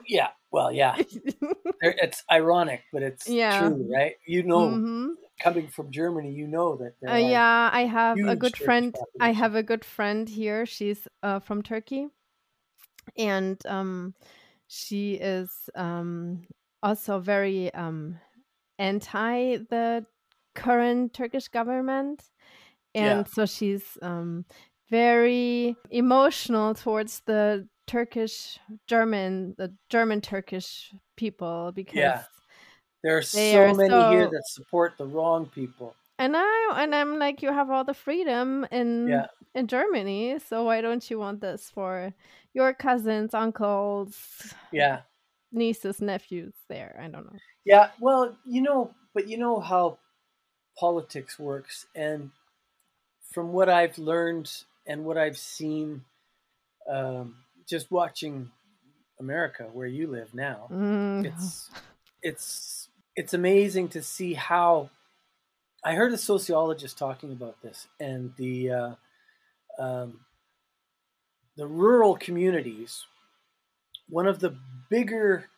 Yeah, 0.08 0.28
well, 0.50 0.72
yeah, 0.72 0.96
it's 1.80 2.22
ironic, 2.30 2.82
but 2.92 3.02
it's 3.02 3.28
Yeah. 3.28 3.58
true, 3.58 3.88
right? 3.92 4.16
You 4.26 4.42
know, 4.42 4.68
hmm 4.70 5.08
coming 5.38 5.68
from 5.68 5.90
Germany, 5.90 6.32
you 6.32 6.46
know 6.48 6.76
that 6.76 6.94
Uh, 7.08 7.16
yeah, 7.16 7.70
I 7.72 7.82
have 7.82 8.18
a 8.18 8.34
good 8.36 8.54
Turkish 8.54 8.64
friend. 8.64 8.96
I 9.20 9.32
have 9.32 9.54
a 9.54 9.62
good 9.62 9.84
friend 9.84 10.28
here. 10.28 10.64
She's 10.66 11.06
uh, 11.22 11.40
from 11.40 11.62
Turkey, 11.62 12.08
and 13.16 13.64
um, 13.66 14.14
she 14.68 15.14
is 15.14 15.50
um, 15.74 16.46
also 16.82 17.18
very 17.18 17.72
um, 17.74 18.18
anti 18.78 19.56
the 19.56 20.04
current 20.54 21.12
Turkish 21.14 21.48
government, 21.48 22.24
Yeah. 22.94 23.18
and 23.18 23.28
so 23.28 23.46
she's 23.46 23.98
um, 24.02 24.44
very 24.90 25.76
emotional 25.90 26.74
towards 26.74 27.20
the 27.26 27.68
Turkish 27.86 28.58
German, 28.86 29.54
the 29.58 29.74
German 29.90 30.20
Turkish 30.20 30.92
people 31.16 31.72
because. 31.74 31.94
There 33.04 33.18
are 33.18 33.22
so 33.22 33.58
are 33.58 33.74
many 33.74 34.04
here 34.08 34.28
that 34.28 34.42
support 34.46 34.98
the 34.98 35.06
wrong 35.06 35.46
people. 35.46 35.94
And 36.18 36.34
I 36.36 36.82
and 36.82 36.94
I'm 36.94 37.18
like, 37.18 37.42
you 37.42 37.52
have 37.52 37.70
all 37.70 37.84
the 37.84 37.94
freedom 37.94 38.66
in 38.70 39.12
Yeah. 39.12 39.26
in 39.54 39.66
Germany, 39.68 40.38
so 40.38 40.64
why 40.64 40.80
don't 40.80 41.08
you 41.10 41.18
want 41.18 41.40
this 41.40 41.70
for 41.70 42.12
your 42.54 42.74
cousins, 42.74 43.34
uncles, 43.34 44.54
Yeah. 44.72 45.02
nieces, 45.52 46.00
nephews? 46.00 46.54
There, 46.68 46.98
I 47.00 47.08
don't 47.08 47.26
know. 47.32 47.40
Yeah. 47.64 47.90
Well, 48.00 48.36
you 48.44 48.62
know, 48.62 48.94
but 49.14 49.28
you 49.28 49.38
know 49.38 49.60
how 49.60 49.98
politics 50.78 51.38
works. 51.38 51.86
And 51.94 52.30
from 53.30 53.52
what 53.52 53.68
I've 53.68 53.98
learned 53.98 54.52
and 54.86 55.04
what 55.04 55.18
I've 55.18 55.38
seen, 55.38 56.04
um, 56.88 57.36
just 57.66 57.90
watching 57.90 58.50
America, 59.20 59.64
where 59.72 59.88
you 59.88 60.08
live 60.08 60.34
now, 60.34 60.70
Mm, 60.70 61.22
it's 61.22 61.70
it's 62.22 62.88
it's 63.16 63.34
amazing 63.34 63.88
to 63.90 64.02
see 64.02 64.34
how 64.34 64.90
I 65.86 65.94
heard 65.94 66.12
a 66.12 66.18
sociologist 66.18 66.98
talking 66.98 67.32
about 67.32 67.62
this 67.62 67.88
and 68.00 68.34
the 68.36 68.70
uh, 68.72 68.94
um, 69.78 70.26
the 71.56 71.66
rural 71.66 72.16
communities. 72.16 73.06
One 74.08 74.26
of 74.26 74.40
the 74.40 74.58
bigger 74.90 75.48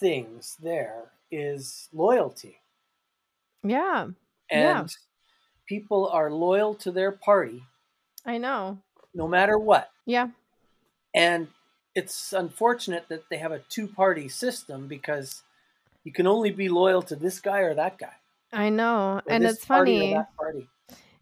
things 0.00 0.56
there 0.58 1.12
is 1.30 1.90
loyalty, 1.92 2.60
yeah, 3.62 4.10
and 4.50 4.62
Yeah. 4.62 4.86
people 5.66 6.08
are 6.08 6.30
loyal 6.30 6.74
to 6.76 6.92
their 6.92 7.12
party 7.12 7.64
I 8.26 8.36
know. 8.38 8.82
no 9.14 9.26
matter 9.28 9.58
what. 9.58 9.90
Yeah, 10.06 10.30
And 11.14 11.48
it's 11.94 12.32
unfortunate 12.32 13.08
that 13.08 13.28
they 13.30 13.38
have 13.38 13.52
a 13.52 13.60
two-party 13.60 14.28
system 14.28 14.88
because 14.88 15.42
you 16.04 16.12
can 16.12 16.26
only 16.26 16.50
be 16.52 16.68
loyal 16.68 17.02
to 17.04 17.16
this 17.16 17.40
guy 17.40 17.60
or 17.60 17.74
that 17.74 17.98
guy. 17.98 18.14
I 18.54 18.70
know, 18.70 19.20
and 19.28 19.44
it's 19.44 19.64
funny. 19.64 20.16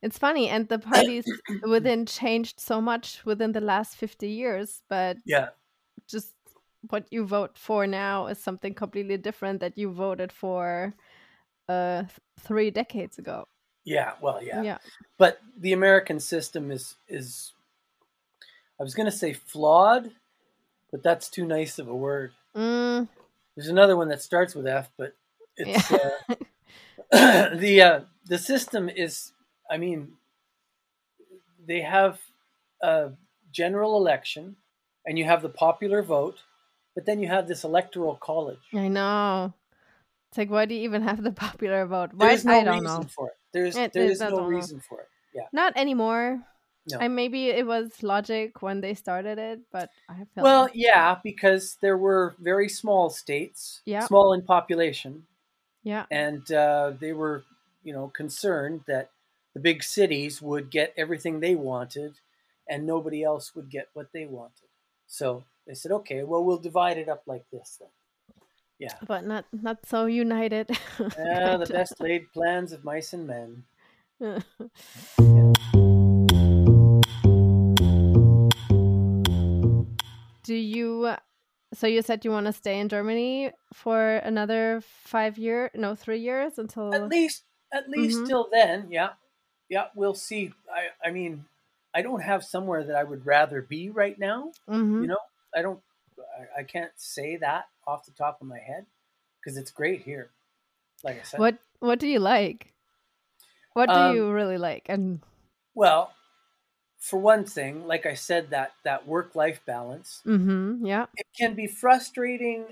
It's 0.03 0.19
funny, 0.19 0.49
and 0.49 0.69
the 0.69 0.79
parties 0.79 1.25
within 1.67 2.07
changed 2.07 2.61
so 2.61 2.81
much 2.81 3.25
within 3.25 3.53
the 3.53 3.61
last 3.61 3.97
fifty 3.97 4.29
years, 4.29 4.83
but 4.89 5.17
Yeah, 5.25 5.51
just 6.09 6.35
what 6.91 7.07
you 7.13 7.25
vote 7.25 7.57
for 7.57 7.87
now 7.87 8.27
is 8.27 8.39
something 8.39 8.75
completely 8.75 9.17
different 9.17 9.61
that 9.61 9.79
you 9.79 9.91
voted 9.93 10.33
for 10.33 10.95
uh 11.69 12.05
three 12.41 12.71
decades 12.71 13.19
ago. 13.19 13.45
yeah. 13.85 14.15
Well, 14.21 14.43
yeah. 14.43 14.63
yeah. 14.63 14.79
But 15.19 15.41
the 15.57 15.73
American 15.73 16.19
system 16.21 16.71
is 16.71 16.97
is 17.09 17.53
I 18.81 18.83
was 18.83 18.95
going 18.95 19.07
to 19.07 19.17
say 19.17 19.33
flawed, 19.33 20.11
but 20.91 21.03
that's 21.03 21.29
too 21.29 21.47
nice 21.47 21.79
of 21.79 21.89
a 21.89 21.95
word. 21.95 22.33
Mm, 22.57 23.09
There's 23.55 23.69
another 23.69 23.97
one 23.97 24.09
that 24.09 24.23
starts 24.23 24.55
with 24.55 24.67
F, 24.67 24.91
but 24.97 25.15
it's 25.57 25.91
Yeah. 25.91 25.99
uh, 26.29 26.35
the 27.59 27.83
uh, 27.83 28.01
the 28.27 28.39
system 28.39 28.89
is. 28.89 29.33
I 29.71 29.77
mean, 29.79 30.13
they 31.67 31.81
have 31.83 32.21
a 32.83 33.13
general 33.51 33.97
election, 33.97 34.57
and 35.07 35.19
you 35.19 35.25
have 35.25 35.43
the 35.43 35.49
popular 35.49 36.03
vote, 36.03 36.39
but 36.95 37.07
then 37.07 37.21
you 37.21 37.29
have 37.29 37.49
this 37.49 37.65
electoral 37.65 38.17
college. 38.17 38.59
I 38.75 38.89
know. 38.89 39.55
It's 40.31 40.39
like, 40.39 40.51
why 40.51 40.65
do 40.67 40.75
you 40.75 40.83
even 40.83 41.03
have 41.03 41.23
the 41.23 41.33
popular 41.47 41.87
vote? 41.87 42.11
Why? 42.15 42.29
There's 42.29 42.45
no 42.45 42.53
I 42.61 42.65
don't 42.65 42.81
reason 42.83 43.01
know. 43.03 43.09
for 43.09 43.29
it. 43.29 43.35
There's 43.53 43.77
It- 43.77 43.93
there 43.93 44.05
it- 44.05 44.11
is 44.13 44.21
no 44.21 44.31
don't 44.31 44.41
know. 44.43 44.47
reason 44.57 44.81
for 44.81 45.01
it. 45.01 45.09
Yeah. 45.35 45.47
Not 45.53 45.75
anymore. 45.77 46.43
No. 46.91 46.99
I 46.99 47.09
maybe 47.09 47.49
it 47.49 47.65
was 47.67 48.03
logic 48.03 48.61
when 48.61 48.81
they 48.81 48.95
started 48.95 49.39
it, 49.39 49.61
but 49.71 49.89
I 50.09 50.17
feel 50.35 50.43
Well, 50.43 50.63
like- 50.63 50.73
yeah, 50.75 51.17
because 51.23 51.77
there 51.81 51.97
were 51.97 52.35
very 52.41 52.69
small 52.69 53.09
states, 53.09 53.83
Yeah. 53.87 54.01
small 54.07 54.33
in 54.33 54.43
population, 54.43 55.27
yeah, 55.83 56.07
and 56.11 56.51
uh, 56.53 56.93
they 56.99 57.13
were, 57.13 57.45
you 57.83 57.93
know, 57.93 58.09
concerned 58.09 58.83
that 58.87 59.11
the 59.55 59.61
big 59.61 59.83
cities 59.83 60.41
would 60.41 60.71
get 60.71 60.95
everything 60.97 61.41
they 61.41 61.55
wanted, 61.55 62.15
and 62.69 62.87
nobody 62.87 63.23
else 63.23 63.55
would 63.55 63.71
get 63.71 63.89
what 63.93 64.13
they 64.13 64.27
wanted. 64.27 64.69
So 65.07 65.45
they 65.67 65.75
said, 65.75 65.93
okay, 65.93 66.23
well, 66.23 66.45
we'll 66.45 66.59
divide 66.59 66.99
it 66.99 67.09
up 67.09 67.23
like 67.27 67.45
this 67.51 67.79
then. 67.81 67.89
Yeah, 68.79 68.95
but 69.07 69.25
not 69.25 69.45
not 69.53 69.87
so 69.87 70.07
united. 70.07 70.71
Ah, 70.99 71.57
the 71.61 71.69
best 71.71 72.01
laid 72.01 72.33
plans 72.33 72.73
of 72.73 72.83
mice 72.85 73.13
and 73.13 73.27
men. 73.27 73.65
Do 80.43 80.55
you? 80.55 81.15
So 81.73 81.87
you 81.87 82.03
said 82.03 82.25
you 82.25 82.31
want 82.31 82.47
to 82.47 82.53
stay 82.53 82.79
in 82.79 82.89
Germany 82.89 83.53
for 83.73 84.17
another 84.17 84.83
five 84.83 85.39
year, 85.39 85.71
no, 85.75 85.95
three 85.95 86.19
years 86.19 86.59
until. 86.59 86.93
At 86.93 87.09
least, 87.09 87.45
at 87.73 87.89
least 87.89 88.21
Mhm. 88.21 88.27
till 88.27 88.49
then, 88.51 88.91
yeah, 88.91 89.15
yeah, 89.69 89.89
we'll 89.95 90.15
see. 90.15 90.53
I, 90.71 90.91
I 91.03 91.11
mean, 91.11 91.47
I 91.95 92.03
don't 92.03 92.21
have 92.21 92.45
somewhere 92.45 92.85
that 92.85 92.97
I 92.97 93.05
would 93.05 93.25
rather 93.25 93.63
be 93.63 93.89
right 93.91 94.19
now. 94.19 94.53
Mhm. 94.69 95.01
you 95.03 95.07
know 95.09 95.19
i 95.55 95.61
don't 95.63 95.81
I, 96.19 96.61
I 96.61 96.63
can't 96.65 96.93
say 96.97 97.37
that 97.37 97.69
off 97.87 98.07
the 98.07 98.13
top 98.13 98.41
of 98.41 98.47
my 98.47 98.59
head 98.59 98.87
because 99.39 99.57
it's 99.57 99.71
great 99.71 100.03
here 100.03 100.31
like 101.05 101.21
i 101.21 101.23
said 101.23 101.41
What 101.41 101.59
What 101.81 101.99
do 101.99 102.07
you 102.07 102.21
like? 102.21 102.73
What 103.75 103.87
do 103.93 104.01
Um, 104.01 104.17
you 104.17 104.31
really 104.33 104.57
like? 104.59 104.87
And 104.89 105.21
well 105.75 106.13
for 107.03 107.19
one 107.19 107.45
thing 107.45 107.85
like 107.87 108.07
i 108.07 108.15
said 108.15 108.51
that 108.51 108.73
that 108.85 109.07
work 109.07 109.35
life 109.35 109.61
balance 109.67 110.23
mm-hmm, 110.25 110.87
yeah, 110.87 111.07
it 111.17 111.27
can 111.37 111.55
be 111.55 111.67
frustrating 111.67 112.65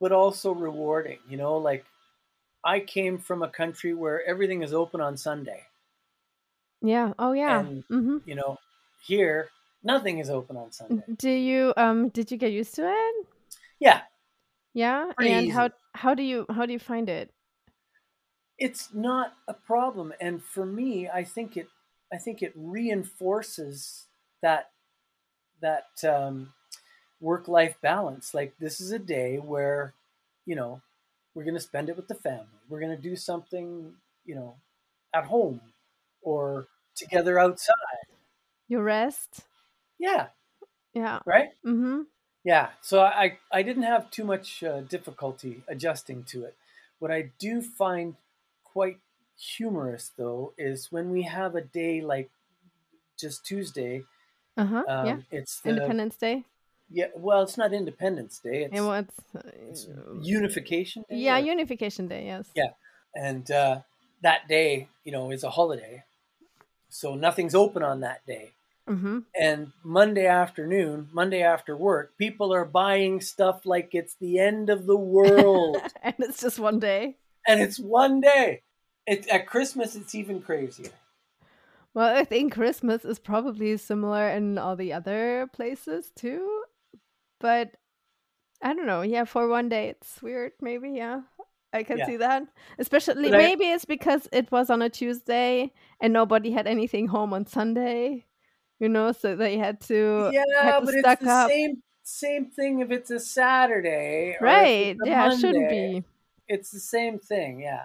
but 0.00 0.10
also 0.10 0.52
rewarding 0.52 1.18
you 1.28 1.36
know 1.36 1.56
like 1.56 1.84
i 2.64 2.80
came 2.80 3.16
from 3.16 3.42
a 3.42 3.48
country 3.48 3.94
where 3.94 4.26
everything 4.26 4.62
is 4.62 4.74
open 4.74 5.00
on 5.00 5.16
sunday 5.16 5.62
yeah. 6.80 7.12
Oh 7.18 7.32
yeah. 7.32 7.60
And- 7.60 7.84
mm-hmm. 7.90 8.18
you 8.24 8.34
know 8.34 8.58
here 9.02 9.50
nothing 9.82 10.18
is 10.18 10.30
open 10.30 10.56
on 10.56 10.70
sunday 10.72 11.02
Do 11.16 11.30
you 11.30 11.72
um? 11.76 12.08
Did 12.10 12.30
you 12.30 12.36
get 12.36 12.52
used 12.52 12.74
to 12.76 12.88
it? 12.88 13.26
yeah 13.80 14.02
Yeah. 14.74 15.12
Pretty 15.16 15.32
and 15.32 15.52
how 15.52 15.70
how 15.94 16.14
do 16.14 16.22
you 16.22 16.46
how 16.50 16.66
do 16.66 16.72
you 16.72 16.78
find 16.78 17.08
it? 17.08 17.30
it's 18.58 18.92
not 18.92 19.34
a 19.46 19.54
problem 19.54 20.12
and 20.20 20.42
for 20.42 20.66
me 20.66 21.08
i 21.08 21.22
think 21.22 21.56
it 21.56 21.68
i 22.12 22.16
think 22.16 22.42
it 22.42 22.52
reinforces 22.56 24.06
that 24.42 24.70
that 25.60 25.86
um, 26.04 26.52
work 27.20 27.48
life 27.48 27.76
balance. 27.80 28.34
Like 28.34 28.54
this 28.58 28.80
is 28.80 28.92
a 28.92 28.98
day 28.98 29.36
where, 29.38 29.94
you 30.46 30.54
know, 30.54 30.80
we're 31.34 31.44
going 31.44 31.54
to 31.54 31.60
spend 31.60 31.88
it 31.88 31.96
with 31.96 32.08
the 32.08 32.14
family. 32.14 32.46
We're 32.68 32.80
going 32.80 32.96
to 32.96 33.02
do 33.02 33.16
something, 33.16 33.94
you 34.24 34.34
know, 34.34 34.56
at 35.14 35.24
home 35.24 35.60
or 36.22 36.66
together 36.94 37.38
outside. 37.38 37.74
You 38.68 38.80
rest. 38.80 39.40
Yeah. 39.98 40.28
Yeah. 40.94 41.20
Right. 41.26 41.50
Mm-hmm. 41.64 42.02
Yeah. 42.44 42.70
So 42.82 43.02
I 43.02 43.38
I 43.52 43.62
didn't 43.62 43.84
have 43.84 44.10
too 44.10 44.24
much 44.24 44.62
uh, 44.62 44.80
difficulty 44.80 45.62
adjusting 45.68 46.24
to 46.24 46.44
it. 46.44 46.56
What 46.98 47.10
I 47.10 47.30
do 47.38 47.62
find 47.62 48.16
quite 48.64 48.98
humorous 49.38 50.10
though 50.16 50.52
is 50.58 50.88
when 50.90 51.10
we 51.10 51.22
have 51.22 51.54
a 51.54 51.60
day 51.60 52.00
like 52.00 52.30
just 53.18 53.44
Tuesday. 53.46 54.04
Uh 54.56 54.64
huh. 54.66 54.84
Um, 54.88 55.06
yeah. 55.06 55.16
It's 55.30 55.60
the, 55.60 55.70
Independence 55.70 56.16
Day. 56.16 56.44
Yeah. 56.90 57.06
Well, 57.14 57.42
it's 57.42 57.56
not 57.56 57.72
Independence 57.72 58.40
Day. 58.40 58.64
It's, 58.64 58.74
And 58.74 58.86
what's 58.86 59.14
it's 59.70 59.86
uh, 59.86 60.14
Unification 60.20 61.04
Day. 61.08 61.16
yeah, 61.16 61.36
or- 61.36 61.40
Unification 61.40 62.08
Day. 62.08 62.26
Yes. 62.26 62.48
Yeah. 62.54 62.70
and 63.14 63.50
uh, 63.50 63.80
that 64.22 64.48
day, 64.48 64.88
you 65.04 65.12
know, 65.12 65.30
is 65.30 65.44
a 65.44 65.50
holiday, 65.50 66.02
so 66.88 67.14
nothing's 67.14 67.54
open 67.54 67.82
on 67.84 68.00
that 68.00 68.26
day. 68.26 68.50
Mm-hmm. 68.88 69.18
And 69.38 69.72
Monday 69.84 70.26
afternoon, 70.26 71.08
Monday 71.12 71.42
after 71.42 71.76
work, 71.76 72.16
people 72.16 72.52
are 72.54 72.64
buying 72.64 73.20
stuff 73.20 73.66
like 73.66 73.90
it's 73.92 74.14
the 74.20 74.38
end 74.38 74.70
of 74.70 74.86
the 74.86 74.96
world, 74.96 75.76
and 76.02 76.14
it's 76.18 76.40
just 76.40 76.58
one 76.58 76.80
day. 76.80 77.16
and 77.46 77.60
it's 77.60 77.78
one 77.78 78.20
day. 78.20 78.62
It, 79.08 79.26
at 79.28 79.46
Christmas, 79.46 79.96
it's 79.96 80.14
even 80.14 80.42
crazier. 80.42 80.90
Well, 81.94 82.14
I 82.14 82.24
think 82.24 82.52
Christmas 82.52 83.04
is 83.04 83.18
probably 83.18 83.76
similar 83.78 84.28
in 84.28 84.58
all 84.58 84.76
the 84.76 84.92
other 84.92 85.48
places 85.52 86.12
too. 86.14 86.62
But 87.40 87.72
I 88.62 88.74
don't 88.74 88.86
know. 88.86 89.02
Yeah, 89.02 89.24
for 89.24 89.48
one 89.48 89.68
day 89.68 89.88
it's 89.88 90.20
weird, 90.22 90.52
maybe. 90.60 90.90
Yeah. 90.90 91.22
I 91.72 91.82
can 91.82 91.98
Yeah. 91.98 92.06
see 92.06 92.16
that. 92.18 92.42
Especially 92.78 93.28
I- 93.32 93.36
maybe 93.36 93.64
it's 93.64 93.84
because 93.84 94.28
it 94.32 94.50
was 94.52 94.70
on 94.70 94.82
a 94.82 94.88
Tuesday 94.90 95.72
and 96.00 96.12
nobody 96.12 96.50
had 96.50 96.66
anything 96.66 97.08
home 97.08 97.32
on 97.32 97.46
Sunday. 97.46 98.26
You 98.80 98.88
know, 98.88 99.10
so 99.12 99.34
they 99.34 99.58
had 99.58 99.80
to 99.82 100.30
yeah, 100.32 100.44
had 100.62 100.80
to 100.80 100.84
but 100.86 100.94
it's 100.94 101.22
the 101.24 101.30
up. 101.30 101.50
same 101.50 101.82
same 102.04 102.50
thing 102.50 102.80
if 102.80 102.90
it's 102.90 103.10
a 103.10 103.18
Saturday, 103.20 104.36
Right. 104.40 104.94
it's 104.96 105.00
a 105.04 105.08
Yeah, 105.08 105.32
it 105.32 105.38
shouldn't 105.40 105.68
be. 105.68 106.04
It's 106.46 106.70
the 106.70 106.80
same 106.80 107.18
thing. 107.18 107.60
Yeah. 107.60 107.84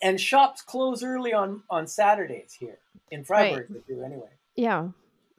And 0.00 0.20
shops 0.20 0.62
close 0.62 1.02
early 1.02 1.32
on 1.32 1.62
on 1.68 1.86
Saturdays 1.86 2.52
here 2.52 2.78
in 3.10 3.24
Freiburg. 3.24 3.66
They 3.68 3.94
do 3.94 4.02
anyway. 4.02 4.30
Yeah. 4.54 4.88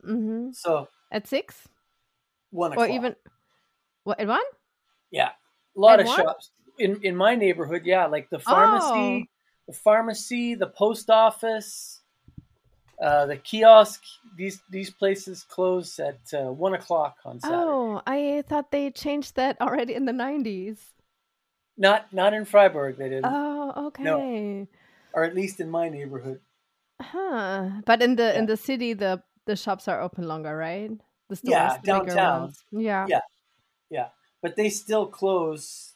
Mm-hmm. 0.06 0.52
So 0.52 0.88
At 1.12 1.28
six? 1.28 1.68
one 2.52 2.76
Or 2.78 2.88
even 2.88 3.16
what 4.04 4.20
at 4.20 4.28
one? 4.28 4.42
Yeah, 5.12 5.30
a 5.76 5.80
lot 5.80 6.00
At 6.00 6.02
of 6.02 6.08
one? 6.08 6.18
shops 6.18 6.52
in 6.78 7.00
in 7.04 7.16
my 7.16 7.36
neighborhood. 7.36 7.84
Yeah, 7.86 8.06
like 8.08 8.30
the 8.30 8.40
pharmacy, 8.40 8.86
Oh. 8.90 9.24
the 9.68 9.74
pharmacy, 9.74 10.56
the 10.56 10.68
post 10.68 11.10
office, 11.10 12.02
uh, 13.02 13.26
the 13.28 13.38
kiosk. 13.38 14.04
These 14.36 14.62
these 14.70 14.90
places 14.90 15.44
close 15.44 16.00
at 16.00 16.20
uh, 16.34 16.52
one 16.52 16.74
o'clock 16.74 17.18
on 17.26 17.40
Saturday. 17.40 17.62
Oh, 17.62 18.02
I 18.08 18.44
thought 18.48 18.72
they 18.72 18.92
changed 18.92 19.36
that 19.36 19.60
already 19.62 19.94
in 19.94 20.06
the 20.06 20.14
nineties. 20.14 20.94
Not 21.80 22.12
not 22.12 22.34
in 22.36 22.44
Freiburg. 22.44 22.98
They 22.98 23.08
didn't, 23.10 23.32
Oh, 23.32 23.88
okay. 23.88 24.68
or 25.14 25.24
at 25.24 25.34
least 25.34 25.60
in 25.64 25.72
my 25.72 25.88
neighborhood. 25.88 26.42
Huh. 27.02 27.82
But 27.86 28.04
in 28.04 28.16
the 28.20 28.36
in 28.38 28.46
the 28.46 28.58
city 28.58 28.92
the 28.94 29.24
the 29.48 29.56
shops 29.56 29.88
are 29.88 30.02
open 30.04 30.28
longer, 30.28 30.56
right? 30.56 30.92
The 31.30 31.36
stores, 31.38 31.56
Yeah, 31.56 31.78
downtown. 31.84 32.54
Yeah. 32.72 33.08
Yeah. 33.08 33.22
Yeah, 33.90 34.10
but 34.44 34.56
they 34.56 34.70
still 34.70 35.08
close 35.08 35.94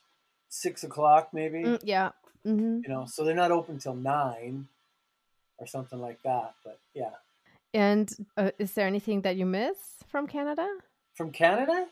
six 0.50 0.84
o'clock, 0.84 1.30
maybe. 1.34 1.62
Mm, 1.64 1.80
yeah. 1.84 2.10
hmm 2.44 2.80
You 2.82 2.90
know, 2.90 3.06
so 3.06 3.24
they're 3.24 3.36
not 3.36 3.52
open 3.52 3.78
till 3.78 3.94
nine 3.94 4.68
or 5.60 5.68
something 5.68 6.00
like 6.02 6.24
that. 6.24 6.56
But 6.64 6.80
yeah, 6.96 7.14
And 7.74 8.10
uh, 8.38 8.50
is 8.58 8.72
there 8.74 8.88
anything 8.88 9.22
that 9.22 9.36
you 9.36 9.46
miss 9.46 9.78
from 10.08 10.26
Canada 10.28 10.66
from 11.14 11.30
Canada. 11.32 11.86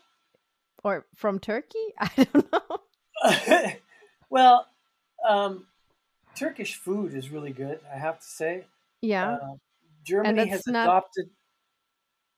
or 0.82 1.06
from 1.14 1.38
Turkey? 1.38 1.86
I 2.00 2.10
don't 2.32 2.50
know. 2.50 2.78
well, 4.30 4.66
um, 5.28 5.66
Turkish 6.34 6.76
food 6.76 7.14
is 7.14 7.30
really 7.30 7.52
good. 7.52 7.80
I 7.92 7.98
have 7.98 8.18
to 8.20 8.26
say. 8.26 8.64
Yeah. 9.00 9.32
Uh, 9.34 9.54
Germany 10.04 10.46
has 10.48 10.66
not- 10.66 10.86
adopted 10.88 11.30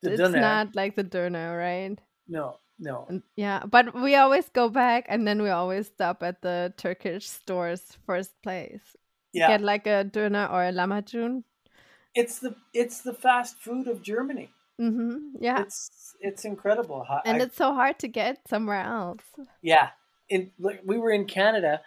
the 0.01 0.13
it's 0.13 0.33
not 0.35 0.75
like 0.75 0.95
the 0.95 1.03
doner, 1.03 1.57
right? 1.57 1.97
No, 2.27 2.57
no. 2.77 3.05
And, 3.09 3.23
yeah, 3.35 3.63
but 3.65 3.95
we 3.95 4.15
always 4.15 4.49
go 4.49 4.69
back 4.69 5.05
and 5.09 5.27
then 5.27 5.41
we 5.41 5.49
always 5.49 5.87
stop 5.87 6.21
at 6.21 6.41
the 6.41 6.73
Turkish 6.77 7.27
store's 7.27 7.97
first 8.05 8.31
place. 8.43 8.95
Yeah, 9.33 9.47
Get 9.49 9.61
like 9.61 9.87
a 9.87 10.03
doner 10.03 10.45
or 10.47 10.63
a 10.63 10.71
lahmacun. 10.71 11.43
it's 12.13 12.39
the 12.39 12.55
it's 12.73 13.01
the 13.01 13.13
fast 13.13 13.57
food 13.59 13.87
of 13.87 14.01
Germany. 14.03 14.49
hmm 14.79 15.33
Yeah. 15.39 15.61
It's 15.61 16.13
it's 16.19 16.45
incredible. 16.45 17.05
And 17.25 17.41
I- 17.41 17.45
it's 17.45 17.55
so 17.57 17.73
hard 17.73 17.97
to 17.99 18.07
get 18.07 18.47
somewhere 18.47 18.81
else. 18.83 19.23
Yeah, 19.61 19.89
in 20.29 20.51
like, 20.59 20.81
we 20.85 20.97
were 20.97 21.11
in 21.11 21.25
Canada, 21.25 21.81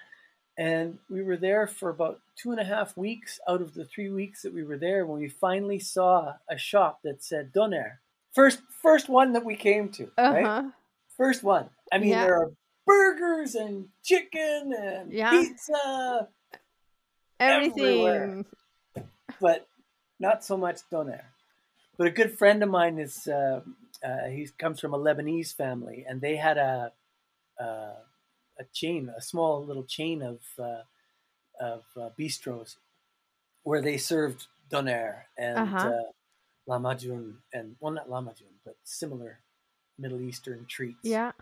and 0.57 0.98
we 1.11 1.22
were 1.22 1.37
there 1.37 1.66
for 1.66 1.88
about 1.90 2.20
two 2.37 2.51
and 2.51 2.61
a 2.61 2.64
half 2.64 2.96
weeks 2.96 3.38
out 3.48 3.61
of 3.62 3.74
the 3.74 3.85
three 3.85 4.09
weeks 4.11 4.42
that 4.42 4.53
we 4.55 4.62
were 4.64 4.79
there. 4.79 5.07
When 5.07 5.20
we 5.20 5.29
finally 5.29 5.79
saw 5.79 6.35
a 6.48 6.59
shop 6.59 7.01
that 7.05 7.22
said 7.22 7.53
doner, 7.53 8.01
first 8.33 8.61
first 8.83 9.09
one 9.09 9.33
that 9.33 9.44
we 9.44 9.57
came 9.57 9.88
to, 9.90 10.11
Uh 10.18 10.33
right? 10.35 10.72
First 11.16 11.42
one. 11.42 11.70
I 11.92 11.98
mean, 11.98 12.11
Yeah. 12.11 12.24
there 12.24 12.37
are 12.42 12.51
burgers 12.87 13.55
and 13.55 13.88
chicken 14.05 14.72
and 14.72 15.12
Yeah. 15.12 15.31
pizza, 15.31 16.29
Everywhere. 17.40 18.22
Everything. 18.24 18.46
but 19.40 19.68
not 20.18 20.44
so 20.44 20.57
much 20.57 20.81
doner. 20.90 21.24
But 21.96 22.07
a 22.09 22.11
good 22.11 22.37
friend 22.37 22.62
of 22.62 22.68
mine 22.68 22.98
is 22.98 23.27
uh, 23.29 23.61
uh, 24.05 24.24
he 24.29 24.48
comes 24.59 24.81
from 24.81 24.94
a 24.94 24.98
Lebanese 24.98 25.55
family, 25.55 26.05
and 26.09 26.20
they 26.20 26.37
had 26.37 26.59
a 26.59 26.92
uh, 27.61 27.94
a 28.59 28.64
chain, 28.73 29.09
a 29.16 29.21
small 29.21 29.64
little 29.64 29.85
chain 29.85 30.23
of 30.23 30.40
uh, 30.59 30.83
of 31.61 31.85
uh, 31.97 32.11
bistros 32.18 32.77
where 33.62 33.83
they 33.83 33.97
served 33.99 34.47
doner 34.71 35.27
and 35.37 35.59
Uh-huh. 35.59 35.88
uh, 35.88 36.12
lahmacun, 36.68 37.35
and 37.53 37.77
well, 37.81 37.92
not 37.92 38.09
lahmacun, 38.09 38.53
but 38.64 38.77
similar 38.85 39.40
Middle 39.99 40.21
Eastern 40.21 40.66
treats. 40.66 40.99
Yeah. 41.03 41.33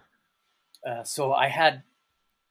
Uh, 0.87 1.03
so 1.05 1.33
I 1.33 1.49
had 1.49 1.83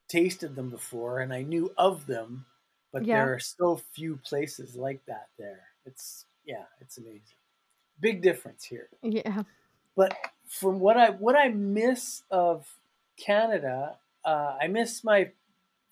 tasted 0.08 0.56
them 0.56 0.70
before, 0.70 1.20
and 1.20 1.34
I 1.34 1.42
knew 1.42 1.74
of 1.78 2.06
them, 2.06 2.46
but 2.92 3.06
Yeah. 3.06 3.16
there 3.24 3.34
are 3.34 3.40
so 3.40 3.78
few 3.94 4.18
places 4.18 4.76
like 4.76 5.04
that 5.06 5.30
there. 5.38 5.68
It's 5.86 6.26
yeah, 6.46 6.66
it's 6.80 6.98
amazing. 6.98 7.38
Big 8.00 8.22
difference 8.22 8.64
here. 8.66 8.90
Yeah. 9.02 9.44
But 9.96 10.16
from 10.48 10.80
what 10.80 10.98
I 10.98 11.10
what 11.12 11.36
I 11.36 11.50
miss 11.50 12.24
of 12.30 12.68
Canada, 13.18 13.98
uh, 14.26 14.58
I 14.62 14.68
miss 14.68 15.04
my 15.04 15.32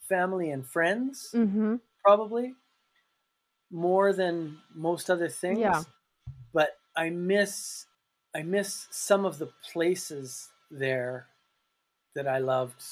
family 0.10 0.50
and 0.52 0.66
friends 0.68 1.32
Mm-hmm. 1.34 1.76
probably 2.04 2.56
more 3.72 4.14
than 4.14 4.60
most 4.74 5.10
other 5.10 5.30
things. 5.30 5.60
Yeah. 5.60 5.84
But 6.54 6.78
I 6.96 7.10
miss 7.10 7.86
I 8.36 8.44
miss 8.44 8.88
some 8.92 9.26
of 9.26 9.38
the 9.38 9.48
places 9.72 10.50
there 10.72 11.28
that 12.16 12.28
I 12.28 12.40
loved, 12.40 12.84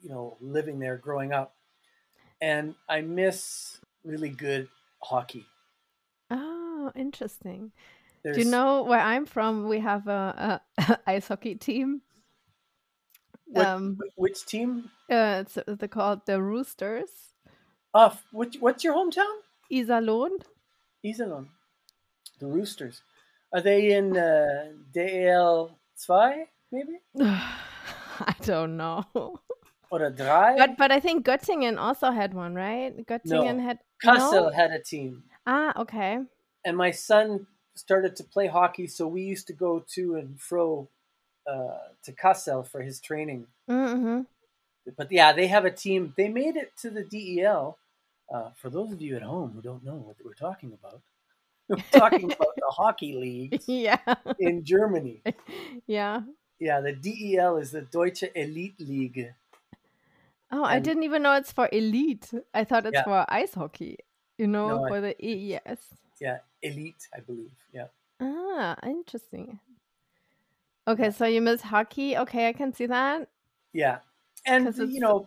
you 0.00 0.08
know, 0.10 0.36
living 0.40 0.78
there 0.80 0.96
growing 0.96 1.32
up. 1.32 1.54
And 2.40 2.74
I 2.88 3.00
miss 3.02 3.80
really 4.04 4.28
good 4.30 4.68
hockey. 5.02 5.46
Oh, 6.30 6.92
interesting. 6.94 7.72
There's, 8.22 8.36
Do 8.36 8.42
you 8.42 8.50
know 8.50 8.82
where 8.82 9.00
I'm 9.00 9.26
from? 9.26 9.68
We 9.68 9.80
have 9.80 10.08
a, 10.08 10.60
a 10.78 11.00
ice 11.06 11.28
hockey 11.28 11.54
team. 11.56 12.02
What- 13.46 13.66
Um, 13.66 13.98
which 14.16 14.46
team? 14.46 14.90
uh, 15.10 15.42
it's 15.44 15.58
they're 15.66 15.88
called 15.88 16.26
the 16.26 16.40
Roosters. 16.42 17.10
Uh, 17.92 18.10
which, 18.32 18.56
what's 18.60 18.82
your 18.82 18.94
hometown? 18.94 19.32
Iserlohn. 19.70 20.30
Iserlohn. 21.04 21.48
The 22.40 22.46
Roosters. 22.46 23.02
Are 23.52 23.60
they 23.60 23.92
in 23.92 24.16
uh, 24.16 24.72
DEL2 24.92 26.46
maybe? 26.72 26.98
I 27.20 28.34
don't 28.42 28.76
know. 28.76 29.04
Or 29.90 30.02
a 30.02 30.10
drei? 30.10 30.56
But 30.56 30.76
but 30.76 30.90
I 30.90 30.98
think 30.98 31.24
Göttingen 31.24 31.78
also 31.78 32.10
had 32.10 32.34
one, 32.34 32.54
right? 32.54 32.96
Göttingen 33.06 33.60
had 33.62 33.78
Kassel 34.02 34.46
no? 34.46 34.50
had 34.50 34.72
a 34.72 34.80
team. 34.82 35.22
Ah, 35.46 35.72
okay. 35.82 36.18
and 36.64 36.76
my 36.76 36.90
son 36.90 37.46
started 37.76 38.16
to 38.16 38.24
play 38.24 38.46
hockey, 38.48 38.86
so 38.86 39.06
we 39.06 39.22
used 39.22 39.46
to 39.46 39.52
go 39.52 39.84
to 39.94 40.16
and 40.16 40.40
fro 40.40 40.88
uh, 41.46 41.78
to 42.04 42.12
Kassel 42.12 42.66
for 42.66 42.82
his 42.82 43.00
training. 43.00 43.46
Mm-hmm. 43.68 44.20
But 44.96 45.10
yeah, 45.10 45.32
they 45.32 45.46
have 45.46 45.64
a 45.64 45.70
team. 45.70 46.12
They 46.16 46.28
made 46.28 46.56
it 46.56 46.72
to 46.82 46.90
the 46.90 47.04
DEL. 47.04 47.78
Uh, 48.32 48.50
for 48.56 48.70
those 48.70 48.90
of 48.92 49.00
you 49.02 49.16
at 49.16 49.22
home 49.22 49.52
who 49.54 49.60
don't 49.62 49.84
know 49.84 49.94
what 49.96 50.16
we're 50.24 50.34
talking 50.34 50.72
about, 50.72 51.00
I'm 51.70 51.82
talking 51.92 52.24
about 52.32 52.54
the 52.56 52.66
hockey 52.68 53.14
league 53.14 53.62
yeah. 53.66 53.98
in 54.38 54.64
Germany. 54.64 55.22
Yeah. 55.86 56.22
Yeah, 56.60 56.80
the 56.80 56.92
DEL 56.92 57.56
is 57.58 57.72
the 57.72 57.82
Deutsche 57.82 58.24
Elite 58.34 58.78
League. 58.78 59.32
Oh, 60.52 60.62
I 60.62 60.78
didn't 60.78 61.02
even 61.02 61.22
know 61.22 61.34
it's 61.34 61.50
for 61.52 61.68
elite. 61.72 62.30
I 62.54 62.64
thought 62.64 62.86
it's 62.86 62.94
Yeah. 62.94 63.04
for 63.04 63.24
ice 63.28 63.54
hockey. 63.54 63.98
You 64.38 64.46
know, 64.46 64.68
No, 64.68 64.84
I- 64.84 64.88
for 64.88 65.00
the 65.00 65.14
EES. 65.24 65.80
Yeah, 66.20 66.38
Elite, 66.62 67.08
I 67.12 67.20
believe. 67.20 67.50
Yeah. 67.72 67.88
Ah, 68.20 68.76
interesting. 68.86 69.58
Okay, 70.86 71.10
so 71.10 71.24
you 71.26 71.40
miss 71.40 71.62
hockey. 71.62 72.16
Okay, 72.16 72.48
I 72.48 72.52
can 72.52 72.72
see 72.72 72.86
that. 72.86 73.28
Yeah. 73.72 73.98
and 74.46 74.74
you 74.76 75.00
know, 75.00 75.20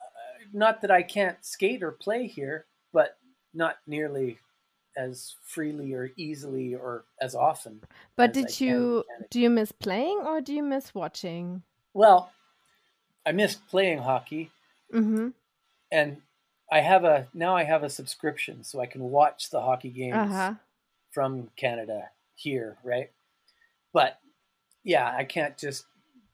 uh, 0.00 0.44
not 0.52 0.80
that 0.82 0.90
I 0.90 1.02
can't 1.02 1.44
skate 1.44 1.82
or 1.82 1.92
play 1.92 2.26
here, 2.26 2.66
but 2.92 3.18
not 3.52 3.76
nearly 3.86 4.38
as 4.96 5.34
freely 5.42 5.92
or 5.92 6.10
easily 6.16 6.74
or 6.74 7.04
as 7.20 7.34
often. 7.34 7.82
But 8.16 8.30
as 8.30 8.34
did 8.34 8.46
can 8.58 8.68
in 8.68 8.72
you 8.72 9.04
Canada. 9.08 9.26
do 9.30 9.40
you 9.40 9.50
miss 9.50 9.72
playing 9.72 10.18
or 10.20 10.40
do 10.40 10.54
you 10.54 10.62
miss 10.62 10.94
watching? 10.94 11.62
Well, 11.92 12.30
I 13.26 13.32
missed 13.32 13.66
playing 13.68 13.98
hockey 13.98 14.50
Mm-hmm. 14.92 15.28
and 15.90 16.22
I 16.70 16.80
have 16.80 17.04
a 17.04 17.26
now 17.34 17.56
I 17.56 17.64
have 17.64 17.82
a 17.82 17.90
subscription 17.90 18.62
so 18.64 18.80
I 18.80 18.86
can 18.86 19.02
watch 19.02 19.50
the 19.50 19.60
hockey 19.60 19.90
games 19.90 20.14
Uh-huh. 20.16 20.54
from 21.10 21.50
Canada 21.56 22.10
here, 22.36 22.76
right? 22.84 23.10
But 23.92 24.18
yeah, 24.84 25.12
I 25.16 25.24
can't 25.24 25.56
just 25.58 25.84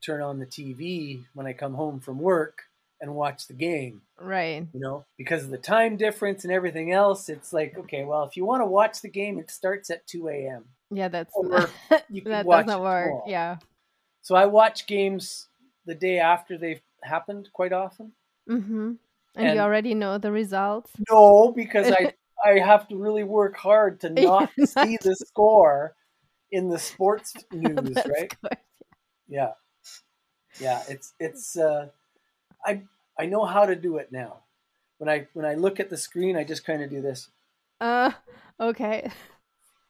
turn 0.05 0.21
on 0.23 0.39
the 0.39 0.47
TV 0.47 1.25
when 1.35 1.47
I 1.47 1.53
come 1.53 1.75
home 1.75 2.01
from 2.01 2.19
work 2.19 2.63
and 3.01 3.15
watch 3.15 3.47
the 3.47 3.55
game, 3.55 4.03
Right. 4.21 4.67
you 4.75 4.81
know, 4.81 5.05
because 5.17 5.45
of 5.45 5.51
the 5.51 5.59
time 5.59 5.97
difference 5.97 6.45
and 6.45 6.53
everything 6.53 6.93
else. 6.93 7.29
It's 7.31 7.53
like, 7.53 7.77
okay, 7.79 8.05
well, 8.05 8.25
if 8.25 8.37
you 8.37 8.45
want 8.45 8.61
to 8.61 8.67
watch 8.67 9.01
the 9.01 9.09
game, 9.09 9.39
it 9.39 9.51
starts 9.51 9.89
at 9.91 10.07
2 10.07 10.29
a.m. 10.29 10.65
Yeah, 10.91 11.09
that's 11.09 11.33
Or 11.35 11.69
You 12.11 12.21
can 12.23 12.31
that 12.33 12.45
watch 12.45 12.67
doesn't 12.67 12.81
work. 12.83 13.07
tomorrow. 13.07 13.25
Yeah. 13.27 13.57
So 14.23 14.35
I 14.35 14.47
watch 14.47 14.87
games 14.87 15.49
the 15.87 15.95
day 15.95 16.19
after 16.19 16.59
they've 16.59 16.83
happened 17.03 17.49
quite 17.55 17.73
often. 17.73 18.13
Mm-hmm. 18.49 18.93
And, 19.37 19.47
And- 19.47 19.55
you 19.55 19.61
already 19.61 19.95
know 19.95 20.19
the 20.19 20.33
results. 20.33 20.91
No, 21.11 21.53
because 21.53 21.91
I 21.91 22.15
I 22.45 22.59
have 22.59 22.89
to 22.89 22.97
really 22.97 23.23
work 23.25 23.57
hard 23.57 24.01
to 24.01 24.11
not 24.11 24.51
see 24.65 24.97
the 25.03 25.15
score 25.15 25.95
in 26.53 26.69
the 26.69 26.79
sports 26.79 27.35
news, 27.53 27.97
right? 27.97 28.35
good. 28.43 28.59
Yeah. 29.29 29.53
Yeah, 30.61 30.83
it's 30.89 31.15
it's 31.21 31.57
uh 31.57 31.89
I 32.65 32.83
I 33.19 33.27
know 33.27 33.45
how 33.45 33.67
to 33.67 33.77
do 33.77 33.97
it 33.99 34.11
now. 34.13 34.39
When 34.99 35.09
I 35.09 35.27
when 35.33 35.47
I 35.47 35.55
look 35.55 35.79
at 35.81 35.91
the 35.91 35.97
screen, 35.97 36.37
I 36.37 36.45
just 36.45 36.65
kind 36.65 36.83
of 36.83 36.91
do 36.91 37.01
this 37.01 37.29
Uh, 37.81 38.11
okay. 38.59 39.11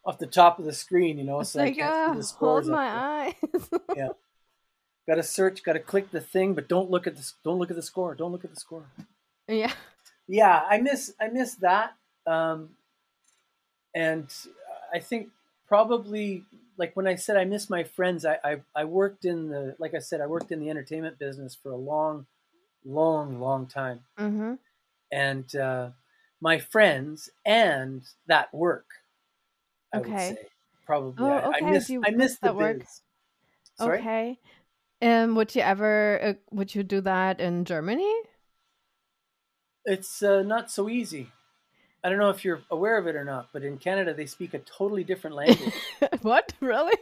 off 0.05 0.19
the 0.19 0.27
top 0.27 0.59
of 0.59 0.65
the 0.65 0.73
screen, 0.73 1.19
you 1.19 1.25
know, 1.25 1.41
It's 1.41 1.51
so 1.51 1.61
I 1.61 1.65
like, 1.65 1.77
can't 1.77 1.95
ah, 1.95 2.13
see 2.13 2.19
the 2.19 2.25
scores. 2.25 2.67
hold 2.67 2.77
my 2.77 2.89
eyes. 2.89 3.71
Got 5.09 5.15
to 5.17 5.23
search, 5.25 5.65
got 5.65 5.73
to 5.73 5.81
click 5.81 6.11
the 6.13 6.21
thing, 6.21 6.55
but 6.55 6.69
don't 6.69 6.91
look 6.91 7.07
at 7.07 7.17
the 7.17 7.33
don't 7.43 7.59
look 7.59 7.71
at 7.71 7.77
the 7.77 7.83
score. 7.83 8.15
Don't 8.15 8.31
look 8.31 8.45
at 8.45 8.55
the 8.55 8.61
score. 8.61 8.85
yeah. 9.49 9.73
yeah 10.29 10.63
i 10.71 10.79
miss 10.79 11.13
i 11.21 11.27
miss 11.27 11.55
that 11.57 11.97
um 12.27 12.69
and 13.95 14.29
i 14.95 15.01
think 15.01 15.31
probably 15.71 16.45
like 16.77 16.97
when 16.97 17.09
i 17.09 17.17
said 17.17 17.39
i 17.39 17.47
miss 17.47 17.71
my 17.71 17.85
friends 17.85 18.27
I, 18.27 18.39
I 18.45 18.63
i 18.77 18.85
worked 18.85 19.25
in 19.25 19.49
the 19.51 19.77
like 19.81 19.95
i 19.95 20.01
said 20.01 20.21
i 20.21 20.29
worked 20.29 20.53
in 20.53 20.61
the 20.61 20.71
entertainment 20.71 21.19
business 21.19 21.57
for 21.57 21.73
a 21.73 21.79
long 21.79 22.27
long 22.85 23.41
long 23.41 23.67
time 23.69 24.05
Mm-hmm. 24.19 24.55
and 25.13 25.55
uh 25.55 25.91
my 26.41 26.59
friends 26.59 27.31
and 27.45 28.03
that 28.27 28.53
work 28.55 28.87
i 29.95 30.01
would 30.01 30.19
Okay. 30.19 30.21
say 30.21 30.49
probably 30.87 31.31
Oh, 31.31 31.33
I, 31.33 31.49
okay, 31.51 31.61
I 31.61 31.61
miss 31.67 31.89
you 31.89 32.07
i 32.07 32.11
miss 32.11 32.13
miss 32.13 32.39
the 32.39 32.51
that 32.51 32.57
work? 32.57 32.87
Okay. 33.81 34.41
Um, 35.03 35.35
would 35.37 35.55
you 35.57 35.63
ever 35.63 36.21
uh, 36.23 36.35
would 36.53 36.75
you 36.75 36.83
do 36.85 37.01
that 37.03 37.41
in 37.41 37.65
Germany? 37.67 38.15
it's 39.85 40.23
uh, 40.23 40.43
not 40.43 40.71
so 40.71 40.89
easy 40.89 41.31
i 42.05 42.09
don't 42.09 42.19
know 42.19 42.31
if 42.31 42.45
you're 42.45 42.63
aware 42.71 42.97
of 42.99 43.07
it 43.07 43.17
or 43.17 43.25
not 43.25 43.49
but 43.53 43.63
in 43.63 43.79
canada 43.79 44.15
they 44.15 44.27
speak 44.27 44.55
a 44.55 44.59
totally 44.61 45.05
different 45.05 45.37
language 45.37 45.75
what? 46.23 46.53
Really? 46.61 46.97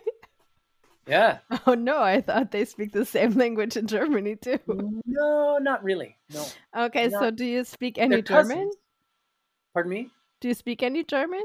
yeah 1.07 1.39
Oh 1.67 1.75
no, 1.75 2.03
I 2.03 2.21
thought 2.21 2.51
they 2.51 2.65
speak 2.65 2.93
the 2.93 3.05
same 3.05 3.33
language 3.33 3.77
in 3.77 3.87
Germany 3.87 4.37
too. 4.37 4.59
No, 5.07 5.59
not 5.59 5.83
really. 5.83 6.17
No. 6.33 6.45
Okay, 6.77 7.09
so 7.11 7.31
do 7.31 7.45
you 7.45 7.65
speak 7.65 7.97
They're 7.97 8.05
any 8.05 8.21
German? 8.23 8.57
cousins. 8.57 8.77
Pardon 9.73 9.91
me? 9.91 10.11
Do 10.41 10.49
you 10.49 10.55
speak 10.55 10.83
any 10.83 11.05
German? 11.05 11.43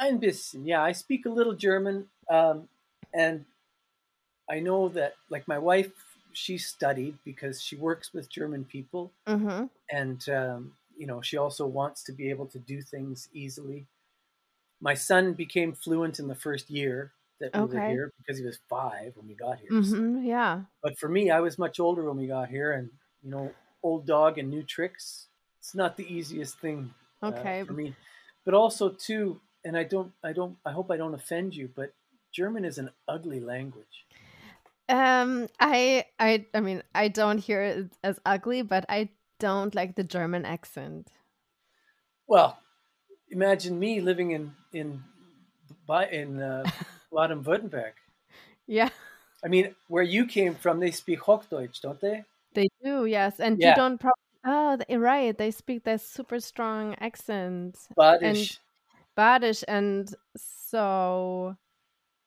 Ein 0.00 0.18
bisschen. 0.18 0.66
Yeah, 0.66 0.82
I 0.82 0.92
speak 0.92 1.26
a 1.26 1.28
little 1.30 1.54
German. 1.54 2.06
Um, 2.30 2.68
and 3.14 3.44
I 4.50 4.60
know 4.60 4.88
that, 4.90 5.14
like, 5.30 5.46
my 5.48 5.58
wife, 5.58 5.90
she 6.32 6.58
studied 6.58 7.18
because 7.24 7.60
she 7.60 7.76
works 7.76 8.12
with 8.12 8.28
German 8.30 8.64
people. 8.64 9.12
Mm-hmm. 9.26 9.64
And, 9.90 10.28
um, 10.28 10.72
you 10.98 11.06
know, 11.06 11.22
she 11.22 11.36
also 11.36 11.66
wants 11.66 12.02
to 12.04 12.12
be 12.12 12.28
able 12.30 12.46
to 12.48 12.58
do 12.58 12.82
things 12.82 13.28
easily. 13.32 13.86
My 14.80 14.94
son 14.94 15.34
became 15.34 15.72
fluent 15.72 16.18
in 16.18 16.28
the 16.28 16.34
first 16.34 16.70
year 16.70 17.12
that 17.40 17.54
we 17.54 17.60
were 17.60 17.80
here 17.80 18.12
because 18.18 18.38
he 18.38 18.44
was 18.44 18.58
five 18.68 19.16
when 19.16 19.28
we 19.28 19.34
got 19.34 19.58
here. 19.60 19.70
Mm-hmm. 19.70 20.24
Yeah. 20.24 20.62
But 20.82 20.98
for 20.98 21.08
me, 21.08 21.30
I 21.30 21.40
was 21.40 21.58
much 21.58 21.80
older 21.80 22.04
when 22.04 22.16
we 22.16 22.26
got 22.26 22.48
here, 22.48 22.72
and 22.72 22.90
you 23.22 23.30
know, 23.30 23.54
old 23.82 24.06
dog 24.06 24.38
and 24.38 24.50
new 24.50 24.62
tricks. 24.62 25.28
It's 25.58 25.74
not 25.74 25.96
the 25.96 26.12
easiest 26.12 26.58
thing 26.58 26.94
uh, 27.22 27.28
Okay. 27.28 27.64
for 27.64 27.72
me. 27.72 27.94
But 28.44 28.54
also 28.54 28.90
too, 28.90 29.40
and 29.64 29.76
I 29.76 29.84
don't, 29.84 30.12
I 30.22 30.32
don't, 30.32 30.56
I 30.64 30.72
hope 30.72 30.90
I 30.90 30.96
don't 30.96 31.14
offend 31.14 31.54
you, 31.54 31.70
but 31.74 31.92
German 32.32 32.64
is 32.64 32.78
an 32.78 32.90
ugly 33.06 33.40
language. 33.40 34.06
Um, 34.88 35.48
I, 35.60 36.06
I, 36.18 36.46
I 36.54 36.60
mean, 36.60 36.82
I 36.94 37.08
don't 37.08 37.38
hear 37.38 37.62
it 37.62 37.92
as 38.02 38.18
ugly, 38.24 38.62
but 38.62 38.86
I 38.88 39.10
don't 39.38 39.74
like 39.74 39.96
the 39.96 40.04
German 40.04 40.44
accent. 40.44 41.12
Well, 42.28 42.58
imagine 43.30 43.78
me 43.78 44.00
living 44.00 44.32
in 44.32 44.56
in 44.72 45.04
in 46.12 46.40
uh, 46.42 46.64
Baden-Württemberg. 47.12 47.94
Yeah, 48.66 48.90
I 49.44 49.48
mean, 49.48 49.74
where 49.88 50.02
you 50.02 50.26
came 50.26 50.54
from, 50.54 50.78
they 50.80 50.90
speak 50.92 51.20
Hochdeutsch, 51.20 51.80
don't 51.80 52.00
they? 52.00 52.24
they 52.54 52.68
do. 52.82 53.06
Yes, 53.06 53.40
and 53.40 53.58
Yeah. 53.58 53.70
you 53.70 53.74
don't. 53.74 53.98
Pro- 53.98 54.12
oh, 54.44 54.78
right. 54.90 55.36
They 55.36 55.50
speak 55.50 55.84
that 55.84 56.00
super 56.00 56.40
strong 56.40 56.94
accent, 56.96 57.88
Badisch. 57.96 58.58
Badisch, 59.16 59.64
and 59.68 60.14
so 60.36 61.56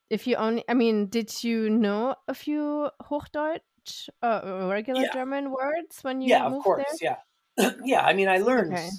if 0.09 0.27
you 0.27 0.35
only, 0.37 0.63
I 0.69 0.73
mean, 0.75 1.07
did 1.07 1.43
you 1.43 1.69
know 1.69 2.15
a 2.27 2.33
few 2.35 2.91
Hochdeutsch, 3.03 3.61
uh, 4.21 4.67
regular 4.69 5.01
Yeah. 5.01 5.13
German 5.13 5.51
words 5.51 5.99
when 6.03 6.21
you 6.21 6.29
yeah, 6.29 6.45
of 6.45 6.63
course. 6.63 6.99
Yeah, 7.01 7.17
yeah. 7.83 8.01
I 8.01 8.13
mean, 8.13 8.27
I 8.29 8.37
learned. 8.37 8.73
Okay. 8.73 8.89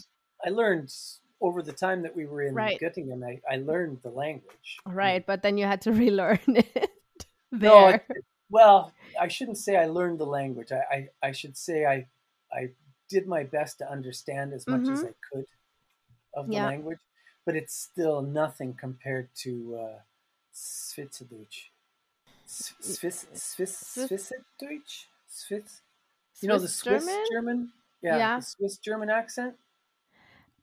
I 0.45 0.51
learned 0.51 0.93
over 1.41 1.62
the 1.62 1.72
time 1.72 2.03
that 2.03 2.14
we 2.14 2.24
were 2.26 2.43
in 2.43 2.55
Right. 2.55 2.78
Göttingen. 2.80 3.22
I, 3.24 3.41
I 3.51 3.57
learned 3.57 3.99
the 4.03 4.11
language. 4.11 4.78
Right, 4.87 5.24
but 5.26 5.43
then 5.43 5.59
you 5.59 5.66
had 5.66 5.83
to 5.83 5.93
relearn 6.05 6.39
it 6.47 6.91
No, 7.53 7.87
there. 7.89 7.95
it- 8.09 8.24
well, 8.51 8.93
I 9.18 9.28
shouldn't 9.28 9.57
say 9.59 9.76
I 9.76 9.87
learned 9.87 10.18
the 10.20 10.26
language. 10.26 10.72
I, 10.72 10.83
I, 11.22 11.28
I 11.28 11.33
should 11.33 11.57
say 11.57 11.87
I, 11.87 12.07
I 12.53 12.70
did 13.09 13.26
my 13.26 13.45
best 13.45 13.78
to 13.78 13.91
understand 13.91 14.53
as 14.53 14.66
much 14.66 14.89
as 14.91 15.03
I 15.05 15.14
could 15.33 15.47
of 16.35 16.47
the 16.47 16.53
Mm-hmm. 16.53 16.53
Yeah. 16.53 16.66
language, 16.66 16.99
but 17.47 17.57
it's 17.57 17.74
still 17.74 18.20
nothing 18.20 18.74
compared 18.74 19.28
to 19.37 19.78
uh, 19.80 19.99
Schweizerdeutsch. 20.55 21.72
Swiss, 22.53 23.26
Swiss, 23.32 23.76
Swiss- 23.78 24.09
Schweizerdeutsch? 24.11 25.07
Swiss? 25.28 25.80
You 26.40 26.48
know 26.48 26.59
the 26.59 26.68
Swiss 26.68 27.05
German? 27.07 27.24
German? 27.32 27.72
Yeah, 28.03 28.16
Yeah. 28.16 28.40
Swiss 28.40 28.78
German 28.78 29.11
accent. 29.11 29.55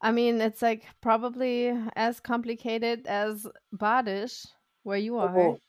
I 0.01 0.11
mean, 0.11 0.39
it's 0.39 0.61
like 0.61 0.85
probably 1.01 1.73
as 1.95 2.19
complicated 2.19 3.05
as 3.07 3.45
Badisch, 3.75 4.47
where 4.83 4.97
you 4.97 5.17
are. 5.17 5.37
Oh, 5.37 5.59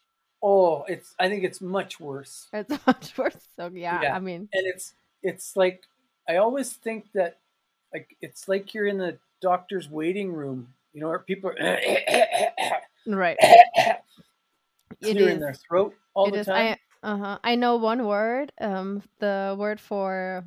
oh, 0.43 0.85
it's. 0.85 1.15
I 1.19 1.29
think 1.29 1.43
it's 1.45 1.61
much 1.61 1.99
worse. 1.99 2.49
It's 2.53 2.71
much 2.87 3.17
worse. 3.19 3.49
So 3.57 3.71
yeah, 3.73 4.03
Yeah. 4.03 4.17
I 4.17 4.21
mean, 4.21 4.49
and 4.53 4.67
it's 4.67 4.95
it's 5.23 5.57
like 5.57 5.83
I 6.29 6.37
always 6.37 6.73
think 6.73 7.07
that 7.15 7.39
like 7.93 8.17
it's 8.21 8.47
like 8.49 8.73
you're 8.73 8.87
in 8.87 8.99
the 8.99 9.19
doctor's 9.41 9.89
waiting 9.89 10.33
room, 10.33 10.75
you 10.93 11.01
know, 11.01 11.09
where 11.09 11.19
people 11.19 11.51
are 11.51 11.81
right. 13.07 13.37
It 15.03 15.13
clearing 15.17 15.37
is. 15.37 15.41
their 15.41 15.55
throat 15.55 15.95
all 16.15 16.29
It 16.29 16.33
the 16.33 16.39
is. 16.41 16.47
time. 16.47 16.77
I 17.03 17.09
uh 17.09 17.17
huh. 17.17 17.39
I 17.43 17.55
know 17.57 17.77
one 17.77 18.07
word. 18.07 18.53
Um, 18.61 19.03
the 19.21 19.57
word 19.59 19.81
for 19.81 20.45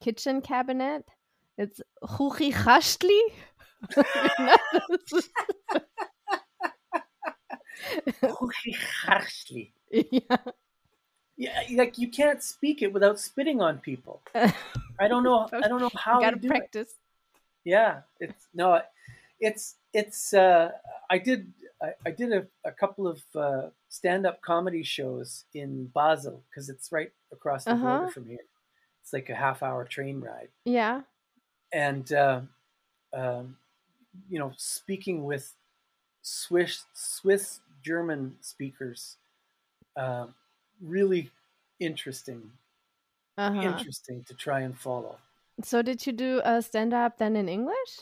kitchen 0.00 0.40
cabinet. 0.42 1.04
It's 1.58 1.80
Chuchichäschtli. 2.04 3.20
Harshly. 9.04 9.72
yeah. 9.90 10.36
Yeah, 11.38 11.62
like 11.74 11.98
you 11.98 12.08
can't 12.10 12.42
speak 12.42 12.80
it 12.80 12.92
without 12.92 13.20
spitting 13.20 13.60
on 13.60 13.78
people. 13.78 14.22
I 14.34 15.06
don't 15.08 15.22
know. 15.22 15.46
I 15.52 15.68
don't 15.68 15.80
know 15.80 15.90
how 15.94 16.18
Gotta 16.20 16.36
to 16.36 16.40
do 16.42 16.48
it. 16.48 16.50
practice. 16.50 16.94
Yeah, 17.64 18.00
it's 18.20 18.46
no, 18.54 18.80
it's 19.38 19.74
it's 20.00 20.34
uh, 20.34 20.72
I 21.10 21.18
did 21.18 21.52
I, 21.82 21.88
I 22.06 22.10
did 22.10 22.32
a, 22.32 22.46
a 22.64 22.72
couple 22.72 23.06
of 23.08 23.22
uh, 23.34 23.70
stand 23.88 24.26
up 24.26 24.40
comedy 24.42 24.82
shows 24.82 25.44
in 25.54 25.86
Basel 25.88 26.42
because 26.50 26.68
it's 26.68 26.92
right 26.92 27.12
across 27.32 27.66
the 27.66 27.70
Uh-huh. 27.72 27.86
border 27.88 28.08
from 28.08 28.26
here. 28.26 28.46
It's 29.02 29.12
like 29.12 29.30
a 29.30 29.34
half 29.36 29.62
hour 29.62 29.84
train 29.84 30.20
ride, 30.20 30.50
Yeah. 30.64 31.02
and 31.72 32.10
uh, 32.12 32.42
um, 33.12 33.58
you 34.30 34.38
know, 34.38 34.52
speaking 34.56 35.24
with 35.24 35.54
Swiss 36.22 36.84
Swiss 36.94 37.60
German 37.82 38.38
speakers, 38.42 39.18
uh, 39.96 40.28
really 40.82 41.30
interesting, 41.80 42.52
Uh-huh. 43.38 43.62
interesting 43.62 44.24
to 44.24 44.34
try 44.34 44.60
and 44.60 44.78
follow. 44.78 45.18
So 45.62 45.82
did 45.82 46.06
you 46.06 46.14
do 46.14 46.40
a 46.44 46.62
stand 46.62 46.94
up 46.94 47.18
then 47.18 47.36
in 47.36 47.46
English? 47.48 48.00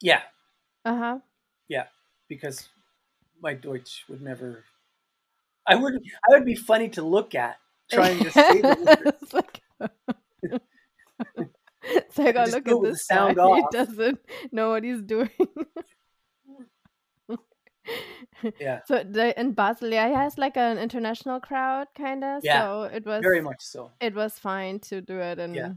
Yeah, 0.00 0.22
Uh-huh. 0.84 1.18
yeah, 1.68 1.86
because 2.28 2.68
my 3.42 3.54
Deutsch 3.54 4.04
would 4.08 4.22
never. 4.22 4.64
I 5.66 5.74
wouldn't. 5.76 6.02
I 6.28 6.34
would 6.34 6.44
be 6.46 6.54
funny 6.56 6.88
to 6.90 7.02
look 7.02 7.34
at 7.34 7.56
trying 7.92 8.18
to 8.20 8.30
say 8.30 8.60
the 8.60 8.68
words. 9.04 9.18
it's 9.22 9.32
like 9.34 9.60
so 12.12 12.22
I 12.24 12.32
gotta 12.32 12.50
look 12.52 12.68
at 12.68 12.82
this 12.82 13.06
guy. 13.06 13.34
sound 13.34 13.38
He 13.56 13.64
doesn't 13.72 14.18
know 14.52 14.70
what 14.70 14.84
he's 14.84 15.02
doing. 15.02 15.30
Yeah, 18.58 18.80
so 18.86 19.02
the, 19.02 19.38
in 19.38 19.52
Basel, 19.52 19.90
yeah, 19.90 20.08
has 20.22 20.38
like 20.38 20.56
an 20.56 20.78
international 20.78 21.40
crowd, 21.40 21.88
kind 21.96 22.22
of. 22.24 22.42
Yeah, 22.44 22.62
So 22.62 22.82
it 22.84 23.04
was 23.04 23.20
very 23.22 23.40
much 23.42 23.60
so. 23.60 23.90
it 24.00 24.14
was 24.14 24.38
fine 24.38 24.78
to 24.80 25.00
do 25.02 25.18
it 25.18 25.38
in 25.38 25.52
Yeah. 25.54 25.72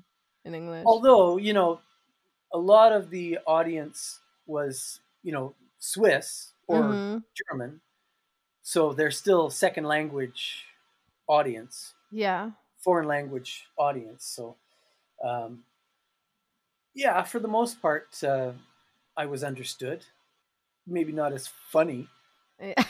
in 0.46 0.54
English. 0.56 0.84
Although 0.86 1.38
you 1.38 1.54
know, 1.54 1.80
a 2.54 2.58
lot 2.58 2.92
of 2.94 3.10
the 3.10 3.40
audience 3.48 4.20
was 4.46 5.00
you 5.24 5.32
know 5.32 5.56
Swiss 5.80 6.54
or 6.68 6.84
Mhm. 6.94 7.24
German, 7.36 7.82
so 8.64 8.94
they're 8.94 9.12
still 9.12 9.50
second 9.50 9.86
language 9.86 10.66
audience, 11.28 11.96
Yeah. 12.12 12.52
foreign 12.78 13.08
language 13.08 13.68
audience. 13.78 14.26
So, 14.26 14.58
um, 15.24 15.66
yeah, 16.94 17.24
for 17.24 17.40
the 17.40 17.48
most 17.48 17.82
part, 17.82 18.24
uh, 18.24 18.54
I 19.18 19.26
was 19.26 19.44
understood. 19.44 20.06
Maybe 20.88 21.12
not 21.12 21.34
as 21.34 21.48
funny. 21.48 22.08
Yeah. 22.60 22.84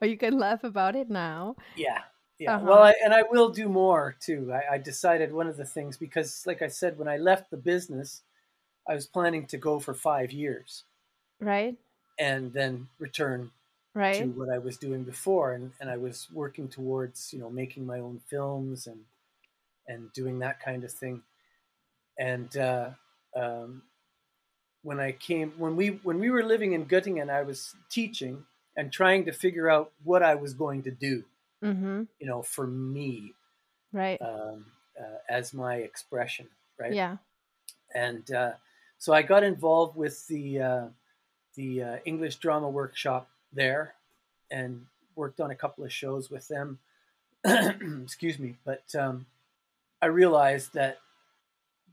or 0.00 0.08
you 0.08 0.16
can 0.16 0.38
laugh 0.38 0.64
about 0.64 0.96
it 0.96 1.10
now. 1.10 1.56
Yeah, 1.76 2.02
yeah. 2.38 2.56
Uh-huh. 2.56 2.66
Well, 2.66 2.82
I, 2.82 2.94
and 3.04 3.12
I 3.14 3.22
will 3.22 3.50
do 3.50 3.68
more 3.68 4.16
too. 4.20 4.52
I, 4.52 4.74
I 4.74 4.78
decided 4.78 5.32
one 5.32 5.46
of 5.48 5.56
the 5.56 5.64
things 5.64 5.96
because, 5.96 6.46
like 6.46 6.62
I 6.62 6.68
said, 6.68 6.98
when 6.98 7.08
I 7.08 7.16
left 7.16 7.50
the 7.50 7.56
business, 7.56 8.22
I 8.88 8.94
was 8.94 9.06
planning 9.06 9.46
to 9.48 9.58
go 9.58 9.78
for 9.80 9.94
five 9.94 10.32
years 10.32 10.84
Right? 11.40 11.76
and 12.18 12.52
then 12.52 12.88
return 12.98 13.52
Right? 13.94 14.14
to 14.16 14.26
what 14.30 14.48
I 14.52 14.58
was 14.58 14.76
doing 14.76 15.04
before, 15.04 15.52
and, 15.54 15.72
and 15.80 15.90
I 15.90 15.96
was 15.96 16.28
working 16.32 16.68
towards 16.68 17.32
you 17.32 17.40
know 17.40 17.50
making 17.50 17.86
my 17.86 17.98
own 18.00 18.20
films 18.30 18.86
and 18.86 19.04
and 19.86 20.12
doing 20.12 20.38
that 20.40 20.60
kind 20.60 20.84
of 20.84 20.92
thing. 20.92 21.22
And 22.18 22.56
uh, 22.56 22.90
um, 23.36 23.82
when 24.82 25.00
I 25.00 25.12
came, 25.12 25.52
when 25.58 25.76
we 25.76 25.88
when 25.88 26.18
we 26.18 26.30
were 26.30 26.42
living 26.44 26.72
in 26.72 26.86
Göttingen, 26.86 27.30
I 27.30 27.42
was 27.42 27.74
teaching 27.90 28.46
and 28.76 28.92
trying 28.92 29.24
to 29.24 29.32
figure 29.32 29.68
out 29.68 29.92
what 30.04 30.22
I 30.22 30.34
was 30.36 30.54
going 30.54 30.82
to 30.84 30.90
do, 30.90 31.24
Mm-hmm. 31.64 32.04
you 32.20 32.26
know, 32.26 32.42
for 32.42 32.66
me 32.66 33.34
Right. 33.92 34.20
um, 34.22 34.66
uh, 35.00 35.18
as 35.28 35.52
my 35.54 35.76
expression, 35.76 36.48
right? 36.78 36.92
Yeah. 36.94 37.16
and 37.94 38.30
uh, 38.30 38.52
so 38.98 39.12
I 39.12 39.22
got 39.22 39.42
involved 39.44 39.96
with 39.96 40.26
the 40.28 40.60
uh, 40.60 40.86
the 41.54 41.82
uh, 41.82 41.96
English 42.04 42.36
drama 42.36 42.68
workshop 42.68 43.28
there, 43.52 43.94
and 44.50 44.86
worked 45.16 45.40
on 45.40 45.50
a 45.50 45.54
couple 45.56 45.84
of 45.84 45.92
shows 45.92 46.30
with 46.30 46.46
them. 46.48 46.78
Excuse 47.44 48.38
me, 48.38 48.56
but 48.64 48.82
um, 48.94 49.26
I 50.02 50.06
realized 50.06 50.74
that 50.74 50.98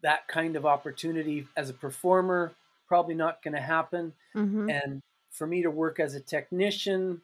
that 0.01 0.27
kind 0.27 0.55
of 0.55 0.65
opportunity 0.65 1.47
as 1.55 1.69
a 1.69 1.73
performer 1.73 2.53
probably 2.87 3.15
not 3.15 3.41
going 3.43 3.55
to 3.55 3.61
happen, 3.61 4.13
Mm-hmm. 4.35 4.69
and 4.69 5.01
for 5.31 5.47
me 5.47 5.63
to 5.63 5.71
work 5.71 5.99
as 5.99 6.13
a 6.15 6.19
technician, 6.19 7.21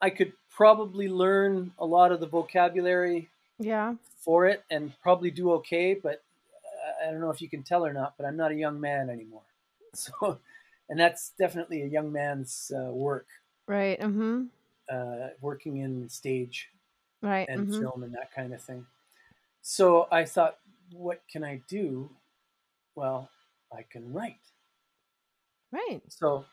I 0.00 0.10
could 0.10 0.32
probably 0.50 1.08
learn 1.08 1.72
a 1.78 1.84
lot 1.86 2.12
of 2.12 2.20
the 2.20 2.26
vocabulary 2.26 3.28
Yeah. 3.58 3.94
for 4.20 4.46
it 4.46 4.62
and 4.70 4.92
probably 5.02 5.30
do 5.30 5.52
okay, 5.54 5.94
but 5.94 6.22
I 7.08 7.12
don't 7.12 7.20
know 7.20 7.30
if 7.30 7.42
you 7.42 7.50
can 7.50 7.64
tell 7.64 7.86
or 7.86 7.94
not, 7.94 8.16
but 8.18 8.26
I'm 8.26 8.36
not 8.36 8.52
a 8.52 8.56
young 8.56 8.80
man 8.80 9.10
anymore. 9.10 9.44
So, 9.94 10.40
and 10.90 11.00
that's 11.00 11.30
definitely 11.30 11.82
a 11.82 11.86
young 11.86 12.12
man's 12.12 12.70
uh, 12.70 12.92
work, 12.92 13.26
Right. 13.68 14.00
Mm-hmm. 14.00 14.48
uh, 14.88 15.30
working 15.40 15.78
in 15.78 16.08
stage 16.08 16.70
Right. 17.22 17.48
and 17.48 17.68
mhm. 17.68 17.72
film 17.72 18.04
and 18.04 18.14
that 18.14 18.32
kind 18.32 18.54
of 18.54 18.62
thing. 18.62 18.86
So 19.62 20.08
I 20.12 20.26
thought, 20.26 20.60
what 20.92 21.22
can 21.28 21.44
I 21.44 21.62
do? 21.68 22.10
Well, 22.94 23.30
I 23.72 23.82
can 23.84 24.12
write. 24.14 24.40
Right. 25.72 26.02
So 26.08 26.44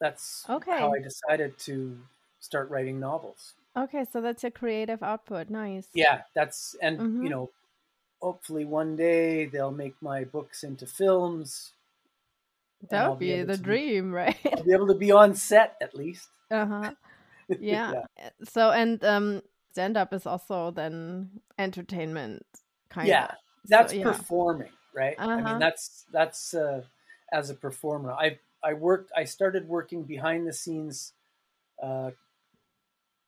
that's 0.00 0.48
Okay. 0.48 0.78
how 0.78 0.94
I 0.94 1.00
decided 1.00 1.58
to 1.60 2.06
start 2.40 2.70
writing 2.70 3.00
novels. 3.00 3.54
Okay. 3.74 4.04
So 4.04 4.20
that's 4.20 4.44
a 4.44 4.50
creative 4.50 5.02
output. 5.02 5.48
Nice. 5.48 5.94
Yeah, 5.94 6.22
that's 6.34 6.74
and 6.82 7.04
Mhm. 7.04 7.18
you 7.18 7.30
know, 7.30 7.50
hopefully 8.20 8.64
one 8.64 8.96
day 8.96 9.46
they'll 9.46 9.70
make 9.72 10.00
my 10.02 10.24
books 10.24 10.62
into 10.64 10.86
films. 10.86 11.72
That 12.90 13.08
would 13.08 13.18
be 13.18 13.32
able 13.32 13.48
the 13.48 13.56
to- 13.56 13.62
dream, 13.62 14.12
right? 14.14 14.36
I'll 14.56 14.64
be 14.64 14.72
able 14.72 14.88
to 14.88 14.94
be 14.94 15.12
on 15.12 15.34
set 15.34 15.76
at 15.80 15.94
least. 15.94 16.28
uh-huh. 16.50 16.92
Yeah. 17.58 17.94
So 18.44 18.70
and 18.70 19.02
um 19.04 19.42
stand 19.72 19.96
up 19.96 20.12
is 20.12 20.26
also 20.26 20.70
then 20.70 21.40
entertainment 21.58 22.44
kind 22.90 23.08
yeah, 23.08 23.24
of. 23.24 23.30
that's 23.64 23.92
yeah. 23.92 24.04
That's 24.04 24.18
performing, 24.18 24.72
right? 24.94 25.20
I 25.36 25.40
Uh-huh. 25.40 25.42
mean, 25.42 25.58
that's 25.58 26.04
that's 26.12 26.54
uh, 26.54 26.82
as 27.32 27.50
a 27.50 27.54
performer. 27.54 28.12
I 28.12 28.38
I 28.62 28.74
worked. 28.74 29.12
I 29.16 29.24
started 29.24 29.68
working 29.68 30.02
behind 30.04 30.46
the 30.46 30.52
scenes, 30.52 31.12
uh, 31.82 32.10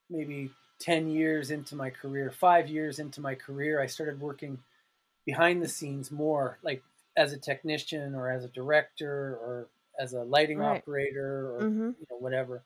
maybe 0.09 0.51
ten 0.78 1.09
years 1.09 1.51
into 1.51 1.76
my 1.76 1.91
career, 1.91 2.30
five 2.30 2.68
years 2.68 2.99
into 2.99 3.20
my 3.20 3.34
career. 3.34 3.80
I 3.80 3.86
started 3.86 4.20
working 4.20 4.59
behind 5.31 5.62
the 5.62 5.68
scenes 5.68 6.11
more, 6.11 6.59
like 6.62 6.83
as 7.16 7.33
a 7.33 7.39
technician 7.39 8.14
or 8.14 8.31
as 8.31 8.45
a 8.45 8.49
director 8.49 9.39
or 9.45 9.68
as 9.99 10.12
a 10.12 10.22
lighting 10.22 10.59
Right. 10.59 10.83
operator 10.83 11.31
or 11.55 11.61
Mhm. 11.64 11.95
you 12.01 12.07
know 12.11 12.16
whatever 12.18 12.62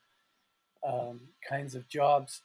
um, 0.87 1.19
kinds 1.49 1.75
of 1.75 1.87
jobs 1.87 2.41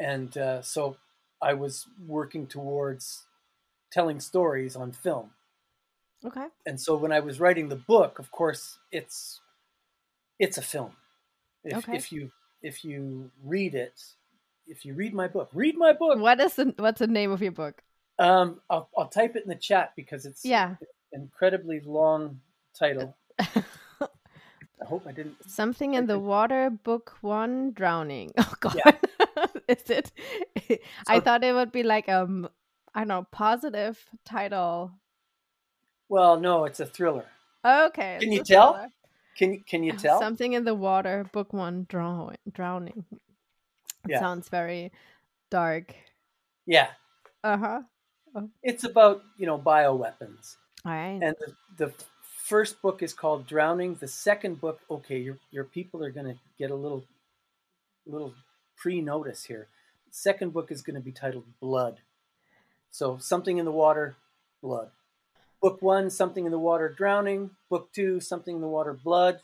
and 0.00 0.36
uh, 0.38 0.62
so 0.62 0.96
i 1.42 1.52
was 1.52 1.86
working 2.06 2.46
towards 2.46 3.26
telling 3.92 4.20
stories 4.20 4.76
on 4.76 4.92
film 4.92 5.30
Okay. 6.24 6.48
and 6.66 6.80
so 6.80 6.96
when 6.96 7.12
i 7.12 7.20
was 7.20 7.40
writing 7.40 7.68
the 7.68 7.82
book 7.94 8.18
of 8.18 8.30
course 8.30 8.78
it's 8.92 9.40
it's 10.38 10.58
a 10.58 10.62
film 10.62 10.92
if, 11.64 11.78
Okay. 11.78 11.94
if 11.94 12.12
you 12.12 12.30
if 12.62 12.84
you 12.84 13.30
read 13.44 13.74
it 13.74 13.96
if 14.66 14.84
you 14.84 14.94
read 14.94 15.14
my 15.14 15.28
book 15.28 15.48
read 15.52 15.76
my 15.76 15.92
book 15.92 16.18
What 16.18 16.40
is 16.40 16.54
the 16.54 16.74
what's 16.78 16.98
the 17.00 17.06
name 17.06 17.30
of 17.30 17.42
your 17.42 17.52
book? 17.52 17.82
Um, 18.18 18.60
I'll, 18.70 18.88
I'll 18.96 19.08
type 19.08 19.36
it 19.36 19.42
in 19.44 19.48
the 19.48 19.54
chat 19.56 19.92
because 19.96 20.26
it's 20.26 20.44
Yeah. 20.44 20.76
incredibly 21.12 21.80
long 21.80 22.40
title 22.78 23.16
i 23.38 24.84
hope 24.84 25.06
i 25.06 25.12
didn't 25.12 25.36
Something 25.46 25.94
in 25.94 26.06
the 26.06 26.18
water, 26.18 26.70
book 26.70 27.16
one, 27.22 27.72
drowning. 27.72 28.32
Oh 28.38 28.52
God, 28.60 28.74
Yeah. 28.76 28.92
is 29.68 29.90
it? 29.90 30.12
I 31.08 31.20
thought 31.20 31.42
it 31.42 31.52
would 31.54 31.72
be 31.72 31.82
like 31.82 32.08
um, 32.08 32.48
I 32.94 33.00
don't 33.00 33.08
know, 33.08 33.26
positive 33.32 33.98
title. 34.24 34.92
well 36.08 36.38
no 36.38 36.64
it's 36.64 36.80
a 36.80 36.86
thriller 36.86 37.24
Okay. 37.64 38.18
Can 38.20 38.32
you 38.32 38.42
tell? 38.44 38.72
thriller. 38.74 38.88
can 39.36 39.52
you 39.54 39.60
can 39.66 39.82
you 39.82 39.92
tell 39.92 40.18
Something 40.20 40.52
in 40.52 40.64
the 40.64 40.74
water, 40.74 41.24
book 41.32 41.52
one, 41.52 41.86
drow- 41.88 42.32
drowning. 42.52 43.04
It 44.04 44.10
Yeah. 44.12 44.20
sounds 44.20 44.48
very 44.48 44.92
dark. 45.50 45.94
yeah 46.66 46.88
Uh 47.42 47.56
huh. 47.56 47.80
It's 48.62 48.84
about 48.84 49.22
you 49.36 49.46
know 49.46 49.58
bioweapons. 49.58 50.56
All 50.84 50.92
right. 50.92 51.20
and 51.22 51.34
the, 51.40 51.86
the 51.86 51.92
first 52.44 52.80
book 52.80 53.02
is 53.02 53.12
called 53.12 53.46
drowning. 53.46 53.96
The 53.96 54.08
second 54.08 54.60
book 54.60 54.80
okay 54.90 55.18
your 55.18 55.38
your 55.50 55.64
people 55.64 56.02
are 56.04 56.10
going 56.10 56.26
to 56.26 56.38
get 56.58 56.70
a 56.70 56.74
little 56.74 57.04
little 58.06 58.34
pre-notice 58.76 59.44
here. 59.44 59.68
Second 60.10 60.52
book 60.52 60.70
is 60.70 60.82
going 60.82 60.94
to 60.94 61.02
be 61.02 61.12
titled 61.12 61.44
blood. 61.60 61.98
So 62.90 63.18
something 63.18 63.58
in 63.58 63.64
the 63.64 63.72
water 63.72 64.16
blood. 64.62 64.90
Book 65.60 65.82
one 65.82 66.08
something 66.10 66.46
in 66.46 66.52
the 66.52 66.58
water 66.58 66.88
drowning. 66.88 67.50
Book 67.68 67.92
two 67.92 68.20
something 68.20 68.56
in 68.56 68.60
the 68.60 68.68
water 68.68 68.92
blood. 68.92 69.40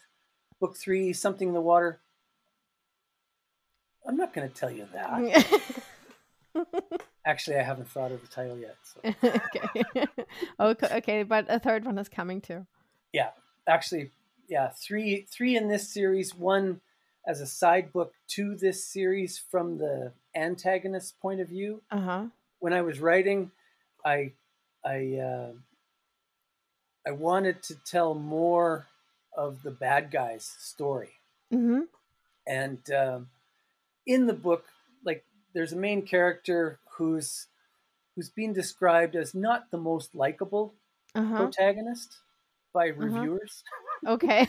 Book 0.60 0.76
three 0.76 1.12
something 1.12 1.48
in 1.48 1.54
the 1.54 1.60
water. 1.60 2.00
I'm 4.06 4.16
not 4.16 4.32
going 4.32 4.48
to 4.48 4.54
tell 4.54 4.70
you 4.70 4.86
that 4.92 5.60
actually 7.26 7.56
i 7.56 7.62
haven't 7.62 7.88
thought 7.88 8.12
of 8.12 8.20
the 8.20 8.26
title 8.28 8.58
yet 8.58 8.76
so 8.82 9.00
okay. 9.24 9.84
okay. 10.60 10.88
Okay, 10.98 11.22
but 11.22 11.46
a 11.48 11.58
third 11.58 11.84
one 11.84 11.98
is 11.98 12.08
coming 12.08 12.40
too. 12.40 12.66
Yeah, 13.12 13.30
actually, 13.68 14.10
yeah, 14.48 14.70
three 14.70 15.26
three 15.30 15.56
in 15.56 15.68
this 15.68 15.88
series. 15.88 16.34
One 16.34 16.80
as 17.26 17.40
a 17.40 17.46
side 17.46 17.92
book 17.92 18.12
to 18.28 18.54
this 18.56 18.84
series 18.84 19.38
from 19.38 19.78
the 19.78 20.12
antagonist 20.34 21.18
point 21.20 21.40
of 21.40 21.48
view. 21.48 21.82
Uh 21.90 22.00
huh. 22.00 22.24
When 22.58 22.72
I 22.72 22.82
was 22.82 22.98
writing, 23.00 23.50
I 24.04 24.32
I 24.84 25.18
uh, 25.18 25.52
I 27.06 27.10
wanted 27.12 27.62
to 27.64 27.74
tell 27.84 28.14
more 28.14 28.86
of 29.36 29.62
the 29.62 29.70
bad 29.70 30.10
guy's 30.10 30.44
story, 30.44 31.10
Mm-hmm. 31.52 31.82
and 32.46 32.78
um, 32.90 33.28
in 34.06 34.26
the 34.26 34.32
book, 34.34 34.64
like 35.04 35.24
there's 35.54 35.72
a 35.72 35.76
main 35.76 36.02
character 36.02 36.78
who's 36.96 37.48
who's 38.14 38.30
being 38.30 38.52
described 38.52 39.16
as 39.16 39.34
not 39.34 39.70
the 39.70 39.78
most 39.78 40.14
likable 40.14 40.74
Uh 41.14 41.22
huh. 41.24 41.36
protagonist 41.36 42.16
by 42.72 42.86
reviewers. 42.86 43.62
Okay. 44.06 44.46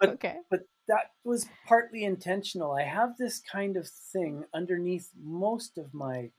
but, 0.00 0.10
okay. 0.14 0.38
but 0.50 0.60
that 0.88 1.12
was 1.24 1.46
partly 1.66 2.04
intentional. 2.04 2.72
I 2.72 2.82
have 2.82 3.16
this 3.16 3.40
kind 3.40 3.76
of 3.76 3.88
thing 3.88 4.44
underneath 4.52 5.10
most 5.16 5.78
of 5.78 5.94
my 5.94 6.30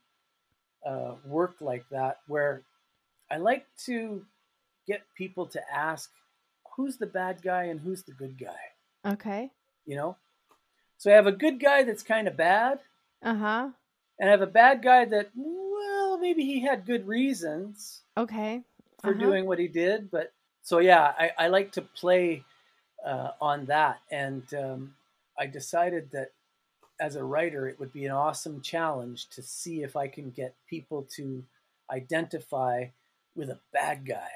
uh, 0.86 1.16
work 1.24 1.56
like 1.60 1.88
that, 1.90 2.18
where 2.26 2.62
I 3.30 3.38
like 3.38 3.66
to 3.86 4.26
get 4.86 5.02
people 5.16 5.46
to 5.48 5.60
ask, 5.72 6.10
"Who's 6.76 6.98
the 6.98 7.06
bad 7.06 7.42
guy 7.42 7.64
and 7.64 7.80
who's 7.80 8.02
the 8.04 8.12
good 8.14 8.38
guy?" 8.38 8.60
Okay. 9.04 9.50
You 9.84 9.96
know. 9.96 10.16
So 10.98 11.10
I 11.12 11.14
have 11.16 11.26
a 11.26 11.32
good 11.32 11.60
guy 11.60 11.84
that's 11.84 12.02
kind 12.04 12.28
of 12.28 12.36
bad, 12.36 12.80
Uh 13.22 13.34
huh. 13.34 13.70
And 14.20 14.28
I 14.30 14.32
have 14.32 14.42
a 14.42 14.48
bad 14.48 14.82
guy 14.84 15.06
that, 15.06 15.32
well, 15.36 16.18
maybe 16.18 16.44
he 16.44 16.60
had 16.62 16.86
good 16.86 17.08
reasons 17.08 18.04
Okay. 18.16 18.64
for 19.02 19.14
Uh-huh. 19.14 19.18
doing 19.20 19.46
what 19.46 19.58
he 19.58 19.68
did. 19.68 20.10
But 20.10 20.32
so 20.62 20.78
yeah, 20.78 21.14
I, 21.18 21.32
I 21.38 21.48
like 21.48 21.72
to 21.72 21.82
play 21.82 22.44
uh, 23.04 23.32
on 23.40 23.66
that, 23.66 24.00
and 24.10 24.52
um, 24.54 24.96
I 25.38 25.46
decided 25.46 26.10
that 26.12 26.32
as 27.00 27.16
a 27.16 27.24
writer, 27.24 27.68
it 27.68 27.80
would 27.80 27.92
be 27.92 28.06
an 28.06 28.12
awesome 28.12 28.62
challenge 28.62 29.28
to 29.30 29.42
see 29.42 29.82
if 29.82 29.96
I 29.96 30.08
can 30.08 30.30
get 30.30 30.56
people 30.68 31.04
to 31.16 31.44
identify 31.90 32.86
with 33.36 33.50
a 33.50 33.60
bad 33.72 34.06
guy 34.06 34.30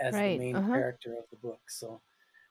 as 0.00 0.16
Right, 0.16 0.30
the 0.36 0.36
main 0.38 0.56
uh-huh. 0.56 0.72
character 0.72 1.14
of 1.18 1.24
the 1.30 1.36
book. 1.36 1.60
So 1.68 2.00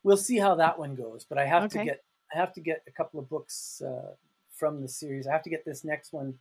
we'll 0.04 0.18
see 0.18 0.38
how 0.38 0.56
that 0.56 0.80
one 0.80 0.96
goes. 0.96 1.26
But 1.26 1.38
I 1.38 1.46
have 1.46 1.68
to 1.70 1.80
get 1.80 2.04
I 2.34 2.38
have 2.38 2.54
to 2.54 2.62
get 2.62 2.84
a 2.88 2.92
couple 2.92 3.20
of 3.20 3.30
books 3.30 3.82
uh, 3.82 4.16
from 4.56 4.82
the 4.82 4.88
series. 4.88 5.28
I 5.28 5.32
have 5.34 5.44
to 5.44 5.50
get 5.50 5.66
this 5.66 5.84
next 5.84 6.14
one 6.14 6.36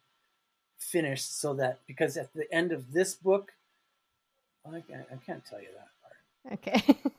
finished 0.78 1.40
so 1.40 1.54
that 1.54 1.80
because 1.86 2.16
at 2.16 2.32
the 2.34 2.52
end 2.52 2.72
of 2.72 2.92
this 2.92 3.14
book, 3.14 3.52
I 4.66 4.80
can't, 4.80 5.06
I 5.10 5.16
can't 5.24 5.44
tell 5.44 5.60
you 5.60 5.68
that 5.76 5.88
part. 6.00 6.58
Okay. 6.58 7.10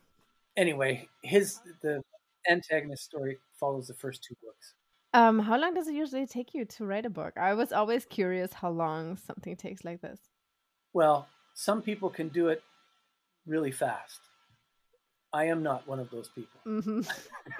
Anyway, 0.56 1.10
his 1.24 1.60
the 1.82 2.00
antagonist 2.48 3.04
story 3.04 3.40
follows 3.60 3.88
the 3.88 3.94
first 3.96 4.24
two 4.24 4.36
books. 4.44 4.76
um, 5.16 5.40
how 5.40 5.58
long 5.58 5.74
does 5.74 5.88
it 5.88 5.96
usually 5.96 6.28
take 6.28 6.54
you 6.54 6.64
to 6.66 6.86
write 6.86 7.08
a 7.08 7.10
book? 7.10 7.34
I 7.38 7.56
was 7.56 7.72
always 7.74 8.06
curious 8.06 8.54
how 8.54 8.70
long 8.70 9.18
something 9.18 9.56
takes 9.56 9.84
like 9.84 10.02
this. 10.02 10.20
Well, 10.94 11.28
some 11.56 11.82
people 11.82 12.12
can 12.12 12.28
do 12.28 12.50
it 12.50 12.62
really 13.48 13.72
fast. 13.72 14.20
I 15.34 15.46
am 15.46 15.64
not 15.64 15.88
one 15.88 16.00
of 16.00 16.12
those 16.12 16.30
people. 16.30 16.60
hmm 16.64 17.02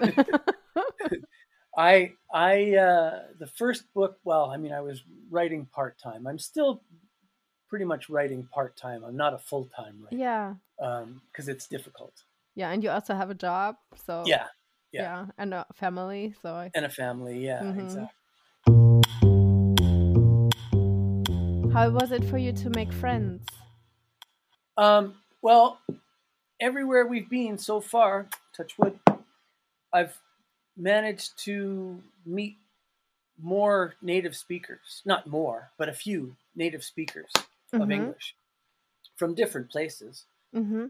I 1.76 2.12
I 2.32 2.76
uh, 2.76 3.22
the 3.38 3.46
first 3.46 3.92
book. 3.94 4.18
Well, 4.24 4.50
I 4.50 4.56
mean, 4.56 4.72
I 4.72 4.80
was 4.80 5.02
writing 5.30 5.66
part 5.66 5.98
time. 5.98 6.26
I'm 6.26 6.38
still 6.38 6.82
pretty 7.68 7.84
much 7.84 8.08
writing 8.08 8.46
part 8.52 8.76
time. 8.76 9.02
I'm 9.04 9.16
not 9.16 9.34
a 9.34 9.38
full 9.38 9.68
time 9.76 10.00
writer 10.02 10.16
yeah. 10.16 10.54
because 10.78 11.48
it's 11.48 11.66
difficult. 11.66 12.22
Yeah. 12.54 12.70
And 12.70 12.84
you 12.84 12.90
also 12.90 13.14
have 13.14 13.30
a 13.30 13.34
job. 13.34 13.76
So, 14.06 14.22
Yeah, 14.26 14.46
yeah. 14.92 15.02
yeah. 15.02 15.26
And 15.38 15.54
a 15.54 15.66
family. 15.74 16.34
So, 16.40 16.54
I, 16.54 16.70
and 16.74 16.84
a 16.84 16.88
family. 16.88 17.44
Yeah, 17.44 17.62
Mhm. 17.62 17.82
exactly. 17.82 18.08
how 21.72 21.90
was 21.90 22.12
it 22.12 22.24
for 22.26 22.38
you 22.38 22.52
to 22.52 22.70
make 22.70 22.92
friends? 22.92 23.44
Um, 24.76 25.16
well, 25.42 25.80
everywhere 26.60 27.04
we've 27.04 27.28
been 27.28 27.58
so 27.58 27.80
far, 27.80 28.28
touch 28.56 28.78
wood, 28.78 28.96
I've 29.92 30.16
managed 30.76 31.36
to 31.44 32.02
meet 32.26 32.56
more 33.40 33.94
native 34.02 34.36
speakers. 34.36 35.02
Not 35.04 35.26
more, 35.26 35.70
but 35.76 35.88
a 35.88 35.92
few 35.92 36.36
native 36.54 36.84
speakers 36.84 37.30
of 37.72 37.88
Mhm. 37.88 37.92
English 37.92 38.36
from 39.16 39.34
different 39.34 39.70
places. 39.70 40.24
Mm-hmm. 40.54 40.86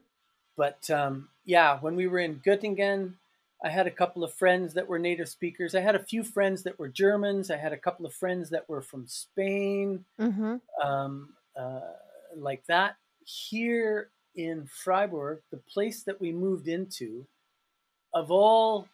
But 0.57 0.89
um, 0.91 1.29
yeah, 1.45 1.79
when 1.81 1.97
we 1.97 2.07
were 2.07 2.19
in 2.19 2.41
Göttingen, 2.41 3.15
I 3.63 3.71
had 3.71 3.87
a 3.87 3.91
couple 3.91 4.23
of 4.23 4.33
friends 4.35 4.75
that 4.75 4.87
were 4.89 4.99
native 4.99 5.29
speakers. 5.29 5.75
I 5.75 5.81
had 5.81 5.95
a 5.95 6.05
few 6.05 6.23
friends 6.23 6.63
that 6.65 6.79
were 6.79 6.89
Germans. 6.89 7.51
I 7.51 7.57
had 7.57 7.73
a 7.73 7.79
couple 7.79 8.05
of 8.05 8.13
friends 8.13 8.51
that 8.51 8.69
were 8.69 8.83
from 8.83 9.07
Spain 9.07 10.05
Mm-hmm. 10.21 10.57
um, 10.87 11.35
uh, 11.57 11.81
like 12.37 12.65
that. 12.67 12.97
Here 13.25 14.11
in 14.35 14.67
Freiburg, 14.67 15.41
the 15.51 15.57
place 15.57 16.03
that 16.03 16.21
we 16.21 16.31
moved 16.31 16.69
into, 16.69 17.27
of 18.13 18.31
all 18.31 18.87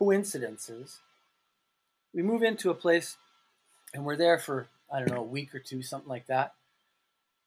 coincidences, 0.00 0.98
we 2.14 2.22
move 2.22 2.42
into 2.42 2.70
a 2.70 2.74
place 2.74 3.18
and 3.92 4.02
we're 4.04 4.16
there 4.16 4.38
for, 4.38 4.66
I 4.92 4.98
don't 4.98 5.10
know, 5.10 5.20
a 5.20 5.22
week 5.22 5.54
or 5.54 5.58
two, 5.58 5.82
something 5.82 6.08
like 6.08 6.26
that. 6.26 6.54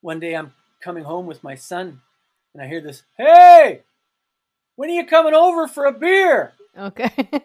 One 0.00 0.20
day 0.20 0.36
I'm 0.36 0.54
coming 0.80 1.02
home 1.02 1.26
with 1.26 1.42
my 1.42 1.56
son 1.56 2.00
and 2.54 2.62
I 2.62 2.68
hear 2.68 2.80
this, 2.80 3.02
hey, 3.18 3.82
when 4.76 4.88
are 4.88 4.92
you 4.94 5.04
coming 5.04 5.34
over 5.34 5.66
for 5.66 5.84
a 5.84 5.92
beer? 5.92 6.52
Okay. 6.78 7.12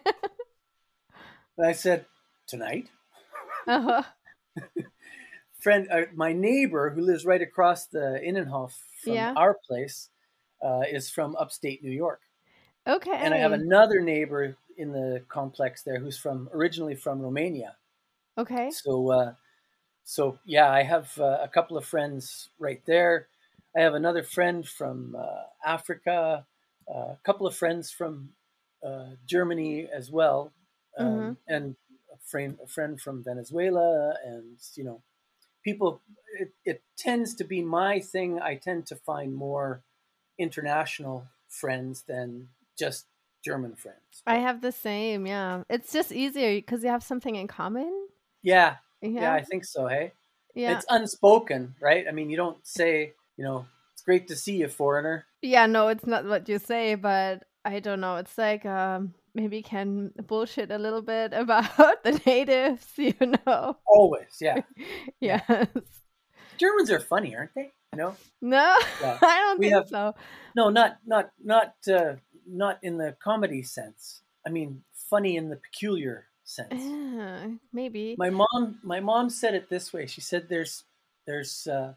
And 1.58 1.68
I 1.68 1.72
said, 1.72 2.06
tonight. 2.46 2.88
uh-huh. 3.66 4.02
friend, 5.60 5.88
uh, 5.92 6.02
my 6.14 6.32
neighbor 6.32 6.88
who 6.88 7.02
lives 7.02 7.26
right 7.26 7.42
across 7.42 7.84
the 7.84 8.18
Innenhof 8.24 8.72
from 9.04 9.12
Yeah. 9.12 9.34
our 9.36 9.58
place, 9.68 10.08
uh, 10.64 10.84
is 10.90 11.10
from 11.10 11.36
upstate 11.36 11.84
New 11.84 11.90
York, 11.90 12.22
Okay. 12.86 13.10
and 13.12 13.34
I 13.34 13.38
have 13.38 13.52
another 13.52 14.00
neighbor 14.00 14.56
in 14.80 14.92
the 14.92 15.24
complex 15.28 15.82
there 15.84 16.00
who's 16.00 16.18
from 16.18 16.48
originally 16.54 16.96
from 16.96 17.20
Romania. 17.22 17.76
Okay. 18.36 18.78
So, 18.82 19.10
uh, 19.10 19.34
so 20.04 20.38
yeah, 20.44 20.70
I 20.70 20.82
have 20.84 21.18
uh, 21.18 21.38
a 21.42 21.48
couple 21.48 21.76
of 21.78 21.86
friends 21.86 22.50
right 22.58 22.84
there. 22.86 23.28
I 23.76 23.80
have 23.82 23.94
another 23.94 24.22
friend 24.22 24.66
from 24.68 25.16
uh, 25.16 25.44
Africa, 25.64 26.46
uh, 26.88 26.92
a 27.14 27.20
couple 27.24 27.46
of 27.46 27.56
friends 27.56 27.90
from 27.92 28.34
uh, 28.84 29.12
Germany 29.26 29.88
as 29.88 30.10
well, 30.10 30.52
um, 30.98 31.36
Mhm. 31.36 31.36
and 31.48 31.76
a 32.12 32.18
friend, 32.18 32.58
a 32.62 32.66
friend 32.68 33.00
from 33.00 33.24
Venezuela, 33.24 34.16
and 34.24 34.58
you 34.76 34.84
know, 34.84 35.02
people. 35.64 36.02
It, 36.38 36.54
it 36.64 36.82
tends 36.96 37.34
to 37.36 37.44
be 37.44 37.62
my 37.62 38.00
thing. 38.00 38.40
I 38.40 38.56
tend 38.56 38.86
to 38.88 38.96
find 38.96 39.34
more 39.34 39.82
international 40.38 41.28
friends 41.48 42.02
than 42.04 42.50
just 42.78 43.06
German 43.44 43.74
friends. 43.74 44.22
I 44.26 44.36
have 44.36 44.60
the 44.60 44.72
same. 44.72 45.26
Yeah. 45.26 45.62
It's 45.70 45.92
just 45.92 46.12
easier 46.12 46.54
because 46.54 46.82
you 46.84 46.90
have 46.90 47.02
something 47.02 47.36
in 47.36 47.46
common. 47.48 47.90
yeah, 48.42 48.76
yeah, 49.02 49.08
Yeah. 49.22 49.34
I 49.34 49.42
think 49.42 49.64
so. 49.64 49.86
Hey. 49.86 50.12
Yeah. 50.54 50.76
it's 50.76 50.86
unspoken, 50.90 51.74
right? 51.80 52.06
I 52.08 52.12
mean, 52.12 52.28
you 52.30 52.36
don't 52.36 52.58
say, 52.66 53.14
you 53.36 53.44
know, 53.44 53.66
it's 53.92 54.02
great 54.02 54.28
to 54.28 54.36
see 54.36 54.56
you, 54.56 54.68
foreigner. 54.68 55.24
Yeah, 55.42 55.66
no, 55.66 55.88
it's 55.88 56.06
not 56.06 56.24
what 56.26 56.48
you 56.48 56.58
say, 56.58 56.96
but 56.96 57.44
I 57.64 57.80
don't 57.80 58.00
know. 58.00 58.16
It's 58.16 58.36
like 58.36 58.64
um 58.66 59.14
maybe 59.32 59.62
can 59.62 60.10
bullshit 60.26 60.70
a 60.72 60.78
little 60.78 61.02
bit 61.02 61.32
about 61.44 62.02
the 62.04 62.20
natives, 62.26 62.86
you 62.96 63.14
know. 63.46 63.76
Always, 63.86 64.36
yeah. 64.40 64.62
Yes. 65.20 65.68
Germans 66.58 66.90
are 66.90 67.00
funny, 67.00 67.34
aren't 67.36 67.54
they? 67.54 67.72
No. 67.94 68.14
No, 68.42 68.76
Yeah. 69.00 69.18
I 69.22 69.38
don't 69.40 69.58
We 69.58 69.66
think 69.66 69.74
have- 69.76 69.88
so. 69.88 70.14
no, 70.56 70.68
not 70.70 70.98
not 71.06 71.30
not 71.42 71.74
uh, 71.88 72.14
not 72.50 72.78
in 72.82 72.98
the 72.98 73.16
comedy 73.22 73.62
sense. 73.62 74.22
I 74.46 74.50
mean, 74.50 74.82
funny 74.92 75.36
in 75.36 75.48
the 75.48 75.56
peculiar 75.56 76.26
sense. 76.44 76.72
Yeah, 76.74 77.48
maybe. 77.72 78.16
My 78.18 78.30
mom, 78.30 78.78
my 78.82 79.00
mom 79.00 79.30
said 79.30 79.54
it 79.54 79.68
this 79.68 79.92
way. 79.92 80.06
She 80.06 80.20
said, 80.20 80.48
"There's 80.48 80.84
there's 81.26 81.66
uh, 81.66 81.94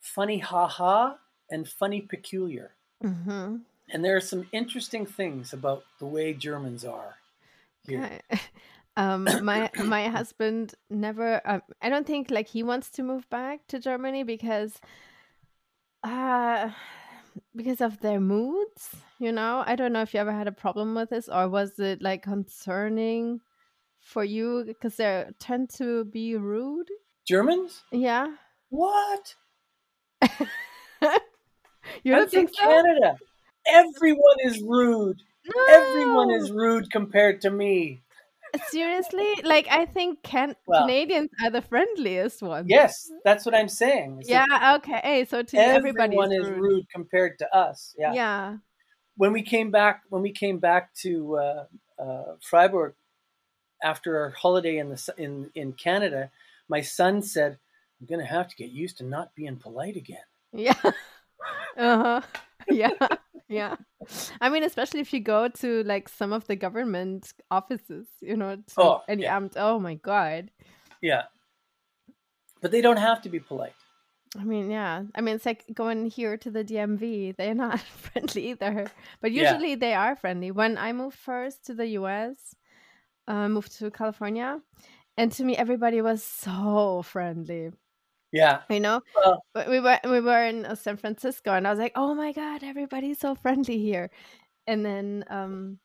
funny 0.00 0.38
ha 0.38 0.66
ha 0.66 1.18
and 1.50 1.68
funny 1.68 2.00
peculiar." 2.00 2.72
hmm 3.02 3.56
And 3.88 4.04
there 4.04 4.16
are 4.16 4.20
some 4.20 4.48
interesting 4.52 5.06
things 5.06 5.52
about 5.52 5.84
the 5.98 6.06
way 6.06 6.34
Germans 6.34 6.84
are 6.84 7.16
here. 7.86 8.04
Okay. 8.04 8.20
Um, 8.98 9.28
my 9.44 9.70
my 9.76 10.08
husband 10.18 10.74
never. 10.88 11.42
Um, 11.44 11.60
I 11.82 11.90
don't 11.90 12.06
think 12.06 12.30
like 12.30 12.48
he 12.48 12.62
wants 12.62 12.88
to 12.92 13.02
move 13.02 13.28
back 13.28 13.66
to 13.68 13.78
Germany 13.78 14.22
because, 14.24 14.80
uh, 16.02 16.70
because 17.54 17.82
of 17.82 18.00
their 18.00 18.20
moods. 18.20 18.96
You 19.18 19.32
know, 19.32 19.62
I 19.66 19.76
don't 19.76 19.92
know 19.92 20.02
if 20.02 20.12
you 20.12 20.20
ever 20.20 20.32
had 20.32 20.46
a 20.46 20.52
problem 20.52 20.94
with 20.94 21.10
this, 21.10 21.28
or 21.28 21.48
was 21.48 21.78
it 21.78 22.02
like 22.02 22.22
concerning 22.22 23.40
for 24.00 24.22
you 24.24 24.64
because 24.66 24.96
they 24.96 25.24
tend 25.38 25.70
to 25.78 26.04
be 26.04 26.36
rude? 26.36 26.88
Germans? 27.26 27.82
Yeah, 27.90 28.34
What? 28.68 29.34
you 32.02 32.12
don't 32.12 32.22
I'm 32.22 32.28
think 32.28 32.50
so? 32.54 32.62
Canada. 32.62 33.16
Everyone 33.66 34.36
is 34.44 34.60
rude. 34.62 35.20
No. 35.44 35.74
Everyone 35.74 36.30
is 36.30 36.50
rude 36.50 36.90
compared 36.90 37.40
to 37.42 37.50
me. 37.50 38.02
Seriously? 38.68 39.34
Like 39.44 39.66
I 39.70 39.86
think 39.86 40.22
can 40.22 40.54
Well- 40.66 40.82
Canadians 40.82 41.30
are 41.42 41.50
the 41.50 41.62
friendliest 41.62 42.42
ones. 42.42 42.66
Yes, 42.68 43.10
that's 43.24 43.44
what 43.44 43.54
I'm 43.54 43.68
saying. 43.68 44.18
It's 44.20 44.30
like 44.30 44.46
Yeah, 44.48 44.76
okay. 44.76 45.24
So 45.28 45.42
to 45.42 45.56
everyone 45.58 46.32
is 46.32 46.44
is 46.44 46.50
rude. 46.50 46.60
rude 46.60 46.84
compared 46.94 47.38
to 47.40 47.54
us. 47.56 47.94
Yeah. 47.98 48.12
Yeah. 48.14 48.56
When 49.16 49.32
we 49.32 49.42
came 49.42 49.70
back, 49.70 50.02
when 50.08 50.22
we 50.22 50.32
came 50.32 50.58
back 50.58 50.94
to 51.02 51.36
uh, 51.36 51.64
uh, 51.98 52.36
Freiburg 52.42 52.94
after 53.82 54.18
our 54.18 54.30
holiday 54.30 54.78
in 54.78 54.90
the 54.90 55.14
in 55.16 55.50
in 55.54 55.72
Canada, 55.72 56.30
my 56.68 56.82
son 56.82 57.22
said, 57.22 57.58
"I'm 58.00 58.06
going 58.06 58.20
to 58.20 58.26
have 58.26 58.48
to 58.48 58.56
get 58.56 58.70
used 58.70 58.98
to 58.98 59.04
not 59.04 59.34
being 59.34 59.56
polite 59.56 59.96
again." 59.96 60.26
Yeah. 60.52 60.74
uh-huh. 61.76 62.20
Yeah. 62.68 62.90
Yeah. 63.48 63.76
I 64.40 64.48
mean, 64.48 64.64
especially 64.64 64.98
if 64.98 65.12
you 65.12 65.20
go 65.20 65.46
to 65.48 65.84
like 65.84 66.08
some 66.08 66.32
of 66.32 66.46
the 66.48 66.56
government 66.56 67.32
offices, 67.48 68.08
you 68.20 68.36
know, 68.36 68.56
to 68.56 68.62
Oh, 68.76 69.02
any 69.06 69.22
yeah. 69.22 69.38
amt. 69.38 69.52
Oh 69.56 69.78
my 69.78 69.94
god. 69.94 70.50
Yeah. 71.00 71.24
But 72.60 72.72
they 72.72 72.80
don't 72.80 72.96
have 72.96 73.22
to 73.22 73.28
be 73.28 73.38
polite. 73.38 73.74
I 74.38 74.44
mean, 74.44 74.70
yeah. 74.70 75.02
I 75.14 75.20
mean, 75.20 75.36
it's 75.36 75.46
like 75.46 75.64
going 75.72 76.06
here 76.10 76.36
to 76.36 76.50
the 76.50 76.62
DMV. 76.64 77.36
They're 77.36 77.54
not 77.54 77.80
friendly 78.04 78.50
either, 78.50 78.90
but 79.20 79.32
Yeah. 79.32 79.52
usually 79.52 79.74
they 79.74 79.94
are 79.94 80.16
friendly. 80.16 80.50
When 80.50 80.76
I 80.78 80.92
moved 80.92 81.16
first 81.16 81.64
to 81.66 81.74
the 81.74 81.86
US, 81.98 82.54
uh, 83.28 83.48
moved 83.48 83.78
to 83.78 83.90
California, 83.90 84.60
and 85.16 85.32
to 85.32 85.44
me, 85.44 85.56
everybody 85.56 86.02
was 86.02 86.22
so 86.22 87.02
friendly. 87.02 87.70
Yeah. 88.32 88.62
You 88.68 88.80
know, 88.80 89.00
Well, 89.14 89.42
we 89.68 89.80
were 89.80 89.98
we 90.04 90.20
were 90.20 90.44
in 90.44 90.66
uh, 90.66 90.74
San 90.74 90.96
Francisco, 90.96 91.52
and 91.52 91.66
I 91.66 91.70
was 91.70 91.78
like, 91.78 91.92
"Oh 91.96 92.14
my 92.14 92.32
god, 92.32 92.62
everybody's 92.62 93.18
so 93.20 93.34
friendly 93.34 93.78
here." 93.78 94.10
And 94.66 94.84
then 94.84 95.24
um, 95.30 95.78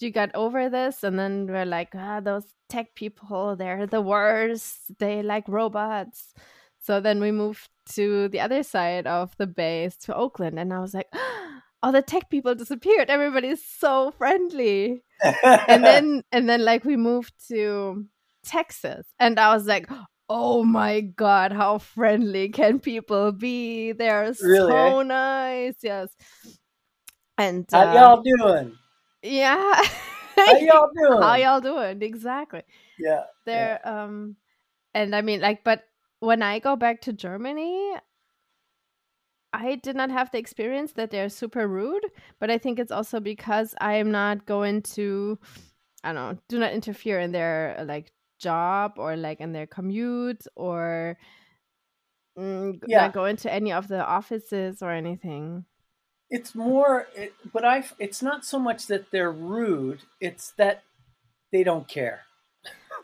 you 0.00 0.10
got 0.10 0.30
over 0.34 0.68
this, 0.70 1.04
and 1.04 1.18
then 1.18 1.46
we're 1.46 1.66
like, 1.66 1.90
"Ah, 1.94 2.20
those 2.20 2.46
tech 2.68 2.94
people, 2.94 3.54
they're 3.56 3.86
the 3.86 4.00
worst. 4.00 4.98
They 4.98 5.22
like 5.22 5.46
robots." 5.46 6.34
So 6.80 7.00
then 7.00 7.20
we 7.20 7.30
moved 7.32 7.68
to 7.90 8.28
the 8.28 8.40
other 8.40 8.62
side 8.62 9.06
of 9.06 9.36
the 9.36 9.46
base 9.46 9.96
to 9.98 10.14
Oakland, 10.14 10.58
and 10.58 10.72
I 10.72 10.80
was 10.80 10.94
like, 10.94 11.08
"Oh, 11.82 11.92
the 11.92 12.02
tech 12.02 12.30
people 12.30 12.54
disappeared. 12.54 13.10
Everybody's 13.10 13.64
so 13.64 14.12
friendly." 14.18 15.02
and 15.44 15.84
then 15.84 16.22
and 16.32 16.48
then 16.48 16.64
like 16.64 16.84
we 16.84 16.96
moved 16.96 17.32
to 17.48 18.04
Texas 18.44 19.06
and 19.18 19.38
I 19.40 19.54
was 19.54 19.66
like 19.66 19.88
oh 20.28 20.64
my 20.64 21.00
god 21.00 21.52
how 21.52 21.78
friendly 21.78 22.48
can 22.48 22.78
people 22.80 23.32
be 23.32 23.92
they're 23.92 24.32
Really, 24.42 24.70
so 24.70 25.00
eh? 25.00 25.02
nice 25.04 25.74
yes 25.82 26.08
and 27.38 27.66
how 27.70 27.88
uh, 27.88 27.94
y'all 27.94 28.22
doing? 28.22 28.74
yeah 29.22 29.82
How 30.36 30.56
y'all 30.58 30.88
doing? 30.96 31.22
how 31.22 31.34
y'all 31.36 31.60
doing 31.60 32.02
exactly 32.02 32.62
yeah. 32.98 33.24
they're 33.46 33.80
um 33.86 34.36
and 34.94 35.14
I 35.14 35.22
mean 35.22 35.40
like 35.40 35.62
but 35.64 35.82
when 36.24 36.42
I 36.42 36.58
go 36.58 36.76
back 36.76 37.00
to 37.02 37.12
Germany 37.12 37.94
I 39.54 39.76
did 39.76 39.94
not 39.94 40.10
have 40.10 40.32
the 40.32 40.38
experience 40.38 40.92
that 40.94 41.12
they're 41.12 41.28
super 41.28 41.68
rude, 41.68 42.04
but 42.40 42.50
I 42.50 42.58
think 42.58 42.80
it's 42.80 42.90
also 42.90 43.20
because 43.20 43.72
I 43.80 43.94
am 43.94 44.10
not 44.10 44.46
going 44.46 44.82
to, 44.94 45.38
I 46.02 46.12
don't 46.12 46.16
know, 46.16 46.38
do 46.48 46.58
not 46.58 46.72
interfere 46.72 47.20
in 47.20 47.30
their 47.30 47.84
like 47.86 48.10
job 48.40 48.94
or 48.96 49.16
like 49.16 49.40
in 49.40 49.52
their 49.52 49.68
commute 49.68 50.44
or 50.56 51.16
mm, 52.36 52.80
Yeah. 52.84 53.02
not 53.02 53.12
go 53.12 53.26
into 53.26 53.52
any 53.52 53.72
of 53.72 53.86
the 53.86 54.04
offices 54.04 54.82
or 54.82 54.90
anything. 54.90 55.66
It's 56.30 56.56
more, 56.56 57.06
it, 57.14 57.32
but 57.52 57.64
I. 57.64 57.84
It's 58.00 58.22
not 58.22 58.44
so 58.44 58.58
much 58.58 58.88
that 58.88 59.12
they're 59.12 59.30
rude. 59.30 60.00
It's 60.20 60.50
that 60.52 60.82
they 61.52 61.62
don't 61.62 61.86
care. 61.86 62.22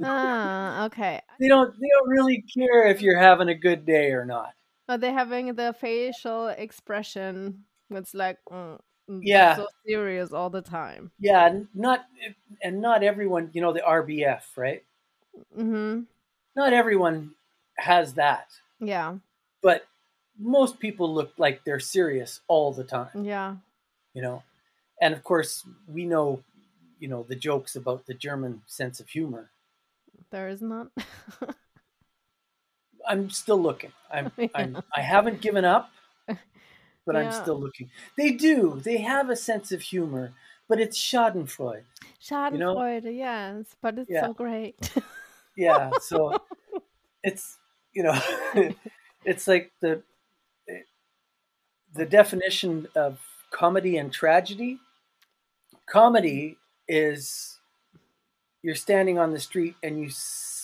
Ah, 0.02 0.84
okay. 0.86 1.20
They 1.40 1.48
don't. 1.48 1.72
They 1.72 1.88
don't 1.88 2.08
really 2.08 2.44
care 2.56 2.86
if 2.86 3.00
you're 3.02 3.18
having 3.18 3.48
a 3.48 3.54
good 3.54 3.86
day 3.86 4.12
or 4.12 4.24
not. 4.24 4.52
Are 4.88 4.98
they 4.98 5.12
having 5.12 5.54
the 5.54 5.72
facial 5.78 6.48
expression? 6.48 7.64
It's 7.90 8.14
like 8.14 8.38
mm, 8.50 8.78
mm, 9.08 9.20
Yeah. 9.22 9.56
so 9.56 9.66
serious 9.86 10.32
all 10.32 10.50
the 10.50 10.62
time. 10.62 11.12
Yeah, 11.18 11.60
not 11.74 12.04
and 12.62 12.80
not 12.80 13.02
everyone. 13.02 13.50
You 13.52 13.62
know 13.62 13.72
the 13.72 13.80
RBF, 13.80 14.56
right? 14.56 14.84
Mm-hmm. 15.56 16.00
Not 16.56 16.72
everyone 16.72 17.34
has 17.78 18.14
that, 18.14 18.48
Yeah, 18.80 19.16
but 19.62 19.86
most 20.38 20.78
people 20.80 21.12
look 21.14 21.32
like 21.38 21.64
they're 21.64 21.80
serious 21.80 22.40
all 22.48 22.72
the 22.72 22.84
time. 22.84 23.24
yeah. 23.24 23.56
You 24.14 24.22
know, 24.22 24.42
and 25.00 25.14
of 25.14 25.22
course 25.22 25.64
we 25.86 26.04
know, 26.04 26.42
you 26.98 27.08
know, 27.08 27.22
the 27.28 27.36
jokes 27.36 27.76
about 27.76 28.06
the 28.06 28.14
German 28.14 28.62
sense 28.66 29.00
of 29.00 29.08
humor. 29.08 29.50
There 30.30 30.48
is 30.48 30.62
not. 30.62 30.88
I'm 33.08 33.30
still 33.30 33.60
looking. 33.60 33.92
I'm, 34.12 34.30
Yeah. 34.36 34.48
I'm 34.54 34.82
I 34.94 35.00
haven't 35.00 35.40
given 35.40 35.64
up, 35.64 35.90
but 37.06 37.16
I'm 37.16 37.32
still 37.32 37.58
looking. 37.58 37.90
They 38.16 38.32
do. 38.32 38.80
They 38.84 38.98
have 38.98 39.30
a 39.30 39.36
sense 39.36 39.72
of 39.72 39.80
humor, 39.80 40.32
but 40.68 40.80
it's 40.80 40.98
Schadenfreude. 40.98 41.84
Schadenfreude, 42.22 43.16
yes, 43.16 43.64
but 43.80 43.98
it's 43.98 44.10
Yeah. 44.10 44.26
so 44.26 44.34
great. 44.34 44.76
Yeah. 45.56 45.90
So 46.00 46.38
it's 47.24 47.56
you 47.92 48.02
know, 48.02 48.18
it's 49.24 49.48
like 49.48 49.72
the 49.80 50.02
the 51.92 52.06
definition 52.06 52.86
of 52.94 53.18
comedy 53.50 53.96
and 53.96 54.12
tragedy. 54.12 54.78
Comedy 55.86 56.56
is 56.86 57.58
you're 58.62 58.74
standing 58.74 59.18
on 59.18 59.32
the 59.32 59.40
street 59.40 59.74
and 59.82 59.98
you 60.00 60.10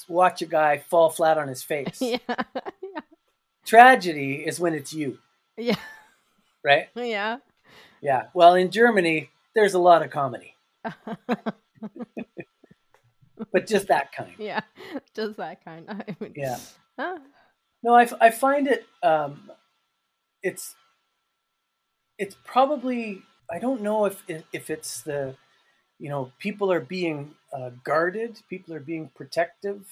watch 0.08 0.42
a 0.42 0.46
guy 0.46 0.78
fall 0.78 1.10
flat 1.10 1.38
on 1.38 1.48
his 1.48 1.62
face. 1.62 1.98
yeah, 2.00 2.18
yeah, 2.28 3.00
Tragedy 3.64 4.44
is 4.46 4.60
when 4.60 4.74
it's 4.74 4.92
you, 4.92 5.18
yeah, 5.56 5.76
right? 6.64 6.88
yeah. 6.94 7.38
Yeah. 8.02 8.24
Well, 8.34 8.54
in 8.54 8.70
Germany, 8.70 9.30
there's 9.54 9.74
a 9.74 9.78
lot 9.78 10.02
of 10.04 10.10
comedy, 10.10 10.54
but 13.52 13.66
just 13.66 13.88
that 13.88 14.12
kind. 14.12 14.32
yeah, 14.38 14.60
just 15.14 15.36
that 15.38 15.64
kind. 15.64 15.86
I 15.88 16.16
mean, 16.20 16.32
Yeah. 16.36 16.58
ah, 16.98 17.18
No, 17.82 17.94
I 17.94 18.30
find 18.30 18.68
it. 18.68 18.86
Um, 19.02 19.50
it's 20.42 20.74
it's 22.18 22.36
probably 22.44 23.22
I 23.50 23.58
don't 23.58 23.80
know 23.82 24.04
if 24.04 24.22
if, 24.28 24.42
if 24.52 24.70
it's 24.70 25.00
the 25.02 25.34
you 25.98 26.08
know 26.08 26.32
people 26.38 26.70
are 26.70 26.80
being 26.80 27.34
uh, 27.52 27.70
guarded, 27.84 28.40
people 28.48 28.74
are 28.74 28.80
being 28.80 29.10
protective 29.14 29.86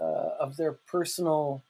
uh, 0.00 0.30
of 0.40 0.56
their 0.56 0.72
personal 0.72 1.62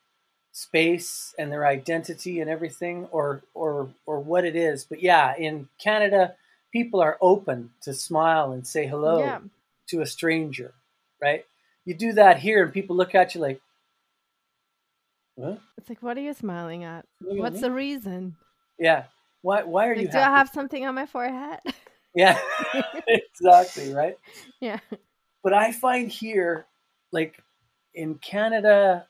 space 0.53 1.34
and 1.39 1.53
their 1.53 1.66
identity 1.66 2.41
and 2.41 2.51
everything, 2.51 3.07
or 3.11 3.43
or 3.55 3.89
or 4.07 4.20
what 4.20 4.45
it 4.45 4.57
is. 4.57 4.84
But 4.84 5.03
yeah, 5.03 5.34
in 5.37 5.68
Canada, 5.78 6.34
people 6.72 7.01
are 7.01 7.18
open 7.20 7.70
to 7.82 7.95
smile 7.95 8.53
and 8.53 8.66
say 8.66 8.87
hello 8.87 9.20
yeah, 9.20 9.39
to 9.89 10.01
a 10.01 10.07
stranger, 10.07 10.72
right? 11.20 11.45
You 11.84 11.95
do 11.95 12.12
that 12.14 12.39
here, 12.39 12.64
and 12.64 12.72
people 12.72 12.97
look 12.97 13.14
at 13.14 13.34
you 13.34 13.41
like, 13.41 13.61
"Huh? 15.41 15.57
it's 15.78 15.89
like, 15.89 16.03
what 16.03 16.16
are 16.16 16.22
you 16.22 16.34
smiling 16.34 16.84
at? 16.84 17.05
Look 17.20 17.32
at 17.32 17.39
What's 17.39 17.57
me." 17.57 17.61
the 17.61 17.70
reason? 17.70 18.37
Yeah. 18.78 19.05
Why? 19.43 19.62
Why 19.62 19.89
are 19.89 19.95
you 19.95 20.03
Like, 20.03 20.12
do 20.12 20.18
I 20.18 20.22
have 20.22 20.49
something 20.49 20.84
on 20.84 20.95
my 20.95 21.07
forehead? 21.07 21.61
Yeah. 22.16 22.38
exactly. 23.06 23.92
Right. 23.92 24.18
yeah, 24.60 24.80
But 25.44 25.52
I 25.52 25.70
find 25.70 26.10
here, 26.10 26.66
like 27.12 27.40
in 27.94 28.16
Canada, 28.16 29.06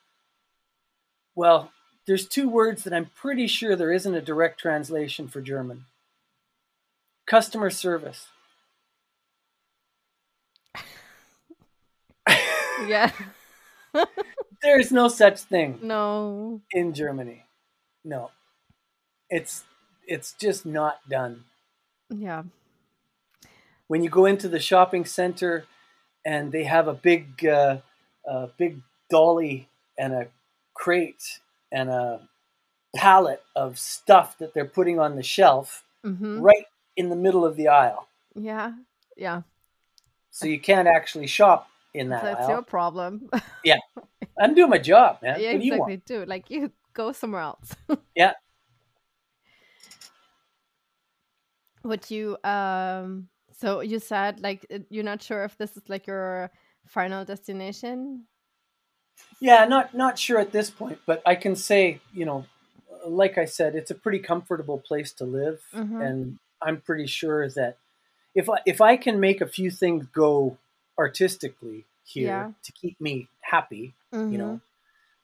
well, 1.37 1.71
there's 2.07 2.27
two 2.27 2.49
words 2.49 2.85
that 2.85 2.93
I'm 2.93 3.11
pretty 3.15 3.47
sure 3.47 3.77
there 3.77 3.93
isn't 3.93 4.15
a 4.15 4.21
direct 4.21 4.61
translation 4.61 5.29
for 5.29 5.41
German. 5.41 5.87
Customer 7.27 7.71
service. 7.71 8.27
yeah. 12.87 13.11
There's 14.63 14.93
no 14.93 15.09
such 15.09 15.41
thing 15.41 15.79
no, 15.83 16.61
in 16.73 16.93
Germany. 16.93 17.45
No. 18.05 18.31
It's 19.31 19.65
it's 20.07 20.33
just 20.35 20.65
not 20.67 20.99
done. 21.09 21.45
yeah, 22.11 22.43
when 23.89 24.03
you 24.03 24.11
go 24.11 24.27
into 24.27 24.49
the 24.49 24.61
shopping 24.61 25.05
center 25.05 25.65
and 26.25 26.53
they 26.53 26.65
have 26.65 26.89
a 26.89 26.95
big 26.95 27.45
uh, 27.47 27.79
a 28.27 28.49
big 28.59 28.81
dolly 29.11 29.69
and 29.99 30.13
a 30.13 30.27
crate 30.75 31.41
and 31.73 31.89
a 31.89 32.21
pallet 32.95 33.43
of 33.55 33.79
stuff 33.79 34.39
that 34.39 34.55
they're 34.55 34.65
putting 34.65 34.99
on 34.99 35.17
the 35.17 35.23
shelf 35.23 35.85
hmm 36.03 36.41
right 36.41 36.67
in 36.97 37.09
the 37.09 37.17
middle 37.17 37.45
of 37.45 37.57
the 37.57 37.69
aisle 37.69 38.09
yeah, 38.35 38.73
yeah. 39.17 39.43
so 40.31 40.47
you 40.47 40.61
can't 40.61 40.89
actually 40.89 41.27
shop 41.27 41.69
in 41.95 42.11
that 42.11 42.23
That's 42.23 42.43
aisle 42.43 42.51
your 42.51 42.63
problem. 42.63 43.31
Yeah. 43.65 43.79
I'm 44.39 44.55
doing 44.55 44.71
my 44.71 44.79
job 44.79 45.19
man 45.23 45.41
yeah, 45.41 45.53
what 45.53 45.63
exactly. 45.63 46.03
Do 46.07 46.25
like 46.27 46.51
you 46.51 46.71
go 46.93 47.13
somewhere 47.13 47.43
else. 47.43 47.75
Yeah. 48.15 48.33
would 51.83 52.11
you 52.11 52.37
um 52.45 53.29
so 53.59 53.81
you 53.81 53.99
said 53.99 54.41
like 54.41 54.67
you're 54.91 55.05
not 55.05 55.23
sure 55.23 55.45
if 55.45 55.57
this 55.59 55.77
is 55.77 55.89
like 55.89 56.07
your 56.07 56.51
final 56.87 57.25
destination 57.25 58.25
yeah 59.41 59.65
not 59.65 59.95
not 59.95 60.19
sure 60.19 60.39
at 60.39 60.53
this 60.53 60.71
point 60.71 60.99
but 61.07 61.23
i 61.27 61.35
can 61.35 61.57
say 61.57 62.01
you 62.13 62.25
know 62.25 62.45
like 63.07 63.39
i 63.39 63.45
said 63.45 63.75
it's 63.75 63.91
a 63.91 63.95
pretty 63.95 64.19
comfortable 64.19 64.79
place 64.79 65.13
to 65.13 65.25
live 65.25 65.61
mm-hmm. 65.75 66.01
and 66.01 66.39
i'm 66.63 66.81
pretty 66.81 67.07
sure 67.07 67.49
that 67.51 67.77
if 68.35 68.49
I, 68.49 68.59
if 68.67 68.81
i 68.81 68.97
can 68.97 69.21
make 69.21 69.41
a 69.41 69.47
few 69.47 69.71
things 69.71 70.07
go 70.15 70.59
artistically 70.99 71.85
here 72.05 72.29
yeah. 72.29 72.51
to 72.63 72.73
keep 72.73 73.01
me 73.01 73.29
happy 73.41 73.95
mm-hmm. 74.13 74.33
you 74.33 74.39
know 74.39 74.45
mm-hmm. 74.45 74.57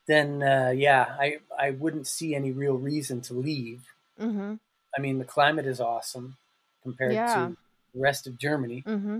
then 0.07 0.43
uh, 0.43 0.71
yeah 0.75 1.15
i 1.19 1.37
i 1.57 1.71
wouldn't 1.71 2.07
see 2.07 2.35
any 2.35 2.51
real 2.51 2.75
reason 2.75 3.21
to 3.21 3.33
leave 3.33 3.83
mm-hmm. 4.19 4.55
i 4.97 5.01
mean 5.01 5.19
the 5.19 5.25
climate 5.25 5.65
is 5.65 5.79
awesome 5.79 6.37
compared 6.83 7.13
yeah. 7.13 7.35
to 7.35 7.57
the 7.93 8.01
rest 8.01 8.27
of 8.27 8.37
germany. 8.37 8.83
Mm-hmm. 8.85 9.19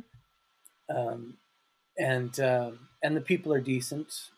um, 0.95 1.37
and 1.97 2.39
um, 2.39 2.79
and 3.03 3.15
the 3.15 3.21
people 3.21 3.53
are 3.53 3.61
decent 3.61 4.29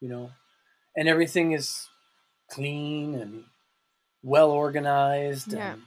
you 0.00 0.08
know, 0.08 0.30
and 0.96 1.08
everything 1.08 1.52
is 1.52 1.88
clean 2.50 3.14
and 3.14 3.44
well 4.22 4.50
organized 4.50 5.52
yeah. 5.52 5.72
and 5.72 5.82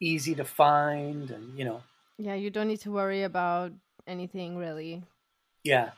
easy 0.00 0.34
to 0.34 0.44
find 0.44 1.30
and 1.30 1.58
you 1.58 1.64
know. 1.64 1.82
Yeah 2.18 2.34
you 2.34 2.50
don't 2.50 2.68
need 2.68 2.80
to 2.80 2.90
worry 2.90 3.22
about 3.22 3.72
anything 4.06 4.56
really. 4.56 5.02
Yeah. 5.64 5.90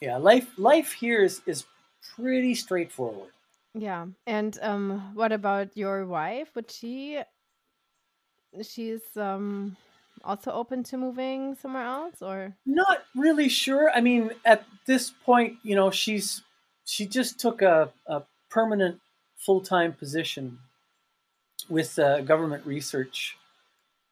Yeah 0.00 0.16
life 0.16 0.46
life 0.56 0.92
here 0.92 1.22
is 1.22 1.40
is 1.46 1.64
pretty 2.16 2.54
straightforward. 2.54 3.30
Yeah 3.74 4.06
and 4.26 4.58
um 4.62 5.14
what 5.14 5.32
about 5.32 5.76
your 5.76 6.06
wife? 6.06 6.48
Would 6.54 6.70
she 6.70 7.20
she's 8.62 9.02
um 9.16 9.76
also 10.24 10.50
open 10.50 10.82
to 10.82 10.96
moving 10.96 11.54
somewhere 11.54 11.84
else 11.84 12.22
or 12.22 12.56
not 12.66 13.04
really 13.14 13.48
sure 13.48 13.90
i 13.94 14.00
mean 14.00 14.30
at 14.44 14.64
this 14.86 15.10
point 15.24 15.56
you 15.62 15.74
know 15.74 15.90
she's 15.90 16.42
she 16.84 17.06
just 17.06 17.38
took 17.38 17.60
a, 17.60 17.90
a 18.06 18.22
permanent 18.48 18.98
full 19.36 19.60
time 19.60 19.92
position 19.92 20.58
with 21.68 21.98
a 21.98 22.22
government 22.22 22.64
research 22.66 23.36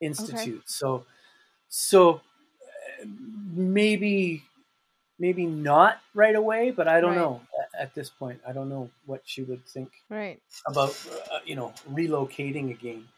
institute. 0.00 0.58
Okay. 0.58 0.62
So, 0.66 1.06
so 1.68 2.14
uh, 2.14 3.06
maybe 3.54 4.42
maybe 5.18 5.46
not 5.46 6.00
right 6.14 6.34
away, 6.36 6.70
but 6.70 6.86
I 6.86 7.00
don't 7.00 7.10
right. 7.10 7.16
know 7.16 7.40
at, 7.58 7.80
at, 7.80 7.94
this 7.94 8.10
point. 8.10 8.40
I 8.46 8.52
don't 8.52 8.68
know 8.68 8.90
what 9.06 9.22
she 9.24 9.42
would 9.42 9.66
think 9.66 9.90
right 10.10 10.40
about 10.66 10.94
uh, 11.32 11.38
you 11.44 11.56
know 11.56 11.72
relocating 11.90 12.70
again. 12.70 13.08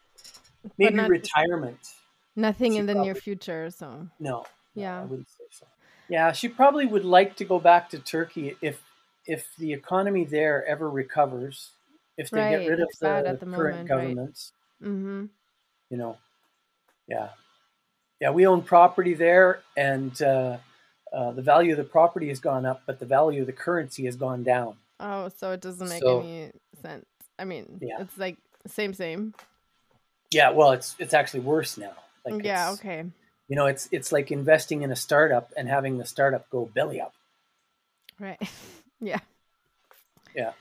Maybe 0.76 0.94
not, 0.94 1.08
retirement. 1.08 1.78
Nothing 2.38 2.74
she 2.74 2.78
in 2.78 2.86
the 2.86 2.92
probably, 2.92 3.12
near 3.12 3.14
future. 3.16 3.68
So 3.70 4.06
no, 4.20 4.46
yeah, 4.74 4.98
no, 4.98 5.00
I 5.00 5.04
wouldn't 5.06 5.28
say 5.28 5.44
so. 5.50 5.66
Yeah, 6.08 6.30
she 6.30 6.48
probably 6.48 6.86
would 6.86 7.04
like 7.04 7.34
to 7.36 7.44
go 7.44 7.58
back 7.58 7.90
to 7.90 7.98
Turkey 7.98 8.56
if 8.62 8.80
if 9.26 9.48
the 9.58 9.72
economy 9.72 10.24
there 10.24 10.64
ever 10.64 10.88
recovers, 10.88 11.70
if 12.16 12.30
they 12.30 12.40
right. 12.40 12.60
get 12.60 12.68
rid 12.68 12.80
of 12.80 12.88
the, 13.00 13.38
the, 13.40 13.46
current 13.46 13.78
moment, 13.78 13.88
governments, 13.88 14.52
right. 14.80 14.88
mm-hmm. 14.88 15.24
you 15.90 15.96
know, 15.96 16.16
yeah, 17.08 17.30
yeah, 18.20 18.30
we 18.30 18.46
own 18.46 18.62
property 18.62 19.14
there, 19.14 19.60
and 19.76 20.22
uh, 20.22 20.58
uh, 21.12 21.32
the 21.32 21.42
value 21.42 21.72
of 21.72 21.78
the 21.78 21.82
property 21.82 22.28
has 22.28 22.38
gone 22.38 22.64
up, 22.64 22.82
but 22.86 23.00
the 23.00 23.06
value 23.06 23.40
of 23.40 23.48
the 23.48 23.52
currency 23.52 24.04
has 24.04 24.14
gone 24.14 24.44
down. 24.44 24.76
Oh, 25.00 25.28
so 25.36 25.50
it 25.50 25.60
doesn't 25.60 25.88
make 25.88 26.04
so, 26.04 26.20
any 26.20 26.52
sense. 26.80 27.06
I 27.36 27.44
mean, 27.44 27.80
yeah. 27.82 28.00
it's 28.02 28.16
like 28.16 28.36
same, 28.68 28.94
same. 28.94 29.34
Yeah, 30.30 30.50
well, 30.50 30.70
it's 30.70 30.94
it's 31.00 31.14
actually 31.14 31.40
worse 31.40 31.76
now. 31.76 31.94
Like 32.30 32.44
yeah, 32.44 32.72
okay. 32.72 33.04
You 33.48 33.56
know, 33.56 33.66
it's 33.66 33.88
it's 33.92 34.12
like 34.12 34.30
investing 34.30 34.82
in 34.82 34.92
a 34.92 34.96
startup 34.96 35.52
and 35.56 35.68
having 35.68 35.98
the 35.98 36.04
startup 36.04 36.50
go 36.50 36.70
belly 36.74 37.00
up. 37.00 37.14
Right. 38.18 38.40
Yeah. 39.00 39.20
Yeah. 40.34 40.54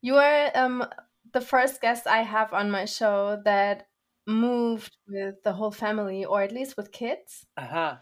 You 0.00 0.14
are 0.14 0.50
um, 0.54 0.86
the 1.32 1.40
first 1.40 1.80
guest 1.80 2.06
I 2.06 2.22
have 2.22 2.52
on 2.52 2.70
my 2.70 2.84
show 2.84 3.42
that 3.44 3.88
moved 4.28 4.96
with 5.08 5.42
the 5.42 5.54
whole 5.54 5.72
family, 5.72 6.24
or 6.24 6.40
at 6.40 6.52
least 6.52 6.76
with 6.76 6.92
kids. 6.92 7.46
Uh 7.56 7.66
huh. 7.66 7.96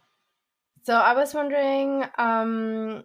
So 0.82 0.94
I 0.94 1.14
was 1.14 1.32
wondering 1.32 2.04
um, 2.18 3.04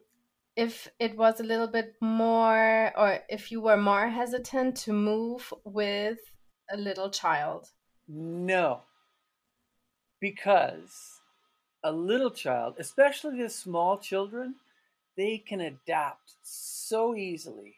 if 0.56 0.90
it 1.00 1.18
was 1.18 1.40
a 1.40 1.44
little 1.44 1.68
bit 1.68 1.96
more, 2.02 2.92
or 2.98 3.20
if 3.30 3.52
you 3.52 3.62
were 3.62 3.78
more 3.78 4.10
hesitant 4.10 4.76
to 4.78 4.94
move 4.94 5.54
with 5.64 6.20
a 6.70 6.78
little 6.78 7.10
child. 7.10 7.70
No, 8.08 8.82
because 10.20 11.22
a 11.84 11.92
little 11.92 12.32
child, 12.32 12.76
especially 12.80 13.42
the 13.42 13.50
small 13.50 13.98
children, 13.98 14.56
they 15.18 15.38
can 15.38 15.62
adapt 15.62 16.34
so 16.44 17.16
easily 17.16 17.76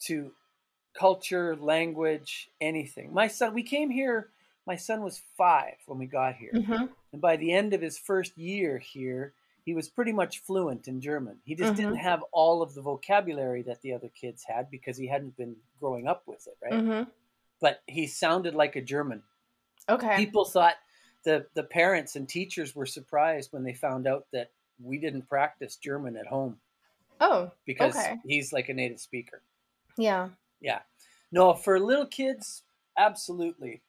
to 0.00 0.32
culture, 0.98 1.56
language, 1.56 2.50
anything. 2.60 3.12
My 3.12 3.26
son, 3.26 3.54
we 3.54 3.62
came 3.62 3.90
here, 3.90 4.28
my 4.66 4.76
son 4.76 5.02
was 5.02 5.22
five 5.36 5.76
when 5.86 5.98
we 5.98 6.06
got 6.06 6.36
here. 6.36 6.52
Mm-hmm. 6.54 6.86
And 7.12 7.20
by 7.20 7.36
the 7.36 7.52
end 7.52 7.74
of 7.74 7.80
his 7.80 7.98
first 7.98 8.36
year 8.38 8.78
here, 8.78 9.34
he 9.64 9.74
was 9.74 9.88
pretty 9.88 10.12
much 10.12 10.40
fluent 10.40 10.88
in 10.88 11.00
German. 11.00 11.38
He 11.44 11.54
just 11.54 11.72
mm-hmm. 11.72 11.82
didn't 11.82 11.96
have 11.96 12.22
all 12.32 12.62
of 12.62 12.74
the 12.74 12.82
vocabulary 12.82 13.62
that 13.62 13.80
the 13.80 13.94
other 13.94 14.08
kids 14.08 14.44
had 14.46 14.70
because 14.70 14.96
he 14.96 15.06
hadn't 15.06 15.36
been 15.36 15.56
growing 15.80 16.06
up 16.06 16.22
with 16.26 16.46
it, 16.46 16.56
right? 16.62 16.72
Mm-hmm. 16.72 17.10
But 17.60 17.80
he 17.86 18.06
sounded 18.06 18.54
like 18.54 18.76
a 18.76 18.82
German. 18.82 19.22
Okay. 19.88 20.16
People 20.16 20.44
thought 20.44 20.74
the 21.24 21.46
the 21.54 21.62
parents 21.62 22.16
and 22.16 22.28
teachers 22.28 22.74
were 22.74 22.86
surprised 22.86 23.52
when 23.52 23.64
they 23.64 23.72
found 23.72 24.06
out 24.06 24.26
that 24.32 24.50
we 24.82 24.98
didn't 24.98 25.28
practice 25.28 25.76
German 25.76 26.16
at 26.16 26.26
home. 26.26 26.58
Oh, 27.20 27.50
because 27.64 27.96
okay. 27.96 28.16
he's 28.26 28.52
like 28.52 28.68
a 28.68 28.74
native 28.74 29.00
speaker. 29.00 29.40
Yeah. 29.96 30.28
Yeah. 30.60 30.80
No, 31.32 31.54
for 31.54 31.80
little 31.80 32.06
kids, 32.06 32.64
absolutely 32.98 33.82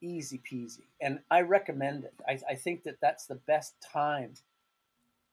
easy 0.00 0.40
peasy, 0.50 0.84
and 1.00 1.20
I 1.30 1.42
recommend 1.42 2.04
it. 2.04 2.14
I, 2.26 2.38
I 2.52 2.54
think 2.54 2.84
that 2.84 3.00
that's 3.00 3.26
the 3.26 3.34
best 3.34 3.74
time 3.80 4.34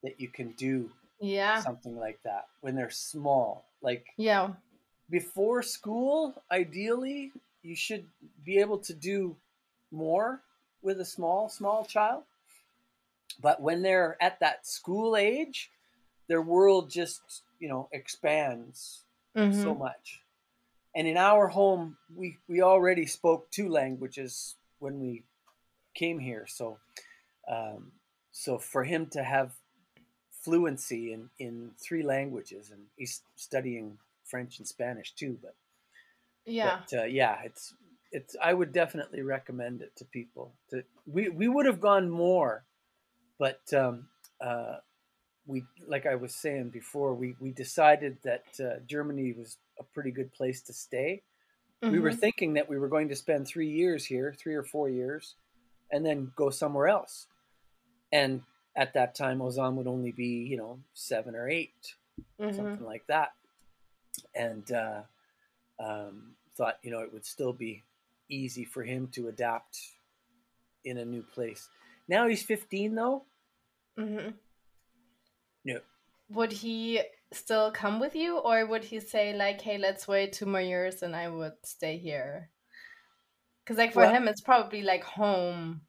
that 0.06 0.20
you 0.20 0.30
can 0.30 0.52
do 0.52 0.90
yeah 1.20 1.60
something 1.60 1.98
like 1.98 2.20
that 2.24 2.48
when 2.62 2.76
they're 2.76 2.90
small. 2.90 3.66
Like 3.82 4.06
yeah, 4.18 4.52
before 5.10 5.62
school, 5.62 6.42
ideally, 6.52 7.32
you 7.62 7.76
should 7.76 8.06
be 8.44 8.60
able 8.60 8.78
to 8.80 8.94
do 8.94 9.36
more 9.92 10.42
with 10.82 11.00
a 11.00 11.06
small, 11.06 11.50
small 11.50 11.86
child. 11.86 12.24
But 13.42 13.62
when 13.62 13.82
they're 13.82 14.18
at 14.22 14.40
that 14.40 14.66
school 14.66 15.18
age, 15.18 15.70
their 16.28 16.42
world 16.42 16.90
just, 16.90 17.22
you 17.60 17.68
know, 17.68 17.90
expands 17.92 19.02
mm-hmm. 19.36 19.62
so 19.62 19.76
much. 19.76 20.22
And 20.96 21.08
in 21.08 21.18
our 21.18 21.48
home, 21.48 21.98
we, 22.16 22.38
we 22.48 22.62
already 22.62 23.06
spoke 23.06 23.52
two 23.52 23.68
languages 23.68 24.56
when 24.80 25.00
we 25.02 25.24
came 25.94 26.20
here. 26.20 26.46
So, 26.48 26.78
um, 27.52 27.92
so 28.32 28.58
for 28.58 28.84
him 28.84 29.08
to 29.08 29.24
have 29.24 29.52
fluency 30.46 31.04
in, 31.16 31.30
in 31.46 31.72
three 31.86 32.04
languages, 32.16 32.72
and 32.74 32.82
he's 32.96 33.22
studying 33.36 33.98
French 34.32 34.60
and 34.60 34.68
Spanish 34.68 35.10
too, 35.22 35.38
but 35.42 35.56
yeah, 36.46 36.80
but, 36.90 37.00
uh, 37.00 37.04
yeah, 37.06 37.38
it's 37.44 37.74
it's 38.12 38.36
I 38.42 38.54
would 38.54 38.72
definitely 38.72 39.22
recommend 39.22 39.82
it 39.82 39.94
to 39.98 40.06
people. 40.06 40.54
To 40.70 40.84
we 41.06 41.30
we 41.30 41.48
would 41.48 41.66
have 41.66 41.82
gone 41.82 42.10
more, 42.10 42.64
but 43.40 43.62
um, 43.74 44.08
uh, 44.40 44.78
we 45.48 45.64
like 45.88 46.06
I 46.06 46.16
was 46.16 46.34
saying 46.34 46.70
before, 46.70 47.14
we 47.14 47.36
we 47.40 47.52
decided 47.52 48.18
that 48.24 48.46
uh, 48.60 48.80
Germany 48.88 49.34
was 49.34 49.58
a 49.80 49.84
pretty 49.84 50.12
good 50.12 50.32
place 50.34 50.62
to 50.64 50.74
stay. 50.74 51.24
Mm-hmm. 51.82 51.94
We 51.94 52.00
were 52.00 52.12
mm-hmm. 52.12 52.20
thinking 52.20 52.54
that 52.54 52.70
we 52.70 52.78
were 52.78 52.90
going 52.90 53.10
to 53.10 53.16
spend 53.16 53.48
three 53.48 53.70
years 53.70 54.06
here, 54.06 54.34
three 54.38 54.56
or 54.56 54.64
four 54.64 54.88
years, 54.90 55.36
and 55.92 56.06
then 56.06 56.32
go 56.36 56.50
somewhere 56.50 56.88
else. 56.88 57.28
And 58.12 58.42
at 58.76 58.94
that 58.94 59.16
time, 59.16 59.40
Ozan 59.40 59.76
would 59.76 59.88
only 59.88 60.12
be 60.12 60.46
you 60.50 60.58
know 60.58 60.80
seven 60.94 61.36
or 61.36 61.50
8 61.50 61.72
mm-hmm. 62.42 62.56
something 62.56 62.86
like 62.86 63.06
that, 63.08 63.34
and 64.34 64.70
uh, 64.72 65.02
um, 65.80 66.36
thought 66.56 66.78
you 66.84 66.92
know 66.92 67.00
it 67.00 67.14
would 67.14 67.26
still 67.26 67.54
be 67.54 67.84
easy 68.30 68.66
for 68.66 68.84
him 68.84 69.08
to 69.14 69.28
adapt 69.28 69.78
in 70.84 70.98
a 70.98 71.06
new 71.06 71.22
place. 71.22 71.70
Now 72.08 72.28
he's 72.28 72.44
15 72.44 72.96
though. 72.96 73.24
Mm-hmm. 73.98 74.30
No. 75.66 75.80
Would 76.30 76.52
he 76.52 77.02
still 77.32 77.72
come 77.72 78.00
with 78.00 78.16
you, 78.16 78.38
or 78.38 78.66
would 78.66 78.84
he 78.84 79.00
say 79.00 79.34
like, 79.34 79.62
"Hey, 79.62 79.78
let's 79.78 80.08
wait 80.08 80.34
two 80.34 80.46
more 80.46 80.62
years 80.62 81.04
and 81.04 81.16
I 81.16 81.30
would 81.30 81.54
stay 81.64 81.98
here"? 81.98 82.50
Because 83.64 83.78
like 83.78 83.94
for 83.94 84.04
well, 84.04 84.14
him, 84.14 84.28
it's 84.28 84.42
probably 84.42 84.82
like 84.82 85.04
home. 85.04 85.82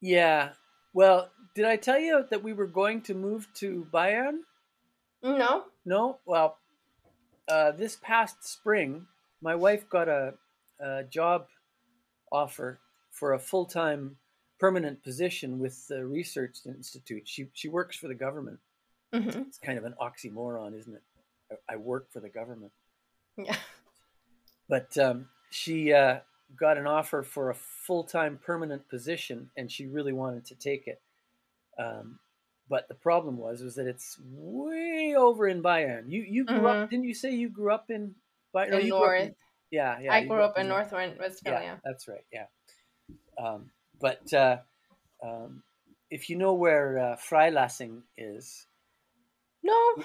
Yeah. 0.00 0.50
Well, 0.92 1.30
did 1.54 1.64
I 1.64 1.76
tell 1.76 1.98
you 1.98 2.24
that 2.30 2.42
we 2.42 2.52
were 2.52 2.66
going 2.66 3.02
to 3.02 3.14
move 3.14 3.48
to 3.54 3.86
Bayern? 3.92 4.40
No. 5.22 5.64
No. 5.84 6.18
Well, 6.26 6.58
uh, 7.48 7.72
this 7.72 7.96
past 7.96 8.44
spring, 8.44 9.06
my 9.40 9.54
wife 9.54 9.88
got 9.88 10.08
a, 10.08 10.34
a 10.80 11.04
job 11.04 11.46
offer 12.30 12.80
for 13.10 13.34
a 13.34 13.38
full 13.38 13.66
time 13.66 14.16
permanent 14.58 15.02
position 15.02 15.58
with 15.58 15.88
the 15.88 16.04
research 16.06 16.58
institute. 16.64 17.22
She 17.26 17.48
she 17.52 17.68
works 17.68 17.96
for 17.96 18.08
the 18.08 18.14
government. 18.14 18.58
Mm-hmm. 19.12 19.40
It's 19.40 19.58
kind 19.58 19.78
of 19.78 19.84
an 19.84 19.94
oxymoron, 20.00 20.78
isn't 20.78 20.94
it? 20.94 21.02
I, 21.50 21.74
I 21.74 21.76
work 21.76 22.10
for 22.12 22.20
the 22.20 22.28
government. 22.28 22.72
Yeah. 23.36 23.56
But 24.68 24.96
um, 24.96 25.28
she 25.50 25.92
uh, 25.92 26.20
got 26.56 26.78
an 26.78 26.86
offer 26.86 27.22
for 27.22 27.50
a 27.50 27.54
full 27.54 28.04
time 28.04 28.38
permanent 28.42 28.88
position, 28.88 29.50
and 29.56 29.70
she 29.70 29.86
really 29.86 30.12
wanted 30.12 30.44
to 30.46 30.54
take 30.54 30.86
it. 30.86 31.00
Um, 31.78 32.18
but 32.68 32.88
the 32.88 32.94
problem 32.94 33.36
was 33.36 33.62
was 33.62 33.74
that 33.74 33.86
it's 33.86 34.18
way 34.32 35.14
over 35.16 35.48
in 35.48 35.62
Bayern. 35.62 36.04
You 36.08 36.22
you 36.22 36.44
grew 36.44 36.58
mm-hmm. 36.58 36.66
up? 36.66 36.90
Didn't 36.90 37.04
you 37.04 37.14
say 37.14 37.34
you 37.34 37.48
grew 37.48 37.72
up 37.72 37.90
in 37.90 38.14
Bayern? 38.54 38.70
No, 38.70 38.98
north. 38.98 39.22
In, 39.22 39.34
yeah, 39.70 39.98
yeah. 40.00 40.12
I 40.12 40.20
grew, 40.20 40.36
grew 40.36 40.42
up, 40.42 40.58
in 40.58 40.68
North 40.68 40.92
Rhine-Westphalia. 40.92 41.60
Yeah, 41.62 41.76
that's 41.84 42.06
right. 42.06 42.24
Yeah. 42.32 42.44
Um, 43.42 43.70
but 44.00 44.32
uh, 44.34 44.58
um, 45.22 45.62
if 46.10 46.28
you 46.28 46.36
know 46.36 46.52
where 46.52 46.98
uh, 46.98 47.16
Freilassing 47.16 48.02
is, 48.18 48.66
no. 49.62 49.94
Do 49.96 50.04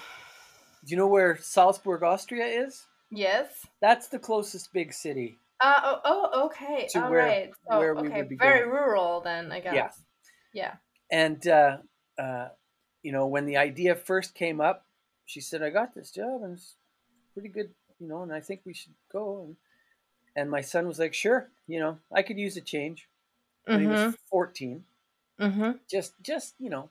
you 0.91 0.97
know 0.97 1.07
where 1.07 1.37
Salzburg, 1.37 2.03
Austria 2.03 2.45
is? 2.45 2.85
Yes. 3.11 3.65
That's 3.81 4.07
the 4.07 4.19
closest 4.19 4.71
big 4.71 4.93
city. 4.93 5.37
Uh, 5.59 5.81
oh, 5.83 5.99
oh 6.05 6.45
okay. 6.45 6.87
To 6.91 7.03
All 7.03 7.11
where, 7.11 7.25
right. 7.25 7.49
So, 7.69 7.79
where 7.79 7.95
we 7.95 8.07
okay. 8.07 8.17
would 8.17 8.29
be 8.29 8.35
Very 8.35 8.59
going. 8.59 8.71
rural 8.71 9.21
then, 9.21 9.51
I 9.51 9.59
guess. 9.59 9.73
Yeah. 9.73 9.91
Yeah. 10.53 10.73
And, 11.11 11.47
uh, 11.47 11.77
uh, 12.17 12.49
you 13.03 13.11
know, 13.11 13.27
when 13.27 13.45
the 13.45 13.57
idea 13.57 13.95
first 13.95 14.35
came 14.35 14.59
up, 14.59 14.85
she 15.25 15.41
said, 15.41 15.61
I 15.61 15.69
got 15.69 15.93
this 15.93 16.11
job 16.11 16.43
and 16.43 16.53
it's 16.53 16.75
pretty 17.33 17.49
good, 17.49 17.69
you 17.99 18.07
know, 18.07 18.23
and 18.23 18.33
I 18.33 18.39
think 18.39 18.61
we 18.65 18.73
should 18.73 18.93
go. 19.11 19.43
And, 19.45 19.55
and 20.35 20.51
my 20.51 20.61
son 20.61 20.87
was 20.87 20.99
like, 20.99 21.13
sure, 21.13 21.49
you 21.67 21.79
know, 21.79 21.97
I 22.13 22.21
could 22.21 22.37
use 22.37 22.57
a 22.57 22.61
change. 22.61 23.07
When 23.65 23.79
mm-hmm. 23.79 23.85
he 23.85 23.91
was 23.91 24.01
mm-hmm. 24.01 24.11
14. 24.29 24.83
Mm-hmm. 25.39 25.71
Just, 25.89 26.13
just, 26.21 26.55
you 26.59 26.69
know, 26.69 26.89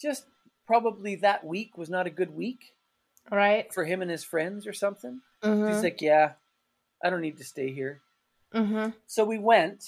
just 0.00 0.24
probably 0.66 1.16
that 1.16 1.44
week 1.44 1.76
was 1.76 1.90
not 1.90 2.06
a 2.06 2.10
good 2.10 2.34
week. 2.34 2.74
Right. 3.30 3.72
For 3.72 3.84
him 3.84 4.02
and 4.02 4.10
his 4.10 4.24
friends 4.24 4.66
or 4.66 4.72
something. 4.72 5.20
Mm-hmm. 5.42 5.72
He's 5.72 5.82
like, 5.82 6.00
yeah, 6.00 6.32
I 7.02 7.10
don't 7.10 7.20
need 7.20 7.38
to 7.38 7.44
stay 7.44 7.72
here. 7.72 8.00
Mm-hmm. 8.54 8.90
So 9.06 9.24
we 9.24 9.38
went 9.38 9.84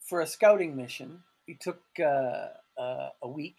for 0.00 0.20
a 0.20 0.26
scouting 0.26 0.76
mission. 0.76 1.22
We 1.48 1.54
took 1.54 1.80
uh, 1.98 2.48
uh, 2.78 3.08
a 3.22 3.28
week 3.28 3.58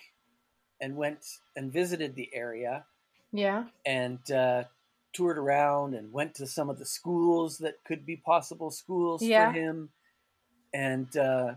and 0.80 0.96
went 0.96 1.26
and 1.56 1.72
visited 1.72 2.16
the 2.16 2.30
area. 2.34 2.86
Yeah. 3.32 3.66
And 3.86 4.20
uh, 4.32 4.66
toured 5.14 5.38
around 5.38 5.96
and 5.96 6.12
went 6.12 6.36
to 6.36 6.48
some 6.48 6.70
of 6.70 6.78
the 6.78 6.86
schools 6.86 7.58
that 7.60 7.76
could 7.86 8.06
be 8.06 8.18
possible 8.18 8.70
schools 8.72 9.22
yeah. 9.22 9.52
for 9.52 9.60
him. 9.60 9.90
And 10.74 11.16
uh, 11.18 11.56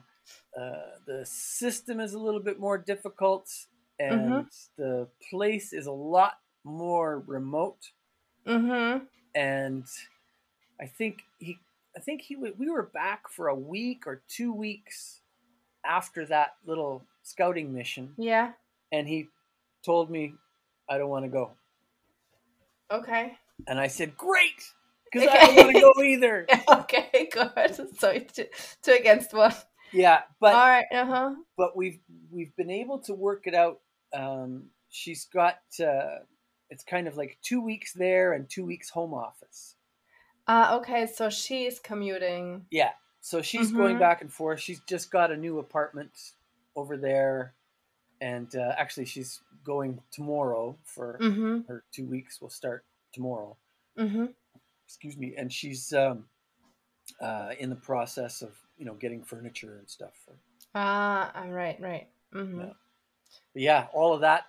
uh, 0.58 0.72
the 1.06 1.24
system 1.24 2.00
is 2.00 2.14
a 2.14 2.18
little 2.18 2.40
bit 2.40 2.58
more 2.58 2.78
difficult 2.78 3.50
and 3.98 4.20
mm-hmm. 4.20 4.40
the 4.76 5.08
place 5.30 5.72
is 5.72 5.86
a 5.86 5.92
lot 5.92 6.34
more 6.64 7.22
remote. 7.26 7.90
Mm-hmm. 8.46 9.04
And 9.34 9.84
I 10.80 10.86
think 10.86 11.22
he, 11.38 11.58
I 11.96 12.00
think 12.00 12.22
he, 12.22 12.36
we 12.36 12.70
were 12.70 12.90
back 12.94 13.28
for 13.28 13.48
a 13.48 13.54
week 13.54 14.06
or 14.06 14.22
two 14.28 14.52
weeks 14.52 15.20
after 15.84 16.26
that 16.26 16.54
little 16.66 17.04
scouting 17.22 17.74
mission. 17.74 18.14
Yeah. 18.16 18.52
And 18.92 19.08
he 19.08 19.28
told 19.84 20.10
me, 20.10 20.34
I 20.88 20.98
don't 20.98 21.10
want 21.10 21.24
to 21.24 21.30
go. 21.30 21.52
Okay. 22.90 23.36
And 23.66 23.78
I 23.78 23.88
said, 23.88 24.16
great, 24.16 24.72
because 25.12 25.28
okay. 25.28 25.38
I 25.38 25.46
don't 25.46 25.56
want 25.56 25.76
to 25.76 25.92
go 25.94 26.02
either. 26.02 26.46
okay, 26.68 27.28
good. 27.32 27.88
So 27.98 28.18
two, 28.18 28.46
two 28.82 28.92
against 28.92 29.34
one. 29.34 29.54
Yeah, 29.92 30.20
but 30.38 30.54
all 30.54 30.68
right, 30.68 30.84
uh 30.92 31.06
huh. 31.06 31.34
But 31.56 31.74
we've 31.74 31.98
we've 32.30 32.54
been 32.56 32.70
able 32.70 32.98
to 33.00 33.14
work 33.14 33.46
it 33.46 33.54
out 33.54 33.80
um, 34.16 34.64
she's 34.88 35.26
got 35.26 35.58
uh, 35.80 36.20
it's 36.70 36.84
kind 36.84 37.08
of 37.08 37.16
like 37.16 37.38
two 37.42 37.60
weeks 37.60 37.92
there 37.92 38.32
and 38.32 38.48
two 38.48 38.64
weeks 38.64 38.90
home 38.90 39.14
office. 39.14 39.76
Uh, 40.48 40.78
okay, 40.80 41.06
so 41.06 41.28
she's 41.28 41.78
commuting. 41.78 42.64
Yeah, 42.70 42.92
so 43.20 43.42
she's 43.42 43.68
mm-hmm. 43.68 43.76
going 43.76 43.98
back 43.98 44.22
and 44.22 44.32
forth. 44.32 44.60
She's 44.60 44.80
just 44.80 45.10
got 45.10 45.30
a 45.30 45.36
new 45.36 45.58
apartment 45.58 46.10
over 46.74 46.96
there, 46.96 47.52
and 48.22 48.54
uh, 48.56 48.72
actually, 48.78 49.04
she's 49.04 49.40
going 49.62 50.00
tomorrow 50.10 50.76
for 50.84 51.18
mm-hmm. 51.20 51.60
her 51.68 51.84
two 51.92 52.06
weeks. 52.06 52.40
Will 52.40 52.48
start 52.48 52.84
tomorrow. 53.12 53.56
Mm-hmm. 53.98 54.26
Excuse 54.86 55.18
me, 55.18 55.34
and 55.36 55.52
she's 55.52 55.92
um, 55.92 56.24
uh, 57.20 57.50
in 57.58 57.68
the 57.68 57.76
process 57.76 58.40
of 58.40 58.56
you 58.78 58.86
know 58.86 58.94
getting 58.94 59.22
furniture 59.22 59.76
and 59.78 59.88
stuff. 59.88 60.14
Ah, 60.74 61.44
uh, 61.44 61.48
right, 61.48 61.78
right. 61.78 62.08
Mm-hmm. 62.34 62.60
Yeah. 62.60 62.72
Yeah, 63.54 63.86
all 63.92 64.14
of 64.14 64.22
that, 64.22 64.44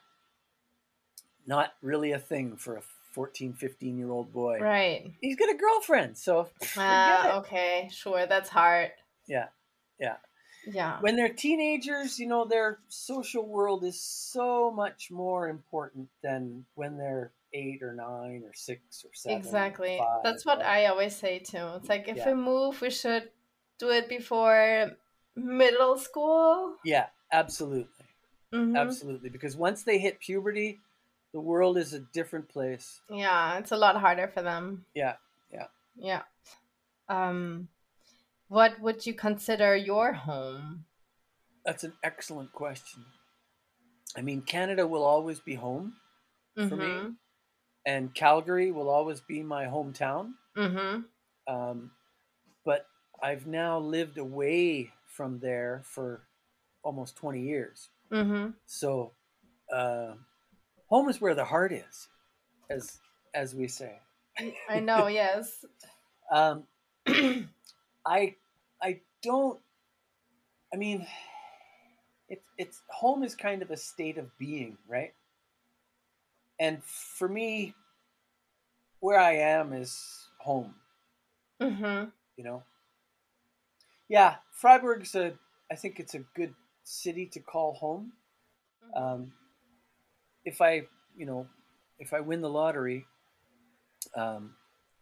not 1.46 1.74
really 1.82 2.14
a 2.14 2.20
thing 2.20 2.56
for 2.56 2.78
a 2.78 2.82
14, 3.12 3.54
15 3.54 3.98
year 3.98 4.10
old 4.10 4.32
boy. 4.32 4.60
Right. 4.60 5.14
He's 5.22 5.36
got 5.36 5.50
a 5.50 5.58
girlfriend, 5.58 6.18
so. 6.18 6.50
Uh, 6.78 7.42
okay, 7.44 7.90
sure. 7.92 8.26
That's 8.26 8.50
hard. 8.50 8.92
Yeah, 9.28 9.48
yeah. 10.00 10.16
Yeah. 10.66 10.98
When 11.02 11.16
they're 11.16 11.34
teenagers, 11.34 12.20
you 12.20 12.28
know, 12.28 12.46
their 12.46 12.80
social 12.88 13.46
world 13.46 13.84
is 13.84 14.02
so 14.02 14.72
much 14.72 15.10
more 15.12 15.50
important 15.50 16.10
than 16.22 16.66
when 16.76 16.98
they're 16.98 17.32
eight 17.54 17.82
or 17.82 17.94
nine 17.94 18.44
or 18.46 18.54
six 18.54 19.04
or 19.04 19.12
seven. 19.14 19.38
Exactly. 19.38 19.98
Five, 19.98 20.24
That's 20.24 20.46
what 20.46 20.62
I 20.62 20.88
always 20.88 21.16
say 21.16 21.40
too. 21.40 21.66
It's 21.76 21.90
like 21.90 22.08
if 22.08 22.18
yeah. 22.18 22.30
we 22.30 22.34
move, 22.36 22.82
we 22.82 22.90
should 22.90 23.30
do 23.80 23.90
it 23.90 24.10
before 24.10 24.92
middle 25.36 25.98
school. 25.98 26.76
Yeah, 26.84 27.08
absolutely. 27.32 27.88
Mm-hmm. 28.54 28.76
Absolutely, 28.76 29.30
because 29.30 29.56
once 29.56 29.84
they 29.84 30.00
hit 30.00 30.20
puberty, 30.20 30.80
the 31.34 31.40
world 31.40 31.78
is 31.78 31.94
a 31.94 32.00
different 32.00 32.50
place. 32.50 33.02
Yeah, 33.10 33.58
it's 33.58 33.72
a 33.72 33.78
lot 33.78 33.96
harder 33.98 34.28
for 34.28 34.42
them. 34.42 34.86
Yeah, 34.94 35.16
yeah, 35.52 35.68
yeah. 35.96 36.22
Um, 37.08 37.68
what 38.48 38.80
would 38.80 39.06
you 39.06 39.14
consider 39.14 39.76
your 39.76 40.14
home? 40.14 40.86
That's 41.66 41.84
an 41.84 41.94
excellent 42.04 42.52
question. 42.52 43.06
I 44.18 44.22
mean, 44.22 44.42
Canada 44.42 44.88
will 44.88 45.04
always 45.04 45.40
be 45.40 45.56
home 45.56 45.94
mm-hmm. 46.58 46.70
for 46.70 46.76
me, 46.76 46.86
mm-hmm. 46.86 47.10
and 47.86 48.14
Calgary 48.14 48.72
will 48.72 48.90
always 48.90 49.22
be 49.22 49.44
my 49.44 49.66
hometown. 49.66 50.32
Mm-hmm. 50.58 51.02
Um, 51.54 51.92
but 52.66 52.88
I've 53.22 53.46
now 53.46 53.80
lived 53.80 54.18
away 54.18 54.92
from 55.06 55.40
there 55.40 55.82
for 55.86 56.24
almost 56.84 57.16
20 57.18 57.42
years. 57.42 57.90
Mm-hmm. 58.12 58.52
So, 58.66 59.12
uh, 59.74 60.14
home 60.90 61.10
is 61.10 61.22
where 61.22 61.36
the 61.36 61.46
heart 61.46 61.72
is, 61.72 62.08
as 62.70 63.00
as 63.34 63.56
we 63.56 63.68
say. 63.68 64.00
I 64.70 64.80
know. 64.80 65.08
yes. 65.08 65.66
Um, 66.32 66.64
I 68.06 68.36
I 68.82 69.00
don't. 69.24 69.60
I 70.74 70.78
mean, 70.78 71.08
it's 72.28 72.46
it's 72.58 72.82
home 72.90 73.24
is 73.24 73.36
kind 73.36 73.62
of 73.62 73.72
a 73.72 73.78
state 73.78 74.18
of 74.18 74.38
being, 74.38 74.78
right? 74.88 75.14
And 76.60 76.84
for 76.84 77.28
me, 77.28 77.74
where 79.00 79.20
I 79.20 79.36
am 79.36 79.74
is 79.74 80.28
home. 80.40 80.76
Mm-hmm. 81.62 82.10
You 82.38 82.44
know. 82.44 82.64
Yeah, 84.08 84.36
Freiburg's 84.52 85.16
a. 85.16 85.34
I 85.72 85.76
think 85.76 86.00
it's 86.00 86.16
a 86.16 86.24
good 86.36 86.54
city 86.84 87.28
to 87.28 87.40
call 87.40 87.74
home. 87.74 88.14
Mm-hmm. 88.96 89.04
Um, 89.04 89.34
if 90.50 90.62
I, 90.62 90.88
you 91.16 91.26
know, 91.28 91.48
if 92.00 92.12
I 92.12 92.20
win 92.22 92.42
the 92.42 92.50
lottery, 92.50 93.06
um, 94.16 94.56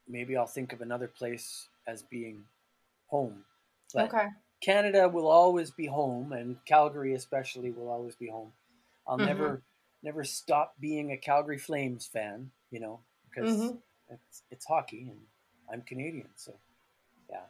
maybe 0.07 0.35
I'll 0.35 0.45
think 0.45 0.73
of 0.73 0.81
another 0.81 1.07
place 1.07 1.69
as 1.87 2.01
being 2.03 2.43
home. 3.07 3.45
But 3.93 4.13
okay. 4.13 4.27
Canada 4.61 5.07
will 5.07 5.27
always 5.27 5.71
be 5.71 5.85
home, 5.85 6.33
and 6.33 6.57
Calgary 6.65 7.13
especially 7.13 7.71
will 7.71 7.89
always 7.89 8.15
be 8.15 8.27
home. 8.27 8.51
I'll 9.07 9.17
mm-hmm. 9.17 9.27
never, 9.27 9.61
never 10.03 10.23
stop 10.25 10.75
being 10.79 11.11
a 11.11 11.17
Calgary 11.17 11.57
Flames 11.57 12.05
fan. 12.05 12.51
You 12.69 12.81
know, 12.81 12.99
because 13.29 13.55
mm-hmm. 13.55 13.75
it's 14.09 14.43
it's 14.51 14.65
hockey, 14.65 15.07
and 15.09 15.19
I'm 15.71 15.81
Canadian, 15.83 16.27
so 16.35 16.53
yeah, 17.29 17.47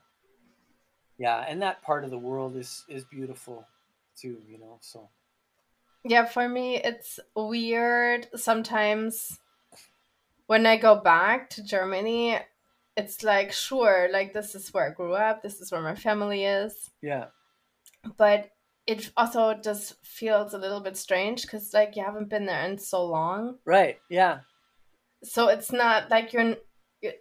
yeah. 1.18 1.46
And 1.48 1.64
that 1.64 1.82
part 1.82 2.04
of 2.04 2.12
the 2.12 2.20
world 2.20 2.56
is 2.56 2.86
is 2.88 3.04
beautiful 3.06 3.66
too, 4.16 4.38
you 4.48 4.60
know. 4.60 4.78
So 4.82 5.10
yeah, 6.08 6.26
for 6.26 6.48
me 6.48 6.78
it's 6.78 7.20
weird 7.36 8.28
sometimes 8.36 9.40
when 10.48 10.66
I 10.66 10.78
go 10.78 10.96
back 10.96 11.50
to 11.52 11.64
Germany. 11.64 12.40
It's 12.96 13.24
like 13.24 13.52
sure, 13.52 14.10
like 14.12 14.34
this 14.34 14.56
is 14.56 14.74
where 14.74 14.90
I 14.90 14.94
grew 14.94 15.14
up. 15.14 15.44
This 15.44 15.62
is 15.62 15.72
where 15.72 15.84
my 15.84 15.94
family 15.94 16.46
is. 16.46 16.90
Yeah. 17.02 17.26
But 18.18 18.50
it 18.88 19.12
also 19.16 19.54
just 19.54 20.04
feels 20.04 20.54
a 20.54 20.58
little 20.58 20.80
bit 20.80 20.98
strange 20.98 21.44
because 21.44 21.74
like 21.74 21.96
you 21.96 22.04
haven't 22.04 22.30
been 22.30 22.48
there 22.48 22.66
in 22.66 22.80
so 22.80 23.06
long. 23.06 23.60
Right. 23.66 24.00
Yeah. 24.10 24.40
So 25.24 25.50
it's 25.50 25.72
not 25.72 26.10
like 26.10 26.34
you're 26.34 26.56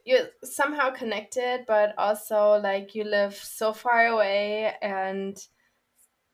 you're 0.05 0.29
somehow 0.43 0.91
connected, 0.91 1.65
but 1.67 1.95
also 1.99 2.59
like 2.63 2.95
you 2.95 3.05
live 3.05 3.35
so 3.35 3.75
far 3.75 4.07
away, 4.07 4.73
and 4.81 5.37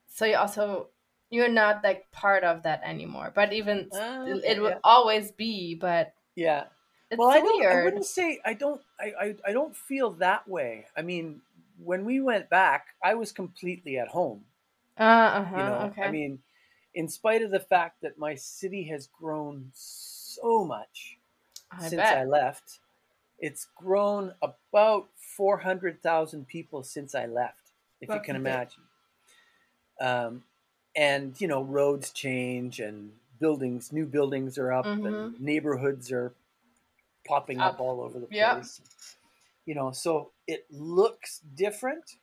so 0.06 0.24
you 0.24 0.36
also 0.36 0.90
you're 1.32 1.48
not 1.48 1.82
like 1.82 2.08
part 2.12 2.44
of 2.44 2.62
that 2.62 2.82
anymore. 2.84 3.32
But 3.34 3.52
even 3.52 3.88
uh, 3.90 4.26
it 4.44 4.60
will 4.60 4.70
yeah. 4.70 4.78
always 4.84 5.32
be. 5.32 5.74
But 5.74 6.12
yeah, 6.36 6.64
well, 7.16 7.30
I 7.30 7.40
don't. 7.40 7.58
Weird. 7.58 7.76
I 7.76 7.84
wouldn't 7.84 8.04
say 8.04 8.38
I 8.44 8.52
don't. 8.52 8.80
I, 9.00 9.12
I 9.20 9.34
I 9.48 9.52
don't 9.52 9.74
feel 9.74 10.10
that 10.12 10.46
way. 10.46 10.86
I 10.96 11.00
mean, 11.02 11.40
when 11.82 12.04
we 12.04 12.20
went 12.20 12.50
back, 12.50 12.88
I 13.02 13.14
was 13.14 13.32
completely 13.32 13.98
at 13.98 14.08
home. 14.08 14.44
Uh, 15.00 15.02
uh-huh, 15.02 15.56
you 15.56 15.62
know, 15.62 15.90
okay. 15.90 16.02
I 16.02 16.10
mean, 16.10 16.38
in 16.94 17.08
spite 17.08 17.40
of 17.40 17.50
the 17.50 17.60
fact 17.60 18.02
that 18.02 18.18
my 18.18 18.34
city 18.34 18.84
has 18.84 19.08
grown 19.08 19.70
so 19.72 20.64
much 20.66 21.16
I 21.70 21.80
since 21.80 21.94
bet. 21.94 22.18
I 22.18 22.24
left, 22.24 22.80
it's 23.38 23.66
grown 23.74 24.34
about 24.42 25.08
400,000 25.16 26.46
people 26.46 26.82
since 26.82 27.14
I 27.14 27.24
left, 27.24 27.72
if 28.02 28.10
you 28.10 28.20
can 28.20 28.36
imagine. 28.36 28.82
Um, 29.98 30.42
and, 30.96 31.40
you 31.40 31.48
know, 31.48 31.62
roads 31.62 32.10
change 32.10 32.80
and 32.80 33.12
buildings, 33.40 33.92
new 33.92 34.06
buildings 34.06 34.58
are 34.58 34.72
up 34.72 34.84
mm-hmm. 34.84 35.06
and 35.06 35.40
neighborhoods 35.40 36.12
are 36.12 36.32
popping 37.26 37.60
up, 37.60 37.74
up 37.74 37.80
all 37.80 38.00
over 38.00 38.18
the 38.18 38.26
place. 38.26 38.80
Yep. 38.80 38.88
You 39.66 39.74
know, 39.74 39.92
so 39.92 40.30
it 40.46 40.66
looks 40.70 41.40
different 41.54 42.16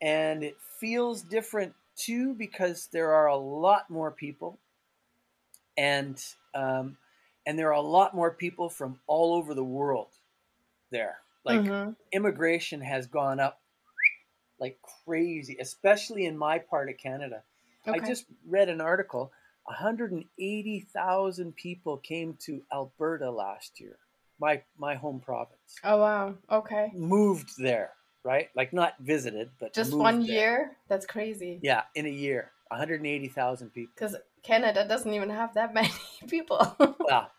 and 0.00 0.42
it 0.42 0.56
feels 0.78 1.22
different 1.22 1.74
too 1.96 2.34
because 2.34 2.88
there 2.92 3.12
are 3.12 3.26
a 3.26 3.36
lot 3.36 3.90
more 3.90 4.10
people 4.10 4.58
and 5.76 6.22
um, 6.54 6.96
and 7.46 7.58
there 7.58 7.68
are 7.68 7.72
a 7.72 7.80
lot 7.80 8.14
more 8.14 8.30
people 8.30 8.68
from 8.68 8.98
all 9.06 9.34
over 9.34 9.54
the 9.54 9.64
world 9.64 10.08
there 10.90 11.18
like 11.44 11.60
mm-hmm. 11.60 11.92
immigration 12.12 12.80
has 12.80 13.06
gone 13.06 13.38
up 13.38 13.60
like 14.58 14.78
crazy 15.04 15.56
especially 15.60 16.26
in 16.26 16.36
my 16.36 16.58
part 16.58 16.88
of 16.88 16.96
canada 16.98 17.42
okay. 17.86 18.00
i 18.00 18.06
just 18.06 18.26
read 18.46 18.68
an 18.68 18.80
article 18.80 19.32
180,000 19.64 21.54
people 21.54 21.96
came 21.98 22.36
to 22.40 22.62
alberta 22.72 23.30
last 23.30 23.80
year 23.80 23.98
my 24.40 24.62
my 24.78 24.94
home 24.94 25.20
province 25.20 25.76
oh 25.84 25.98
wow 25.98 26.34
okay 26.50 26.90
moved 26.94 27.50
there 27.58 27.92
right? 28.24 28.48
Like 28.54 28.72
not 28.72 28.94
visited, 29.00 29.50
but 29.58 29.74
just 29.74 29.94
one 29.94 30.20
there. 30.20 30.28
year. 30.28 30.76
That's 30.88 31.06
crazy. 31.06 31.58
Yeah, 31.62 31.82
in 31.94 32.06
a 32.06 32.10
year, 32.10 32.52
180,000 32.68 33.70
people. 33.70 33.92
Because 33.94 34.16
Canada 34.42 34.86
doesn't 34.86 35.12
even 35.12 35.30
have 35.30 35.54
that 35.54 35.74
many 35.74 35.90
people. 36.28 36.76
well, 37.00 37.30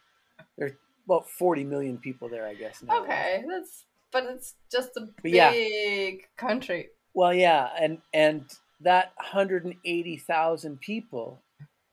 there's 0.57 0.73
about 1.05 1.29
40 1.29 1.63
million 1.63 1.97
people 1.97 2.29
there, 2.29 2.47
I 2.47 2.53
guess. 2.53 2.81
Now. 2.83 3.01
Okay, 3.03 3.43
that's 3.47 3.85
but 4.11 4.25
it's 4.25 4.55
just 4.71 4.89
a 4.97 5.01
but 5.01 5.23
big 5.23 5.33
yeah. 5.33 6.25
country. 6.37 6.89
Well, 7.13 7.33
yeah, 7.33 7.69
and 7.79 7.99
and 8.13 8.45
that 8.83 9.13
180,000 9.17 10.79
people, 10.79 11.41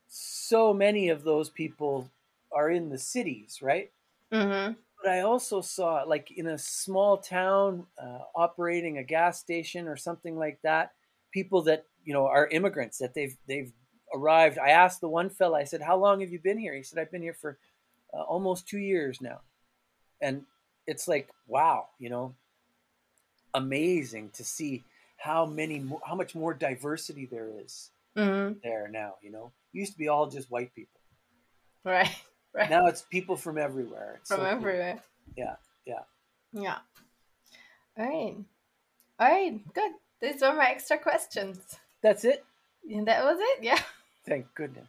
so 0.09 0.72
many 0.72 1.09
of 1.09 1.24
those 1.24 1.51
people 1.51 2.11
are 2.53 2.70
in 2.70 2.89
the 2.89 2.99
cities, 2.99 3.61
right? 3.62 3.91
Mm-hmm 4.32 4.72
but 5.03 5.11
I 5.11 5.20
also 5.20 5.61
saw 5.61 6.03
like 6.07 6.30
in 6.36 6.49
a 6.49 6.59
small 6.59 7.18
town 7.18 7.86
uh, 8.03 8.18
operating 8.34 8.99
a 8.99 9.05
gas 9.05 9.39
station 9.39 9.86
or 9.86 9.97
something 9.97 10.36
like 10.36 10.59
that, 10.62 10.93
people 11.32 11.62
that 11.62 11.84
you 12.05 12.12
know 12.12 12.26
are 12.26 12.49
immigrants 12.49 12.99
that 12.99 13.14
they've 13.14 13.36
they've 13.47 13.72
arrived. 14.14 14.59
I 14.59 14.70
asked 14.70 15.01
the 15.01 15.09
one 15.09 15.30
fella, 15.30 15.59
I 15.59 15.64
said, 15.64 15.82
"How 15.82 15.97
long 15.97 16.20
have 16.20 16.30
you 16.30 16.41
been 16.41 16.59
here?" 16.59 16.74
He 16.74 16.82
said, 16.82 16.99
"I've 16.99 17.12
been 17.12 17.22
here 17.22 17.34
for 17.34 17.59
uh, 18.12 18.22
almost 18.22 18.66
two 18.66 18.78
years 18.78 19.20
now," 19.20 19.41
and 20.20 20.45
it's 20.86 21.07
like 21.07 21.28
wow, 21.47 21.89
you 21.99 22.11
know, 22.11 22.34
amazing 23.55 24.30
to 24.30 24.45
see 24.45 24.84
how 25.18 25.44
many 25.44 25.84
how 26.06 26.14
much 26.14 26.34
more 26.34 26.54
diversity 26.54 27.26
there 27.26 27.50
is 27.62 27.90
mm-hmm. 28.16 28.58
there 28.62 28.88
now. 28.88 29.14
You 29.22 29.30
know, 29.30 29.52
it 29.74 29.78
used 29.78 29.92
to 29.92 29.98
be 29.98 30.08
all 30.08 30.28
just 30.28 30.50
white 30.50 30.74
people, 30.74 31.00
right? 31.84 32.10
Right. 32.54 32.70
Now 32.70 32.86
it's 32.86 33.02
people 33.02 33.36
from 33.36 33.58
everywhere. 33.58 34.16
It's 34.20 34.30
from 34.30 34.38
so 34.38 34.44
everywhere. 34.44 34.94
Cool. 34.94 35.34
Yeah, 35.36 35.56
yeah. 35.84 36.02
Yeah. 36.52 36.78
All 37.98 38.06
right. 38.06 38.36
All 39.20 39.28
right, 39.28 39.74
good. 39.74 39.92
These 40.20 40.40
were 40.40 40.54
my 40.54 40.70
extra 40.70 40.98
questions. 40.98 41.58
That's 42.02 42.24
it? 42.24 42.44
And 42.90 43.06
that 43.06 43.22
was 43.22 43.36
it, 43.38 43.62
yeah. 43.62 43.80
Thank 44.26 44.46
goodness. 44.54 44.88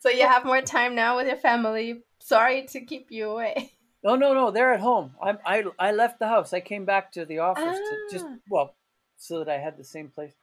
so 0.00 0.08
you 0.08 0.26
have 0.26 0.44
more 0.44 0.62
time 0.62 0.94
now 0.94 1.16
with 1.16 1.26
your 1.26 1.36
family. 1.36 2.02
Sorry 2.20 2.66
to 2.68 2.80
keep 2.80 3.10
you 3.10 3.30
away. 3.30 3.72
No, 4.02 4.16
no, 4.16 4.32
no. 4.32 4.50
They're 4.50 4.72
at 4.72 4.80
home. 4.80 5.14
I'm, 5.22 5.38
I 5.44 5.64
I 5.78 5.92
left 5.92 6.20
the 6.20 6.26
house. 6.26 6.54
I 6.54 6.60
came 6.60 6.86
back 6.86 7.12
to 7.12 7.26
the 7.26 7.40
office 7.40 7.64
ah. 7.66 7.72
to 7.74 7.96
just 8.10 8.24
ah. 8.26 8.36
well, 8.48 8.74
so 9.20 9.38
that 9.38 9.48
I 9.48 9.58
had 9.58 9.76
the 9.76 9.84
same 9.84 10.08
place. 10.08 10.34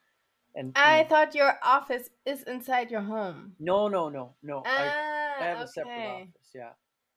And 0.56 0.72
I 0.76 1.02
know, 1.02 1.10
thought 1.10 1.36
your 1.36 1.60
office 1.64 2.10
is 2.26 2.44
inside 2.44 2.90
your 2.90 3.02
home. 3.02 3.54
No, 3.60 3.88
no, 3.88 4.10
no, 4.10 4.34
no. 4.42 4.64
Ah. 4.66 5.36
I, 5.40 5.44
I 5.44 5.48
have 5.48 5.58
okay. 5.58 5.64
a 5.64 5.68
separate 5.68 6.08
office. 6.08 6.50
Yeah. 6.56 6.70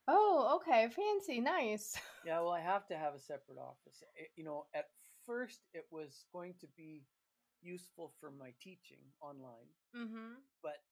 Oh, 0.08 0.56
okay. 0.56 0.88
Fancy. 0.88 1.40
Nice. 1.40 1.98
Yeah, 2.26 2.40
well, 2.40 2.50
I 2.50 2.60
have 2.60 2.86
to 2.88 2.98
have 2.98 3.14
a 3.14 3.18
separate 3.18 3.56
office. 3.56 4.02
It, 4.14 4.28
you 4.36 4.44
know, 4.44 4.66
at 4.74 4.84
first 5.24 5.60
it 5.72 5.86
was 5.90 6.26
going 6.34 6.52
to 6.60 6.66
be 6.76 7.02
useful 7.62 8.12
for 8.20 8.30
my 8.30 8.52
teaching 8.60 8.98
online. 9.22 9.72
Mm-hmm. 9.96 10.34
But 10.62 10.82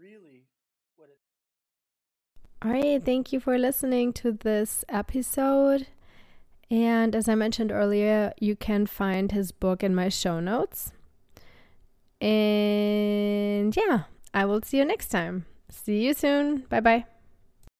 really, 0.00 0.46
what 0.94 1.08
it. 1.08 1.18
All 2.64 2.70
right. 2.70 3.04
Thank 3.04 3.32
you 3.32 3.40
for 3.40 3.58
listening 3.58 4.12
to 4.12 4.30
this 4.30 4.84
episode. 4.88 5.88
And 6.70 7.14
as 7.14 7.28
I 7.28 7.34
mentioned 7.34 7.70
earlier, 7.70 8.32
you 8.40 8.56
can 8.56 8.86
find 8.86 9.32
his 9.32 9.52
book 9.52 9.82
in 9.82 9.94
my 9.94 10.08
show 10.08 10.40
notes. 10.40 10.92
And 12.20 13.76
yeah, 13.76 14.04
I 14.34 14.44
will 14.46 14.62
see 14.62 14.78
you 14.78 14.84
next 14.84 15.08
time. 15.08 15.46
See 15.68 16.04
you 16.04 16.14
soon. 16.14 16.64
Bye 16.68 16.80
bye. 16.80 17.15